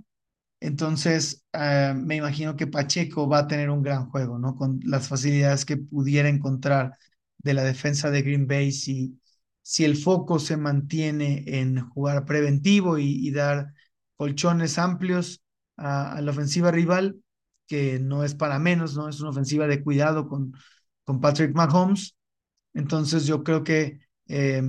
Entonces, 0.61 1.43
uh, 1.53 1.95
me 1.95 2.17
imagino 2.17 2.55
que 2.55 2.67
Pacheco 2.67 3.27
va 3.27 3.39
a 3.39 3.47
tener 3.47 3.69
un 3.71 3.81
gran 3.81 4.09
juego, 4.11 4.37
¿no? 4.39 4.55
Con 4.55 4.79
las 4.85 5.07
facilidades 5.07 5.65
que 5.65 5.77
pudiera 5.77 6.29
encontrar 6.29 6.97
de 7.39 7.53
la 7.55 7.63
defensa 7.63 8.11
de 8.11 8.21
Green 8.21 8.47
Bay 8.47 8.71
si, 8.71 9.19
si 9.63 9.85
el 9.85 9.97
foco 9.97 10.39
se 10.39 10.57
mantiene 10.57 11.43
en 11.47 11.81
jugar 11.89 12.25
preventivo 12.25 12.99
y, 12.99 13.31
dar 13.31 13.73
colchones 14.17 14.77
amplios 14.77 15.41
a, 15.77 16.13
a, 16.13 16.21
la 16.21 16.31
ofensiva 16.31 16.71
rival, 16.71 17.19
que 17.67 17.99
no 17.99 18.23
es 18.23 18.35
para 18.35 18.59
menos, 18.59 18.95
¿no? 18.95 19.09
Es 19.09 19.19
una 19.19 19.31
ofensiva 19.31 19.67
de 19.67 19.83
cuidado 19.83 20.27
con, 20.27 20.53
con 21.05 21.19
Patrick 21.21 21.55
Mahomes. 21.55 22.15
Entonces, 22.73 23.25
yo 23.25 23.43
creo 23.43 23.63
que 23.63 23.99
eh, 24.27 24.63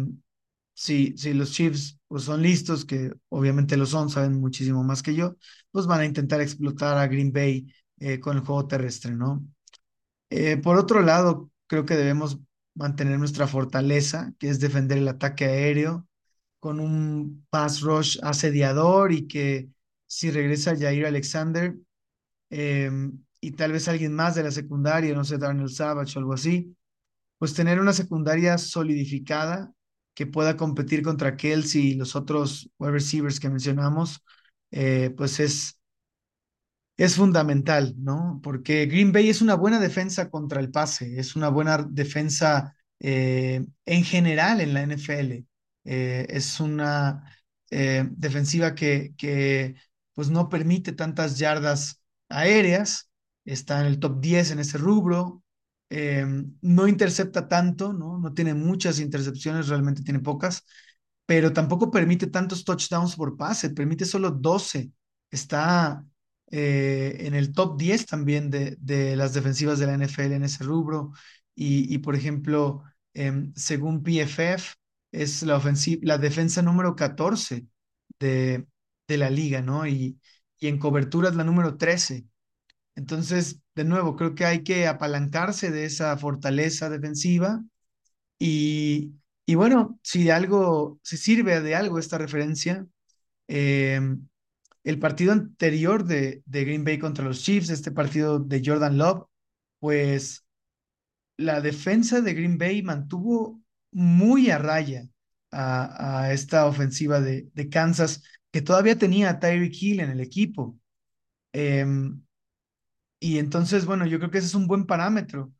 si, 0.74 1.16
si 1.16 1.34
los 1.34 1.52
Chiefs 1.52 1.98
pues, 2.08 2.24
son 2.24 2.42
listos, 2.42 2.84
que 2.84 3.12
obviamente 3.28 3.76
lo 3.76 3.86
son, 3.86 4.10
saben 4.10 4.40
muchísimo 4.40 4.84
más 4.84 5.02
que 5.02 5.14
yo, 5.14 5.36
pues 5.70 5.86
van 5.86 6.00
a 6.00 6.04
intentar 6.06 6.40
explotar 6.40 6.98
a 6.98 7.06
Green 7.06 7.32
Bay 7.32 7.72
eh, 7.98 8.20
con 8.20 8.36
el 8.36 8.44
juego 8.44 8.66
terrestre, 8.66 9.12
¿no? 9.14 9.44
Eh, 10.30 10.56
por 10.56 10.78
otro 10.78 11.02
lado, 11.02 11.50
creo 11.66 11.84
que 11.84 11.96
debemos 11.96 12.38
mantener 12.74 13.18
nuestra 13.18 13.46
fortaleza, 13.46 14.32
que 14.38 14.48
es 14.48 14.60
defender 14.60 14.98
el 14.98 15.08
ataque 15.08 15.44
aéreo 15.44 16.06
con 16.58 16.80
un 16.80 17.46
pass 17.50 17.80
rush 17.80 18.18
asediador 18.22 19.12
y 19.12 19.26
que 19.26 19.68
si 20.06 20.30
regresa 20.30 20.76
Jair 20.76 21.06
Alexander 21.06 21.76
eh, 22.50 22.90
y 23.40 23.52
tal 23.52 23.72
vez 23.72 23.88
alguien 23.88 24.14
más 24.14 24.34
de 24.36 24.44
la 24.44 24.50
secundaria, 24.50 25.14
no 25.14 25.24
sé, 25.24 25.38
Darnell 25.38 25.70
Savage 25.70 26.18
o 26.18 26.20
algo 26.20 26.34
así, 26.34 26.76
pues 27.38 27.54
tener 27.54 27.80
una 27.80 27.92
secundaria 27.92 28.58
solidificada 28.58 29.72
que 30.14 30.26
pueda 30.26 30.56
competir 30.56 31.02
contra 31.02 31.36
Kelsey 31.36 31.92
y 31.92 31.94
los 31.94 32.16
otros 32.16 32.70
wide 32.78 32.92
receivers 32.92 33.40
que 33.40 33.48
mencionamos, 33.50 34.22
eh, 34.70 35.12
pues 35.16 35.40
es, 35.40 35.78
es 36.96 37.16
fundamental, 37.16 37.94
¿no? 37.98 38.40
Porque 38.42 38.86
Green 38.86 39.12
Bay 39.12 39.28
es 39.28 39.42
una 39.42 39.54
buena 39.54 39.80
defensa 39.80 40.30
contra 40.30 40.60
el 40.60 40.70
pase, 40.70 41.18
es 41.18 41.36
una 41.36 41.48
buena 41.48 41.78
defensa 41.90 42.76
eh, 43.00 43.64
en 43.86 44.04
general 44.04 44.60
en 44.60 44.74
la 44.74 44.82
NFL. 44.82 45.46
Eh, 45.84 46.26
es 46.30 46.60
una 46.60 47.24
defensiva 47.70 48.74
que, 48.74 49.14
que 49.16 49.76
pues 50.12 50.28
no 50.28 50.50
permite 50.50 50.92
tantas 50.92 51.38
yardas 51.38 52.02
aéreas, 52.28 53.10
está 53.46 53.80
en 53.80 53.86
el 53.86 53.98
top 53.98 54.20
10 54.20 54.50
en 54.50 54.58
ese 54.58 54.76
rubro, 54.76 55.41
eh, 55.94 56.24
no 56.62 56.88
intercepta 56.88 57.48
tanto, 57.48 57.92
¿no? 57.92 58.18
no 58.18 58.32
tiene 58.32 58.54
muchas 58.54 58.98
intercepciones, 58.98 59.68
realmente 59.68 60.02
tiene 60.02 60.20
pocas, 60.20 60.64
pero 61.26 61.52
tampoco 61.52 61.90
permite 61.90 62.28
tantos 62.28 62.64
touchdowns 62.64 63.14
por 63.16 63.36
pase, 63.36 63.70
permite 63.70 64.06
solo 64.06 64.30
12. 64.30 64.90
Está 65.30 66.06
eh, 66.50 67.16
en 67.20 67.34
el 67.34 67.52
top 67.52 67.78
10 67.78 68.06
también 68.06 68.50
de, 68.50 68.76
de, 68.80 69.16
las 69.16 69.34
defensivas 69.34 69.78
de 69.78 69.86
la 69.86 69.94
NFL 69.94 70.32
en 70.32 70.44
ese 70.44 70.64
rubro. 70.64 71.12
Y, 71.54 71.94
y 71.94 71.98
por 71.98 72.14
ejemplo, 72.16 72.82
eh, 73.12 73.50
según 73.54 74.02
PFF, 74.02 74.74
es 75.12 75.42
la, 75.42 75.56
ofensiva, 75.58 76.00
la 76.04 76.16
defensa 76.18 76.62
número 76.62 76.96
14 76.96 77.66
de, 78.18 78.66
de 79.08 79.18
la 79.18 79.28
liga, 79.30 79.60
¿no? 79.60 79.86
Y, 79.86 80.18
y 80.58 80.68
en 80.68 80.78
cobertura 80.78 81.28
es 81.28 81.34
la 81.36 81.44
número 81.44 81.76
13. 81.76 82.24
Entonces, 82.94 83.60
de 83.74 83.84
nuevo, 83.84 84.16
creo 84.16 84.34
que 84.34 84.44
hay 84.44 84.62
que 84.64 84.86
apalancarse 84.86 85.70
de 85.70 85.86
esa 85.86 86.16
fortaleza 86.18 86.90
defensiva 86.90 87.62
y, 88.38 89.14
y 89.46 89.54
bueno, 89.56 89.98
si 90.02 90.30
algo, 90.30 91.00
si 91.02 91.16
sirve 91.16 91.60
de 91.60 91.74
algo 91.76 91.98
esta 91.98 92.18
referencia, 92.18 92.86
eh, 93.48 94.00
el 94.84 94.98
partido 94.98 95.32
anterior 95.32 96.04
de, 96.04 96.42
de, 96.46 96.64
Green 96.64 96.84
Bay 96.84 96.98
contra 96.98 97.24
los 97.24 97.42
Chiefs, 97.42 97.70
este 97.70 97.92
partido 97.92 98.38
de 98.40 98.62
Jordan 98.64 98.98
Love, 98.98 99.26
pues 99.80 100.44
la 101.36 101.60
defensa 101.60 102.20
de 102.20 102.34
Green 102.34 102.58
Bay 102.58 102.82
mantuvo 102.82 103.62
muy 103.92 104.50
a 104.50 104.58
raya 104.58 105.08
a, 105.50 106.22
a 106.24 106.32
esta 106.32 106.66
ofensiva 106.66 107.20
de, 107.20 107.50
de 107.54 107.68
Kansas 107.68 108.22
que 108.50 108.62
todavía 108.62 108.98
tenía 108.98 109.30
a 109.30 109.38
Tyreek 109.40 109.74
Hill 109.80 110.00
en 110.00 110.10
el 110.10 110.20
equipo. 110.20 110.78
Em, 111.52 112.22
y 113.22 113.38
entonces, 113.38 113.86
bueno, 113.86 114.06
yo 114.06 114.18
creo 114.18 114.30
que 114.30 114.38
ese 114.38 114.48
es 114.48 114.54
un 114.54 114.66
buen 114.66 114.86
parámetro 114.86 115.52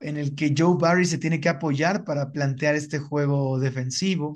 en 0.00 0.16
el 0.18 0.34
que 0.34 0.54
Joe 0.56 0.76
Barry 0.78 1.06
se 1.06 1.18
tiene 1.18 1.40
que 1.40 1.48
apoyar 1.48 2.04
para 2.04 2.32
plantear 2.32 2.74
este 2.76 2.98
juego 2.98 3.58
defensivo, 3.60 4.34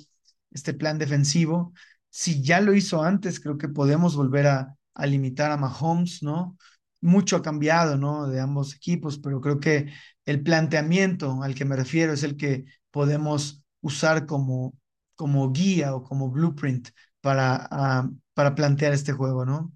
este 0.53 0.75
plan 0.75 0.99
defensivo. 0.99 1.73
Si 2.11 2.43
ya 2.43 2.61
lo 2.61 2.75
hizo 2.75 3.03
antes, 3.03 3.41
creo 3.41 3.59
que 3.59 3.69
podemos 3.69 4.17
volver 4.17 4.47
a, 4.47 4.77
a 4.95 5.07
limitar 5.07 5.51
a 5.53 5.57
Mahomes, 5.57 6.23
¿no? 6.23 6.57
Mucho 7.01 7.37
ha 7.37 7.43
cambiado, 7.43 7.97
¿no? 7.99 8.29
De 8.29 8.41
ambos 8.41 8.75
equipos, 8.75 9.19
pero 9.19 9.41
creo 9.41 9.61
que 9.61 9.93
el 10.27 10.43
planteamiento 10.43 11.43
al 11.43 11.55
que 11.55 11.65
me 11.65 11.77
refiero 11.77 12.12
es 12.12 12.23
el 12.23 12.37
que 12.37 12.65
podemos 12.91 13.62
usar 13.81 14.27
como, 14.27 14.75
como 15.17 15.53
guía 15.53 15.95
o 15.95 16.03
como 16.05 16.31
blueprint 16.31 16.89
para, 17.21 17.69
uh, 18.07 18.17
para 18.35 18.55
plantear 18.55 18.93
este 18.93 19.12
juego, 19.12 19.45
¿no? 19.45 19.73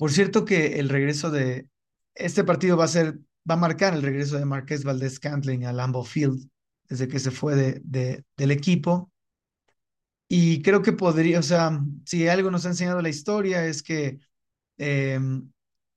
Por 0.00 0.10
cierto 0.12 0.46
que 0.46 0.78
el 0.80 0.88
regreso 0.88 1.30
de 1.30 1.68
este 2.14 2.42
partido 2.42 2.74
va 2.78 2.84
a 2.86 2.88
ser, 2.88 3.18
va 3.48 3.54
a 3.54 3.56
marcar 3.58 3.92
el 3.92 4.00
regreso 4.02 4.38
de 4.38 4.46
Marqués 4.46 4.82
Valdés 4.82 5.16
Scantling 5.16 5.66
a 5.66 5.74
Lambeau 5.74 6.04
Field 6.04 6.48
desde 6.88 7.06
que 7.06 7.18
se 7.18 7.30
fue 7.30 7.54
de, 7.54 7.82
de, 7.84 8.24
del 8.38 8.50
equipo. 8.50 9.12
Y 10.28 10.62
creo 10.62 10.82
que 10.82 10.92
podría, 10.92 11.40
o 11.40 11.42
sea, 11.42 11.80
si 12.06 12.28
algo 12.28 12.50
nos 12.50 12.64
ha 12.66 12.68
enseñado 12.70 13.02
la 13.02 13.08
historia 13.08 13.64
es 13.66 13.82
que 13.82 14.18
eh, 14.78 15.18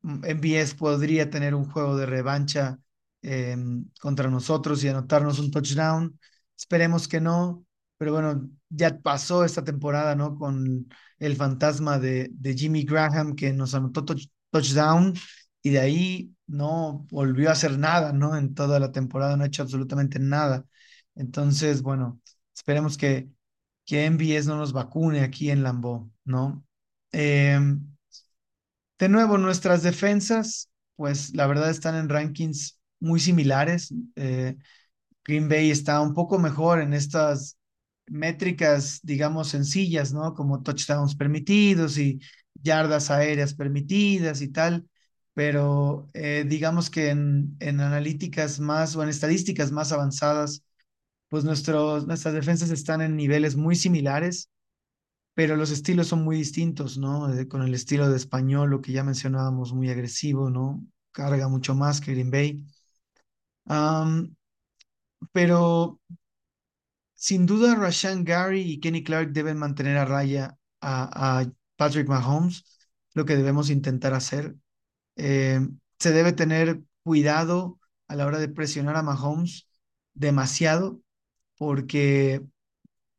MBS 0.04 0.76
podría 0.76 1.30
tener 1.30 1.56
un 1.56 1.66
juego 1.72 1.98
de 1.98 2.06
revancha 2.08 2.80
eh, 3.22 3.56
contra 4.02 4.30
nosotros 4.30 4.84
y 4.84 4.90
anotarnos 4.90 5.40
un 5.40 5.52
touchdown. 5.52 6.20
Esperemos 6.58 7.08
que 7.08 7.22
no, 7.22 7.66
pero 7.98 8.14
bueno, 8.14 8.50
ya 8.70 8.98
pasó 9.00 9.44
esta 9.46 9.64
temporada, 9.64 10.16
¿no? 10.16 10.36
Con 10.38 10.90
el 11.26 11.36
fantasma 11.36 12.00
de, 12.00 12.30
de 12.34 12.54
Jimmy 12.56 12.84
Graham 12.84 13.36
que 13.36 13.54
nos 13.54 13.74
anotó 13.76 14.06
touch, 14.06 14.28
touchdown 14.52 15.14
y 15.62 15.72
de 15.72 15.80
ahí 15.80 16.36
no 16.48 17.06
volvió 17.10 17.50
a 17.50 17.54
hacer 17.54 17.78
nada, 17.80 18.12
¿no? 18.14 18.38
En 18.38 18.54
toda 18.54 18.80
la 18.80 18.92
temporada 18.92 19.38
no 19.38 19.44
ha 19.44 19.48
hecho 19.48 19.64
absolutamente 19.64 20.20
nada. 20.20 20.66
Entonces, 21.16 21.82
bueno, 21.82 22.20
esperemos 22.56 22.98
que, 22.98 23.30
que 23.86 24.06
MBS 24.06 24.48
no 24.48 24.58
nos 24.58 24.74
vacune 24.74 25.22
aquí 25.22 25.50
en 25.50 25.64
Lambeau, 25.64 26.12
¿no? 26.26 26.66
Eh, 27.12 27.60
de 29.00 29.10
nuevo, 29.10 29.38
nuestras 29.38 29.84
defensas, 29.84 30.70
pues 30.96 31.34
la 31.36 31.48
verdad 31.48 31.70
están 31.70 31.96
en 31.96 32.10
rankings 32.10 32.80
muy 33.00 33.20
similares. 33.20 33.94
Eh, 34.16 34.56
Green 35.26 35.50
Bay 35.50 35.72
está 35.72 36.02
un 36.02 36.14
poco 36.14 36.40
mejor 36.40 36.82
en 36.82 36.94
estas 36.94 37.58
métricas, 38.08 39.00
digamos, 39.04 39.50
sencillas, 39.50 40.14
¿no? 40.14 40.34
Como 40.34 40.62
touchdowns 40.64 41.16
permitidos 41.16 41.98
y 41.98 42.20
yardas 42.56 43.12
aéreas 43.12 43.54
permitidas 43.54 44.42
y 44.42 44.50
tal, 44.50 44.88
pero 45.34 46.08
eh, 46.14 46.46
digamos 46.48 46.90
que 46.90 47.10
en, 47.10 47.56
en, 47.60 47.80
analíticas 47.82 48.60
más 48.60 48.96
o 48.96 49.04
en 49.04 49.10
estadísticas 49.10 49.72
más 49.72 49.92
avanzadas, 49.92 50.64
pues 51.30 51.44
nuestros, 51.44 52.08
nuestras 52.08 52.34
defensas 52.34 52.70
están 52.72 53.02
en 53.02 53.16
niveles 53.18 53.56
muy 53.56 53.76
similares, 53.76 54.50
pero 55.34 55.56
los 55.56 55.72
estilos 55.72 56.08
son 56.08 56.24
muy 56.24 56.38
distintos, 56.38 56.98
¿no? 56.98 57.28
con 57.50 57.64
el 57.64 57.74
estilo 57.74 58.10
de 58.10 58.18
español, 58.18 58.70
lo 58.70 58.82
que 58.82 58.92
ya 58.94 59.04
mencionábamos, 59.04 59.74
muy 59.74 59.90
agresivo, 59.90 60.50
¿no? 60.50 60.86
Carga 61.12 61.48
mucho 61.48 61.76
más 61.76 62.02
que 62.02 62.14
Green 62.14 62.32
Bay. 62.32 62.66
Um, 63.66 64.36
pero 65.32 66.00
sin 67.24 67.46
duda, 67.46 67.76
Rashan 67.76 68.26
Gary 68.26 68.62
y 68.64 68.80
Kenny 68.82 69.02
Clark 69.02 69.32
deben 69.32 69.58
mantener 69.58 69.96
a 69.98 70.04
raya 70.04 70.58
a, 70.82 71.46
Patrick 71.78 72.10
Mahomes, 72.10 72.66
lo 73.14 73.24
que 73.24 73.38
debemos 73.38 73.70
intentar 73.70 74.14
hacer. 74.14 74.58
Eh, 75.16 75.62
se 76.00 76.12
debe 76.12 76.34
tener 76.34 76.82
cuidado 77.02 77.80
a 78.10 78.18
la 78.18 78.26
hora 78.26 78.40
de 78.40 78.50
presionar 78.50 78.98
a 78.98 79.04
Mahomes 79.04 79.70
demasiado, 80.14 81.02
porque 81.58 82.44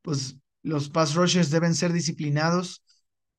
pues, 0.02 0.36
los 0.62 0.90
pass 0.90 1.14
rushers 1.14 1.50
deben 1.50 1.74
ser 1.74 1.94
disciplinados, 1.94 2.84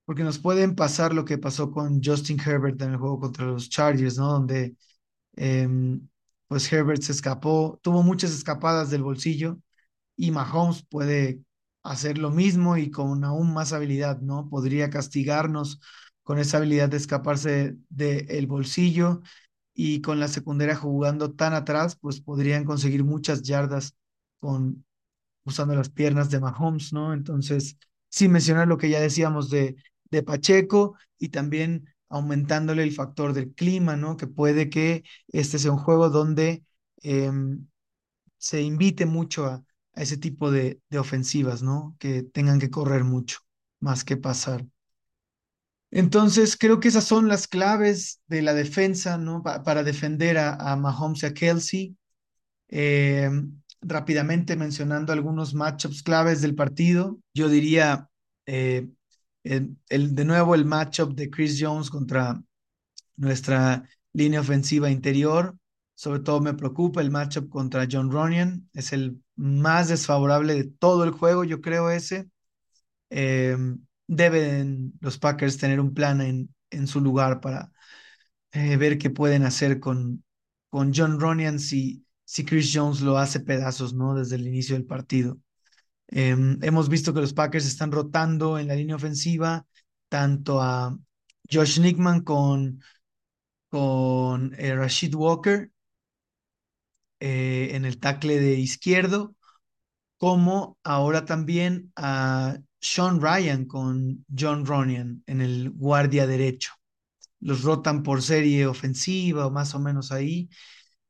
porque 0.05 0.24
nos 0.24 0.39
pueden 0.39 0.74
pasar 0.76 1.13
lo 1.13 1.26
que 1.26 1.38
pasó 1.38 1.70
con 1.70 2.01
Justin 2.03 2.39
Herbert 2.39 2.82
en 2.82 2.93
el 2.93 2.97
juego 2.97 3.20
contra 3.20 3.45
los 3.45 3.70
Chargers, 3.70 4.18
¿no? 4.18 4.32
Donde 4.32 4.76
eh, 5.36 5.68
pues 6.47 6.74
Herbert 6.74 7.03
se 7.03 7.11
escapó, 7.11 7.80
tuvo 7.84 8.01
muchas 8.01 8.32
escapadas 8.32 8.89
del 8.89 9.03
bolsillo 9.03 9.59
y 10.16 10.32
Mahomes 10.32 10.84
puede 10.84 11.41
hacer 11.84 12.18
lo 12.18 12.32
mismo 12.32 12.78
y 12.78 12.89
con 12.91 13.24
aún 13.24 13.53
más 13.53 13.74
habilidad, 13.74 14.20
¿no? 14.22 14.49
Podría 14.49 14.89
castigarnos 14.89 15.80
con 16.24 16.39
esa 16.39 16.57
habilidad 16.57 16.89
de 16.89 16.97
escaparse 16.97 17.78
del 17.89 18.30
el 18.30 18.47
bolsillo 18.47 19.22
y 19.74 20.01
con 20.01 20.20
la 20.20 20.28
secundaria 20.28 20.76
jugando 20.76 21.34
tan 21.34 21.53
atrás, 21.53 21.97
pues 21.97 22.22
podrían 22.22 22.66
conseguir 22.66 23.03
muchas 23.03 23.43
yardas 23.43 23.95
con 24.39 24.86
usando 25.45 25.76
las 25.76 25.89
piernas 25.89 26.30
de 26.30 26.39
Mahomes, 26.39 26.93
¿no? 26.93 27.13
Entonces, 27.13 27.78
sin 28.09 28.32
mencionar 28.32 28.68
lo 28.68 28.78
que 28.78 28.89
ya 28.89 28.99
decíamos 28.99 29.49
de, 29.49 29.76
de 30.11 30.24
Pacheco 30.24 30.97
y 31.20 31.30
también 31.30 31.88
aumentándole 32.09 32.84
el 32.84 32.93
factor 32.93 33.34
del 33.34 33.53
clima, 33.53 33.95
¿no? 33.95 34.18
Que 34.18 34.28
puede 34.28 34.70
que 34.70 35.03
este 35.28 35.59
sea 35.59 35.72
un 35.72 35.78
juego 35.78 36.09
donde 36.09 36.63
eh, 37.03 37.32
se 38.38 38.61
invite 38.61 39.05
mucho 39.05 39.45
a, 39.45 39.63
a 39.96 40.02
ese 40.02 40.18
tipo 40.18 40.52
de, 40.52 40.80
de, 40.89 41.00
ofensivas, 41.00 41.64
¿no? 41.64 41.96
Que 42.00 42.24
tengan 42.24 42.60
que 42.60 42.70
correr 42.70 43.04
mucho, 43.04 43.39
más 43.80 44.04
que 44.04 44.18
pasar. 44.18 44.66
Entonces, 45.91 46.58
creo 46.58 46.80
que 46.80 46.89
esas 46.89 47.06
son 47.06 47.28
las 47.28 47.48
claves 47.48 48.22
de 48.28 48.41
la 48.41 48.54
defensa, 48.54 49.18
¿no? 49.18 49.41
Pa 49.43 49.64
para 49.64 49.84
defender 49.84 50.38
a, 50.38 50.56
a, 50.56 50.76
Mahomes 50.76 51.24
y 51.24 51.26
a 51.26 51.34
Kelsey. 51.34 51.98
Eh, 52.70 53.30
rápidamente 53.82 54.56
mencionando 54.56 55.14
algunos 55.14 55.54
matchups 55.54 56.04
claves 56.04 56.41
del 56.41 56.56
partido, 56.56 57.20
yo 57.34 57.50
diría 57.50 58.10
eh, 58.46 58.89
el, 59.43 59.78
de 60.16 60.26
nuevo 60.26 60.56
el 60.56 60.66
matchup 60.66 61.14
de 61.14 61.30
Chris 61.30 61.58
Jones 61.60 61.89
contra 61.89 62.41
nuestra 63.16 63.88
línea 64.14 64.41
ofensiva 64.41 64.89
interior. 64.89 65.56
Sobre 65.96 66.20
todo 66.20 66.41
me 66.41 66.54
preocupa 66.54 67.02
el 67.02 67.12
matchup 67.12 67.50
contra 67.50 67.88
John 67.89 68.12
Ronian. 68.12 68.70
Es 68.74 68.93
el 68.93 69.22
más 69.36 69.88
desfavorable 69.89 70.54
de 70.54 70.66
todo 70.66 71.04
el 71.04 71.12
juego, 71.12 71.43
yo 71.43 71.62
creo 71.62 71.89
ese. 71.89 72.30
Eh, 73.10 73.58
deben 74.08 74.93
los 75.02 75.18
Packers 75.18 75.58
tener 75.58 75.80
un 75.80 75.93
plan 75.93 76.22
en, 76.22 76.54
en 76.70 76.88
su 76.88 77.02
lugar 77.02 77.41
para 77.41 77.72
eh, 78.52 78.78
ver 78.78 78.98
qué 78.98 79.10
pueden 79.10 79.43
hacer 79.43 79.80
con, 79.80 80.24
con 80.70 80.93
John 80.93 81.20
Ronian 81.20 81.60
si, 81.60 82.06
si 82.24 82.46
Chris 82.46 82.72
Jones 82.74 83.02
lo 83.02 83.18
hace 83.18 83.39
pedazos, 83.41 83.93
¿no? 83.93 84.16
Desde 84.16 84.36
el 84.36 84.48
inicio 84.48 84.76
del 84.76 84.86
partido. 84.86 85.39
Eh, 86.10 86.36
hemos 86.62 86.89
visto 86.89 87.14
que 87.14 87.22
los 87.22 87.34
Packers 87.34 87.66
están 87.66 87.91
rotando 87.91 88.60
en 88.60 88.68
la 88.68 88.76
línea 88.76 88.96
ofensiva, 88.96 89.66
tanto 90.10 90.62
a 90.62 90.98
Josh 91.52 91.80
Nickman 91.80 92.22
con, 92.22 92.82
con 93.70 94.54
eh, 94.58 94.76
Rashid 94.76 95.16
Walker 95.16 95.72
eh, 97.20 97.70
en 97.74 97.86
el 97.86 97.99
tackle 97.99 98.39
de 98.39 98.55
izquierdo, 98.59 99.36
como 100.18 100.78
ahora 100.84 101.26
también 101.26 101.91
a 101.95 102.57
Sean 102.80 103.22
Ryan 103.22 103.66
con 103.66 104.26
John 104.38 104.66
Ronian 104.66 105.24
en 105.28 105.41
el 105.41 105.72
guardia 105.72 106.28
derecho. 106.28 106.74
Los 107.39 107.63
rotan 107.63 108.03
por 108.03 108.22
serie 108.22 108.68
ofensiva 108.68 109.49
más 109.49 109.76
o 109.76 109.80
menos 109.80 110.11
ahí. 110.11 110.49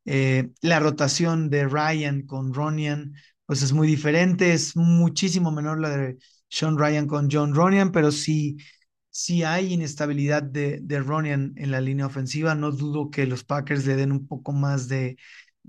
Eh, 0.06 0.52
la 0.62 0.80
rotación 0.80 1.50
de 1.50 1.68
Ryan 1.68 2.24
con 2.24 2.54
Ronian 2.54 3.14
pues 3.46 3.62
es 3.62 3.74
muy 3.74 3.88
diferente, 3.88 4.54
es 4.54 4.76
muchísimo 4.76 5.52
menor 5.52 5.80
la 5.80 5.90
de 5.90 6.18
Sean 6.50 6.78
Ryan 6.78 7.08
con 7.08 7.30
John 7.32 7.54
Ronian, 7.56 7.92
pero 7.92 8.12
sí 8.12 8.58
hay 9.44 9.74
inestabilidad 9.74 10.44
de, 10.44 10.80
de 10.82 11.00
Ronian 11.00 11.54
en 11.58 11.72
la 11.72 11.82
línea 11.82 12.06
ofensiva. 12.08 12.56
No 12.56 12.72
dudo 12.72 13.10
que 13.10 13.26
los 13.26 13.44
Packers 13.44 13.86
le 13.86 13.96
den 13.96 14.12
un 14.12 14.28
poco 14.28 14.52
más 14.52 14.88
de, 14.88 15.18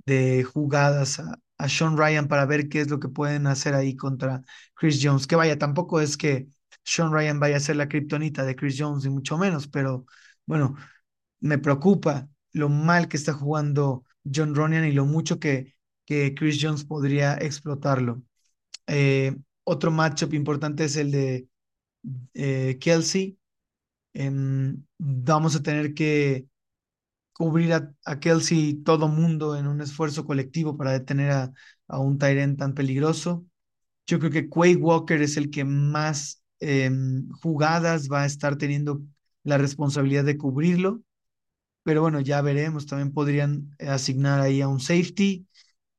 de 0.04 0.44
jugadas 0.44 1.20
a, 1.20 1.38
a 1.58 1.68
Sean 1.68 1.96
Ryan 1.96 2.28
para 2.28 2.46
ver 2.46 2.68
qué 2.68 2.80
es 2.80 2.90
lo 2.90 3.00
que 3.00 3.08
pueden 3.08 3.46
hacer 3.46 3.74
ahí 3.74 3.96
contra 3.96 4.42
Chris 4.74 5.00
Jones. 5.02 5.26
Que 5.26 5.36
vaya, 5.36 5.58
tampoco 5.58 6.00
es 6.00 6.16
que 6.16 6.48
Sean 6.84 7.12
Ryan 7.12 7.40
vaya 7.40 7.56
a 7.56 7.60
ser 7.60 7.76
la 7.76 7.88
kriptonita 7.88 8.44
de 8.44 8.56
Chris 8.56 8.76
Jones, 8.78 9.04
ni 9.04 9.10
mucho 9.10 9.38
menos, 9.38 9.68
pero 9.68 10.06
bueno, 10.46 10.76
me 11.40 11.58
preocupa 11.58 12.28
lo 12.52 12.68
mal 12.68 13.08
que 13.08 13.16
está 13.16 13.32
jugando 13.32 14.04
John 14.24 14.54
Ronian 14.54 14.84
y 14.84 14.92
lo 14.92 15.04
mucho 15.06 15.38
que, 15.40 15.76
que 16.04 16.34
Chris 16.34 16.58
Jones 16.60 16.84
podría 16.84 17.34
explotarlo. 17.36 18.22
Eh, 18.86 19.36
otro 19.64 19.90
matchup 19.90 20.34
importante 20.34 20.84
es 20.84 20.96
el 20.96 21.10
de 21.10 21.48
eh, 22.34 22.78
Kelsey. 22.80 23.38
Eh, 24.14 24.30
vamos 24.98 25.56
a 25.56 25.62
tener 25.62 25.94
que 25.94 26.46
cubrir 27.36 27.72
a, 27.74 27.92
a 28.04 28.18
Kelsey 28.20 28.74
todo 28.84 29.08
mundo 29.08 29.56
en 29.56 29.66
un 29.66 29.80
esfuerzo 29.80 30.24
colectivo 30.24 30.76
para 30.76 30.92
detener 30.92 31.30
a, 31.32 31.52
a 31.88 31.98
un 32.00 32.18
Tyrant 32.18 32.58
tan 32.58 32.74
peligroso. 32.74 33.44
Yo 34.06 34.18
creo 34.20 34.30
que 34.32 34.48
Quay 34.50 34.76
Walker 34.76 35.22
es 35.22 35.36
el 35.36 35.50
que 35.50 35.64
más 35.64 36.42
em, 36.60 37.28
jugadas 37.42 38.08
va 38.10 38.22
a 38.22 38.26
estar 38.26 38.56
teniendo 38.58 39.02
la 39.44 39.58
responsabilidad 39.58 40.24
de 40.24 40.38
cubrirlo. 40.38 41.02
Pero 41.82 42.02
bueno, 42.02 42.20
ya 42.20 42.42
veremos. 42.42 42.86
También 42.86 43.12
podrían 43.12 43.70
asignar 43.80 44.40
ahí 44.40 44.60
a 44.60 44.68
un 44.68 44.80
safety. 44.80 45.46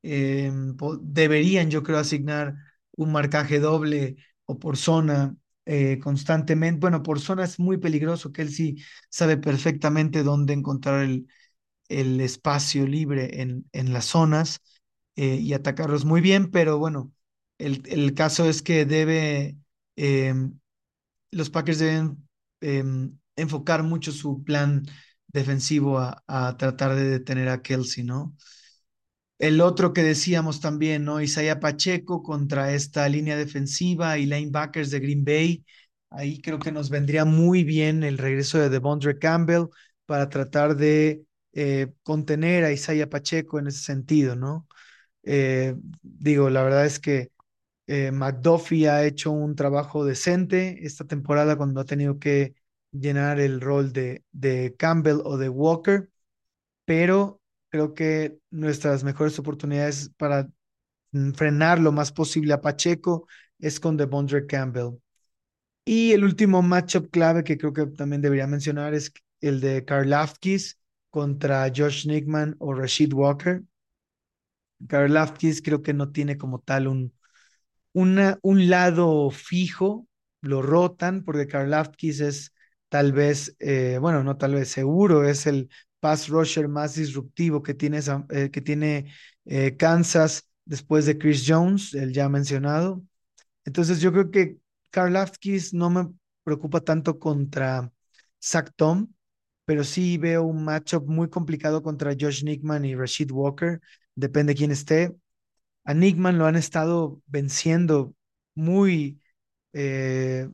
Em, 0.02 0.76
deberían, 1.02 1.70
yo 1.70 1.82
creo, 1.82 1.98
asignar 1.98 2.56
un 2.96 3.12
marcaje 3.12 3.60
doble 3.60 4.16
o 4.46 4.58
por 4.58 4.76
zona 4.76 5.36
eh, 5.68 6.00
constantemente. 6.00 6.80
Bueno, 6.80 7.02
por 7.02 7.20
zona 7.20 7.44
es 7.44 7.58
muy 7.60 7.78
peligroso, 7.78 8.32
que 8.32 8.46
sabe 9.10 9.36
perfectamente 9.36 10.22
dónde 10.22 10.54
encontrar 10.54 11.02
el, 11.04 11.28
el 11.88 12.20
espacio 12.20 12.86
libre 12.86 13.42
en, 13.42 13.66
en 13.72 13.92
las 13.92 14.06
zonas 14.06 14.60
eh, 15.16 15.36
y 15.36 15.54
atacarlos 15.54 16.04
muy 16.04 16.20
bien, 16.20 16.50
pero 16.50 16.78
bueno, 16.78 17.12
el, 17.58 17.82
el 17.86 18.14
caso 18.14 18.48
es 18.48 18.62
que 18.62 18.84
debe, 18.86 19.56
em, 19.96 20.58
los 21.32 21.50
Packers 21.50 21.78
deben 21.80 22.28
em, 22.60 23.18
enfocar 23.36 23.82
mucho 23.82 24.12
su 24.12 24.44
plan 24.44 24.86
defensivo 25.28 25.98
a, 25.98 26.24
a, 26.26 26.56
tratar 26.56 26.94
de 26.96 27.04
detener 27.10 27.48
a 27.48 27.62
Kelsey, 27.62 28.04
¿no? 28.04 28.36
El 29.38 29.60
otro 29.60 29.92
que 29.92 30.02
decíamos 30.02 30.60
también, 30.60 31.04
¿no? 31.04 31.20
Isaiah 31.20 31.60
Pacheco 31.60 32.22
contra 32.22 32.72
esta 32.72 33.08
línea 33.08 33.36
defensiva 33.36 34.18
y 34.18 34.26
linebackers 34.26 34.90
de 34.90 35.00
Green 35.00 35.24
Bay. 35.24 35.64
Ahí 36.10 36.40
creo 36.40 36.58
que 36.58 36.72
nos 36.72 36.90
vendría 36.90 37.24
muy 37.24 37.62
bien 37.64 38.02
el 38.02 38.18
regreso 38.18 38.58
de 38.58 38.68
Devondre 38.70 39.18
Campbell 39.18 39.66
para 40.06 40.28
tratar 40.28 40.76
de 40.76 41.24
eh, 41.52 41.88
contener 42.02 42.64
a 42.64 42.72
Isaiah 42.72 43.08
Pacheco 43.08 43.58
en 43.58 43.68
ese 43.68 43.80
sentido, 43.84 44.34
¿no? 44.36 44.66
Eh, 45.24 45.74
digo, 46.02 46.50
la 46.50 46.62
verdad 46.64 46.86
es 46.86 46.98
que 47.00 47.30
eh, 47.88 48.12
McDuffie 48.12 48.88
ha 48.90 49.04
hecho 49.06 49.32
un 49.32 49.56
trabajo 49.56 50.04
decente 50.04 50.78
esta 50.86 51.06
temporada 51.06 51.56
cuando 51.56 51.80
ha 51.80 51.84
tenido 51.86 52.18
que 52.18 52.54
llenar 52.92 53.40
el 53.40 53.60
rol 53.60 53.92
de, 53.92 54.24
de 54.32 54.74
Campbell 54.78 55.20
o 55.24 55.38
de 55.38 55.48
Walker, 55.48 56.10
pero 56.84 57.37
creo 57.70 57.94
que 57.94 58.38
nuestras 58.50 59.04
mejores 59.04 59.38
oportunidades 59.38 60.10
para 60.16 60.48
mm, 61.12 61.32
frenar 61.32 61.78
lo 61.80 61.92
más 61.92 62.12
posible 62.12 62.52
a 62.54 62.60
Pacheco 62.60 63.28
es 63.58 63.80
con 63.80 63.96
Devondre 63.96 64.46
Campbell. 64.46 64.98
Y 65.84 66.12
el 66.12 66.24
último 66.24 66.62
matchup 66.62 67.10
clave 67.10 67.44
que 67.44 67.58
creo 67.58 67.72
que 67.72 67.86
también 67.86 68.22
debería 68.22 68.46
mencionar 68.46 68.94
es 68.94 69.12
el 69.40 69.60
de 69.60 69.84
Karlafkis 69.84 70.78
contra 71.10 71.70
Josh 71.74 72.06
Nickman 72.06 72.56
o 72.60 72.74
Rashid 72.74 73.12
Walker. 73.14 73.62
Karlafkis 74.88 75.62
creo 75.62 75.82
que 75.82 75.94
no 75.94 76.10
tiene 76.12 76.36
como 76.38 76.60
tal 76.60 76.86
un, 76.88 77.12
un 78.42 78.70
lado 78.70 79.30
fijo, 79.30 80.06
lo 80.40 80.62
rotan 80.62 81.24
porque 81.24 81.46
Karlafkis 81.46 82.20
es 82.20 82.54
tal 82.88 83.12
vez, 83.12 83.56
eh, 83.60 83.98
bueno, 84.00 84.22
no 84.24 84.36
tal 84.38 84.54
vez 84.54 84.68
seguro, 84.70 85.24
es 85.28 85.46
el 85.46 85.70
pass 86.00 86.28
rusher 86.28 86.68
más 86.68 86.94
disruptivo 86.94 87.62
que 87.62 87.74
tiene, 87.74 88.00
eh, 88.30 88.50
que 88.50 88.60
tiene 88.60 89.12
eh, 89.44 89.76
Kansas 89.76 90.48
después 90.64 91.06
de 91.06 91.18
Chris 91.18 91.44
Jones, 91.46 91.94
el 91.94 92.12
ya 92.12 92.28
mencionado. 92.28 93.02
Entonces 93.64 94.00
yo 94.00 94.12
creo 94.12 94.30
que 94.30 94.58
Karlafkis 94.90 95.74
no 95.74 95.90
me 95.90 96.08
preocupa 96.44 96.80
tanto 96.80 97.18
contra 97.18 97.92
Zach 98.42 98.72
Tom, 98.76 99.08
pero 99.64 99.84
sí 99.84 100.18
veo 100.18 100.44
un 100.44 100.64
matchup 100.64 101.06
muy 101.08 101.28
complicado 101.28 101.82
contra 101.82 102.14
Josh 102.18 102.44
Nickman 102.44 102.84
y 102.84 102.94
Rashid 102.94 103.30
Walker, 103.32 103.80
depende 104.14 104.54
quién 104.54 104.70
esté. 104.70 105.14
A 105.84 105.94
Nickman 105.94 106.38
lo 106.38 106.46
han 106.46 106.56
estado 106.56 107.22
venciendo 107.26 108.14
muy, 108.54 109.20
eh, 109.72 110.48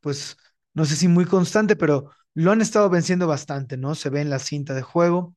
pues 0.00 0.36
no 0.74 0.84
sé 0.84 0.96
si 0.96 1.08
muy 1.08 1.24
constante, 1.24 1.76
pero 1.76 2.10
lo 2.36 2.52
han 2.52 2.60
estado 2.60 2.90
venciendo 2.90 3.26
bastante, 3.26 3.78
¿no? 3.78 3.94
Se 3.94 4.10
ve 4.10 4.20
en 4.20 4.28
la 4.28 4.38
cinta 4.38 4.74
de 4.74 4.82
juego. 4.82 5.34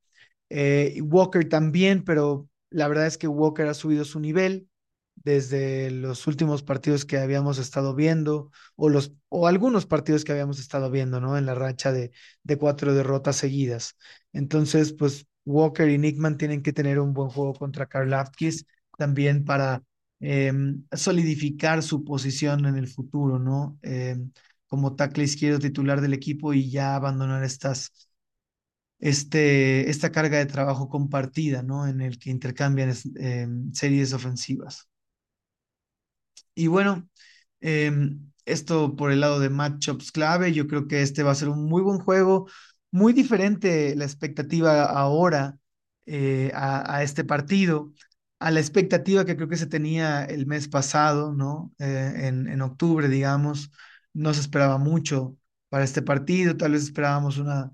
Eh, 0.50 1.00
Walker 1.02 1.48
también, 1.48 2.04
pero 2.04 2.50
la 2.70 2.90
verdad 2.90 3.08
es 3.08 3.18
que 3.18 3.28
Walker 3.30 3.68
ha 3.68 3.74
subido 3.74 4.04
su 4.04 4.20
nivel 4.20 4.68
desde 5.16 5.92
los 5.92 6.28
últimos 6.28 6.62
partidos 6.62 7.06
que 7.06 7.18
habíamos 7.18 7.58
estado 7.58 7.96
viendo, 7.96 8.52
o, 8.76 8.90
los, 8.90 9.14
o 9.30 9.48
algunos 9.48 9.86
partidos 9.86 10.26
que 10.26 10.34
habíamos 10.34 10.60
estado 10.60 10.92
viendo, 10.92 11.22
¿no? 11.22 11.38
En 11.38 11.46
la 11.46 11.56
racha 11.56 11.94
de, 11.94 12.12
cuatro 12.60 12.94
derrotas 12.94 13.38
seguidas. 13.38 13.96
Entonces, 14.34 14.92
pues 14.92 15.26
Walker 15.46 15.88
y 15.90 15.98
Nickman 15.98 16.38
tienen 16.38 16.62
que 16.62 16.74
tener 16.74 17.00
un 17.00 17.14
buen 17.14 17.30
juego 17.30 17.54
contra 17.54 17.86
Karl 17.86 18.14
Afkis 18.14 18.66
también 18.98 19.46
para 19.46 19.84
eh, 20.20 20.52
solidificar 20.92 21.82
su 21.82 22.04
posición 22.04 22.66
en 22.66 22.76
el 22.76 22.90
futuro, 22.90 23.40
¿no? 23.40 23.80
Eh, 23.84 24.18
como 24.70 24.96
tackle 24.96 25.26
izquierdo 25.26 25.60
titular 25.60 26.02
del 26.02 26.14
equipo 26.16 26.54
y 26.56 26.72
ya 26.72 26.96
abandonar 26.96 27.44
estas, 27.44 27.94
este, 29.00 29.90
esta 29.90 30.12
carga 30.12 30.38
de 30.38 30.46
trabajo 30.46 30.90
compartida, 30.90 31.64
¿no? 31.64 31.88
En 31.88 32.02
el 32.02 32.20
que 32.20 32.30
intercambian 32.32 32.94
eh, 33.20 33.48
series 33.74 34.14
ofensivas. 34.14 34.88
Y 36.56 36.68
bueno, 36.68 37.08
em, 37.62 38.32
esto 38.46 38.96
por 38.96 39.12
el 39.12 39.22
lado 39.22 39.40
de 39.40 39.50
matchups 39.50 40.12
clave, 40.12 40.54
yo 40.54 40.68
creo 40.68 40.88
que 40.88 41.02
este 41.02 41.24
va 41.24 41.32
a 41.32 41.36
ser 41.36 41.50
un 41.50 41.66
muy 41.66 41.82
buen 41.82 42.00
juego, 42.00 42.48
muy 42.92 43.14
diferente 43.14 43.96
la 43.96 44.06
expectativa 44.06 44.86
ahora 44.86 45.58
eh, 46.06 46.52
a, 46.54 46.96
a, 46.98 47.04
este 47.04 47.24
partido, 47.24 47.94
a 48.40 48.52
la 48.52 48.60
expectativa 48.60 49.26
que 49.26 49.36
creo 49.36 49.48
que 49.50 49.58
se 49.58 49.68
tenía 49.68 50.26
el 50.26 50.48
mes 50.48 50.68
pasado, 50.68 51.34
¿no? 51.34 51.72
Eh, 51.80 52.14
en, 52.28 52.48
en 52.48 52.62
octubre, 52.62 53.08
digamos, 53.10 53.72
no 54.20 54.34
se 54.34 54.42
esperaba 54.42 54.78
mucho 54.78 55.38
para 55.70 55.84
este 55.84 56.02
partido, 56.02 56.58
tal 56.58 56.74
vez 56.74 56.84
esperábamos 56.84 57.38
una, 57.38 57.72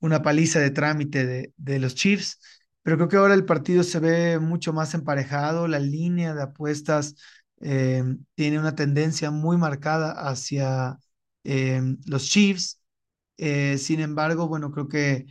una 0.00 0.22
paliza 0.22 0.58
de 0.60 0.70
trámite 0.70 1.26
de, 1.26 1.52
de 1.56 1.78
los 1.78 1.94
Chiefs, 1.94 2.38
pero 2.82 2.96
creo 2.96 3.08
que 3.08 3.16
ahora 3.16 3.34
el 3.34 3.44
partido 3.44 3.82
se 3.82 4.00
ve 4.00 4.38
mucho 4.38 4.72
más 4.72 4.94
emparejado, 4.94 5.68
la 5.68 5.78
línea 5.78 6.34
de 6.34 6.42
apuestas 6.42 7.16
eh, 7.60 8.02
tiene 8.34 8.58
una 8.58 8.74
tendencia 8.74 9.30
muy 9.30 9.56
marcada 9.56 10.12
hacia 10.28 10.98
eh, 11.44 11.80
los 12.06 12.24
Chiefs. 12.28 12.80
Eh, 13.38 13.78
sin 13.78 14.00
embargo, 14.00 14.48
bueno, 14.48 14.70
creo 14.72 14.88
que 14.88 15.26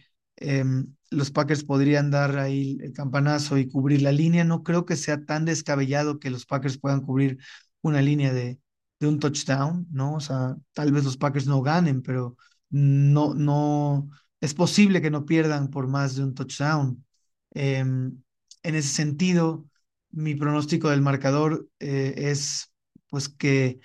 los 1.10 1.32
Packers 1.32 1.64
podrían 1.64 2.12
dar 2.12 2.38
ahí 2.40 2.78
el 2.82 2.94
campanazo 2.94 3.58
y 3.58 3.70
cubrir 3.70 4.02
la 4.02 4.12
línea. 4.12 4.44
No 4.44 4.64
creo 4.64 4.86
que 4.86 4.96
sea 4.96 5.26
tan 5.26 5.46
descabellado 5.46 6.20
que 6.20 6.30
los 6.30 6.46
Packers 6.46 6.78
puedan 6.78 7.02
cubrir 7.02 7.38
una 7.82 8.02
línea 8.02 8.34
de, 8.34 8.60
de 9.02 9.08
un 9.08 9.20
touchdown, 9.20 9.88
¿no? 9.92 10.16
O 10.16 10.20
sea, 10.22 10.56
tal 10.74 10.92
vez 10.92 11.04
los 11.04 11.18
Packers 11.18 11.48
no 11.48 11.62
ganen, 11.62 12.02
pero 12.04 12.38
no, 12.70 13.34
no, 13.34 14.10
es 14.40 14.54
posible 14.54 15.02
que 15.02 15.12
no 15.12 15.26
pierdan 15.26 15.70
por 15.70 15.88
más 15.88 16.16
de 16.16 16.24
un 16.24 16.36
touchdown. 16.36 17.04
en 17.52 18.24
ese 18.64 18.90
sentido, 18.90 19.66
mi 20.12 20.36
pronóstico 20.36 20.90
del 20.90 21.02
marcador 21.02 21.68
eh, 21.80 22.14
es 22.18 22.72
pues 23.10 23.28
que 23.30 23.80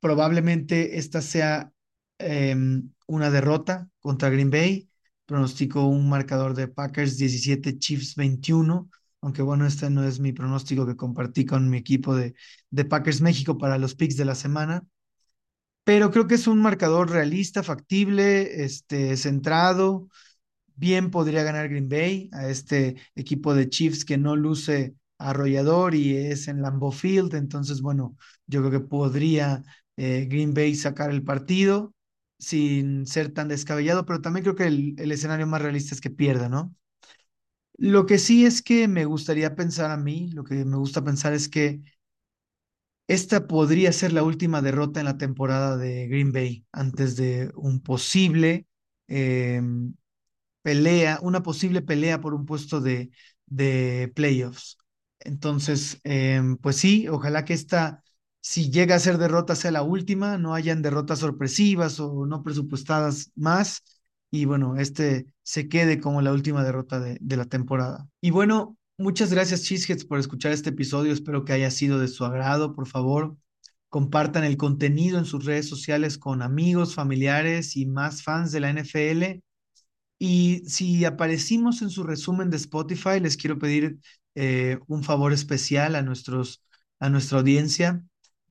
probablemente 0.00 0.98
esta 0.98 1.22
sea 1.22 1.72
eh, 2.18 2.56
una 3.06 3.30
derrota 3.30 3.88
contra 4.00 4.30
Green 4.30 4.50
Bay. 4.50 4.88
Pronostico 5.26 5.86
un 5.86 6.08
marcador 6.08 6.54
de 6.54 6.68
Packers 6.68 7.16
17, 7.16 7.78
Chiefs 7.78 8.16
21, 8.16 8.90
aunque 9.22 9.42
bueno, 9.42 9.66
este 9.66 9.88
no 9.90 10.04
es 10.04 10.20
mi 10.20 10.32
pronóstico 10.32 10.86
que 10.86 10.96
compartí 10.96 11.46
con 11.46 11.70
mi 11.70 11.78
equipo 11.78 12.14
de, 12.16 12.34
Packers 12.88 13.20
México 13.22 13.58
para 13.58 13.78
los 13.78 13.94
picks 13.94 14.16
de 14.16 14.24
la 14.26 14.34
semana. 14.34 14.84
Pero 15.84 16.10
creo 16.10 16.26
que 16.28 16.36
es 16.36 16.46
un 16.46 16.60
marcador 16.60 17.10
realista, 17.10 17.62
factible, 17.62 18.64
este, 18.64 19.16
centrado. 19.16 20.08
Bien 20.76 21.10
podría 21.10 21.44
ganar 21.44 21.68
Green 21.68 21.88
Bay 21.88 22.30
a 22.32 22.48
este 22.48 22.96
equipo 23.14 23.54
de 23.54 23.68
Chiefs 23.68 24.04
que 24.04 24.18
no 24.18 24.36
luce 24.36 24.94
arrollador 25.18 25.94
y 25.94 26.16
es 26.16 26.48
en 26.48 26.62
Lambeau 26.62 26.92
Field, 26.92 27.34
entonces 27.34 27.80
bueno, 27.80 28.16
yo 28.46 28.60
creo 28.60 28.72
que 28.72 28.80
podría 28.88 29.62
eh, 29.96 30.26
Green 30.28 30.54
Bay 30.54 30.74
sacar 30.74 31.10
el 31.10 31.22
partido 31.24 31.94
sin 32.38 33.06
ser 33.06 33.32
tan 33.32 33.48
descabellado, 33.48 34.04
pero 34.06 34.20
también 34.20 34.44
creo 34.44 34.56
que 34.56 34.66
el, 34.66 34.94
el, 34.98 35.12
escenario 35.12 35.46
más 35.46 35.62
realista 35.62 35.94
es 35.94 36.00
que 36.00 36.10
pierda, 36.10 36.48
¿no? 36.48 36.74
Lo 37.82 38.06
que 38.06 38.16
sí 38.18 38.46
es 38.46 38.62
que 38.62 38.88
me 38.88 39.04
gustaría 39.04 39.54
pensar 39.54 39.90
a 39.90 39.96
mí, 39.98 40.30
lo 40.30 40.42
que 40.44 40.64
me 40.64 40.76
gusta 40.78 41.04
pensar 41.04 41.32
es 41.34 41.48
que 41.50 41.82
esta 43.08 43.46
podría 43.46 43.92
ser 43.92 44.12
la 44.12 44.22
última 44.22 44.62
derrota 44.62 45.00
en 45.00 45.06
la 45.06 45.18
temporada 45.18 45.76
de 45.76 46.08
Green 46.08 46.32
Bay 46.32 46.64
antes 46.72 47.16
de 47.16 47.50
un 47.56 47.80
posible 47.82 48.66
eh, 49.08 49.60
pelea, 50.62 51.18
una 51.22 51.42
posible 51.42 51.82
pelea 51.82 52.20
por 52.20 52.34
un 52.34 52.46
puesto 52.46 52.80
de, 52.80 53.10
de 53.46 54.12
playoffs. 54.14 54.78
Entonces, 55.20 56.00
eh, 56.04 56.42
pues 56.62 56.76
sí, 56.76 57.08
ojalá 57.08 57.44
que 57.44 57.54
esta, 57.54 58.02
si 58.40 58.70
llega 58.70 58.96
a 58.96 58.98
ser 58.98 59.18
derrota, 59.18 59.54
sea 59.56 59.70
la 59.70 59.82
última, 59.82 60.38
no 60.38 60.54
hayan 60.54 60.82
derrotas 60.82 61.20
sorpresivas 61.20 62.00
o 62.00 62.26
no 62.26 62.42
presupuestadas 62.42 63.30
más. 63.36 63.82
Y 64.32 64.46
bueno, 64.46 64.76
este 64.76 65.26
se 65.42 65.68
quede 65.68 66.00
como 66.00 66.22
la 66.22 66.32
última 66.32 66.64
derrota 66.64 66.98
de, 66.98 67.18
de 67.20 67.36
la 67.36 67.44
temporada. 67.44 68.08
Y 68.20 68.30
bueno, 68.30 68.76
muchas 68.98 69.32
gracias, 69.32 69.62
Cheeseheads, 69.62 70.06
por 70.06 70.18
escuchar 70.18 70.52
este 70.52 70.70
episodio. 70.70 71.12
Espero 71.12 71.44
que 71.44 71.52
haya 71.52 71.70
sido 71.70 72.00
de 72.00 72.08
su 72.08 72.24
agrado. 72.24 72.74
Por 72.74 72.88
favor, 72.88 73.36
compartan 73.90 74.44
el 74.44 74.56
contenido 74.56 75.18
en 75.18 75.26
sus 75.26 75.44
redes 75.44 75.68
sociales 75.68 76.16
con 76.16 76.40
amigos, 76.40 76.94
familiares 76.94 77.76
y 77.76 77.84
más 77.84 78.22
fans 78.22 78.50
de 78.50 78.60
la 78.60 78.70
NFL. 78.70 79.42
Y 80.18 80.62
si 80.66 81.04
aparecimos 81.04 81.82
en 81.82 81.90
su 81.90 82.02
resumen 82.02 82.48
de 82.48 82.56
Spotify, 82.56 83.20
les 83.20 83.36
quiero 83.36 83.58
pedir 83.58 83.98
eh, 84.34 84.78
un 84.86 85.04
favor 85.04 85.34
especial 85.34 85.94
a, 85.94 86.02
nuestros, 86.02 86.64
a 87.00 87.10
nuestra 87.10 87.38
audiencia, 87.40 88.02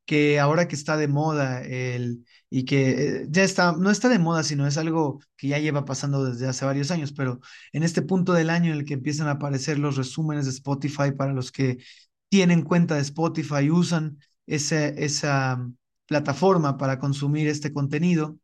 que 0.05 0.39
ahora 0.39 0.67
que 0.67 0.75
está 0.75 0.97
de 0.97 1.07
moda 1.07 1.61
el, 1.63 2.25
y 2.49 2.65
que 2.65 3.21
eh, 3.23 3.27
ya 3.29 3.43
está, 3.43 3.73
no 3.73 3.89
está 3.91 4.09
de 4.09 4.19
moda, 4.19 4.43
sino 4.43 4.67
es 4.67 4.77
algo 4.77 5.21
que 5.37 5.47
ya 5.47 5.59
lleva 5.59 5.85
pasando 5.85 6.25
desde 6.25 6.47
hace 6.47 6.65
varios 6.65 6.91
años, 6.91 7.13
pero 7.13 7.39
en 7.71 7.83
este 7.83 8.01
punto 8.01 8.33
del 8.33 8.49
año 8.49 8.71
en 8.71 8.79
el 8.79 8.85
que 8.85 8.95
empiezan 8.95 9.27
a 9.27 9.31
aparecer 9.31 9.79
los 9.79 9.95
resúmenes 9.97 10.45
de 10.45 10.51
Spotify 10.51 11.11
para 11.17 11.33
los 11.33 11.51
que 11.51 11.77
tienen 12.29 12.63
cuenta 12.63 12.95
de 12.95 13.01
Spotify, 13.01 13.69
usan 13.71 14.19
esa 14.47 15.65
plataforma 16.07 16.77
para 16.77 16.99
consumir 16.99 17.47
este 17.47 17.71
contenido, 17.71 18.37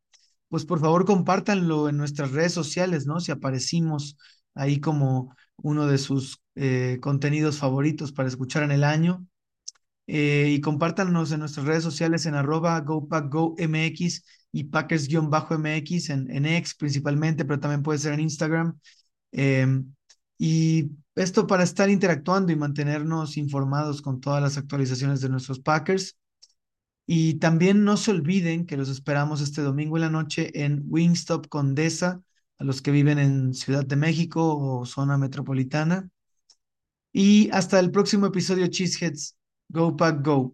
pues 0.49 0.65
por 0.65 0.79
favor 0.79 1.05
compártanlo 1.05 1.89
en 1.89 1.97
nuestras 1.97 2.31
redes 2.31 2.53
sociales, 2.53 3.05
¿no? 3.05 3.19
Si 3.19 3.31
aparecimos 3.31 4.17
ahí 4.55 4.79
como 4.79 5.35
uno 5.57 5.87
de 5.87 5.97
sus 5.97 6.41
eh, 6.55 6.99
contenidos 7.01 7.57
favoritos 7.57 8.11
para 8.11 8.29
escuchar 8.29 8.63
en 8.63 8.71
el 8.71 8.83
año. 8.83 9.25
Eh, 10.07 10.53
y 10.55 10.61
compártanos 10.61 11.31
en 11.31 11.41
nuestras 11.41 11.65
redes 11.65 11.83
sociales 11.83 12.25
en 12.25 12.35
arroba 12.35 12.79
GoPackGoMX 12.79 14.23
y 14.53 14.63
Packers-MX 14.65 16.09
en, 16.09 16.31
en 16.31 16.45
X 16.45 16.75
principalmente, 16.75 17.45
pero 17.45 17.59
también 17.59 17.83
puede 17.83 17.99
ser 17.99 18.13
en 18.13 18.21
Instagram. 18.21 18.79
Em, 19.31 19.93
y 20.37 20.91
esto 21.15 21.47
para 21.47 21.63
estar 21.63 21.89
interactuando 21.89 22.51
y 22.51 22.55
mantenernos 22.55 23.37
informados 23.37 24.01
con 24.01 24.21
todas 24.21 24.41
las 24.41 24.57
actualizaciones 24.57 25.21
de 25.21 25.29
nuestros 25.29 25.59
Packers. 25.59 26.17
Y 27.05 27.35
también 27.35 27.83
no 27.83 27.97
se 27.97 28.11
olviden 28.11 28.65
que 28.65 28.77
los 28.77 28.89
esperamos 28.89 29.41
este 29.41 29.61
domingo 29.61 29.97
en 29.97 30.01
la 30.01 30.09
noche 30.09 30.51
en 30.63 30.83
Wingstop 30.87 31.47
Condesa, 31.47 32.21
a 32.59 32.63
los 32.63 32.81
que 32.81 32.91
viven 32.91 33.17
en 33.19 33.53
Ciudad 33.53 33.85
de 33.85 33.95
México 33.95 34.57
o 34.57 34.85
zona 34.85 35.17
metropolitana. 35.17 36.09
Y 37.13 37.49
hasta 37.51 37.79
el 37.79 37.91
próximo 37.91 38.27
episodio, 38.27 38.67
Cheeseheads. 38.67 39.35
Go 39.71 39.91
Pack 39.91 40.23
Go. 40.23 40.37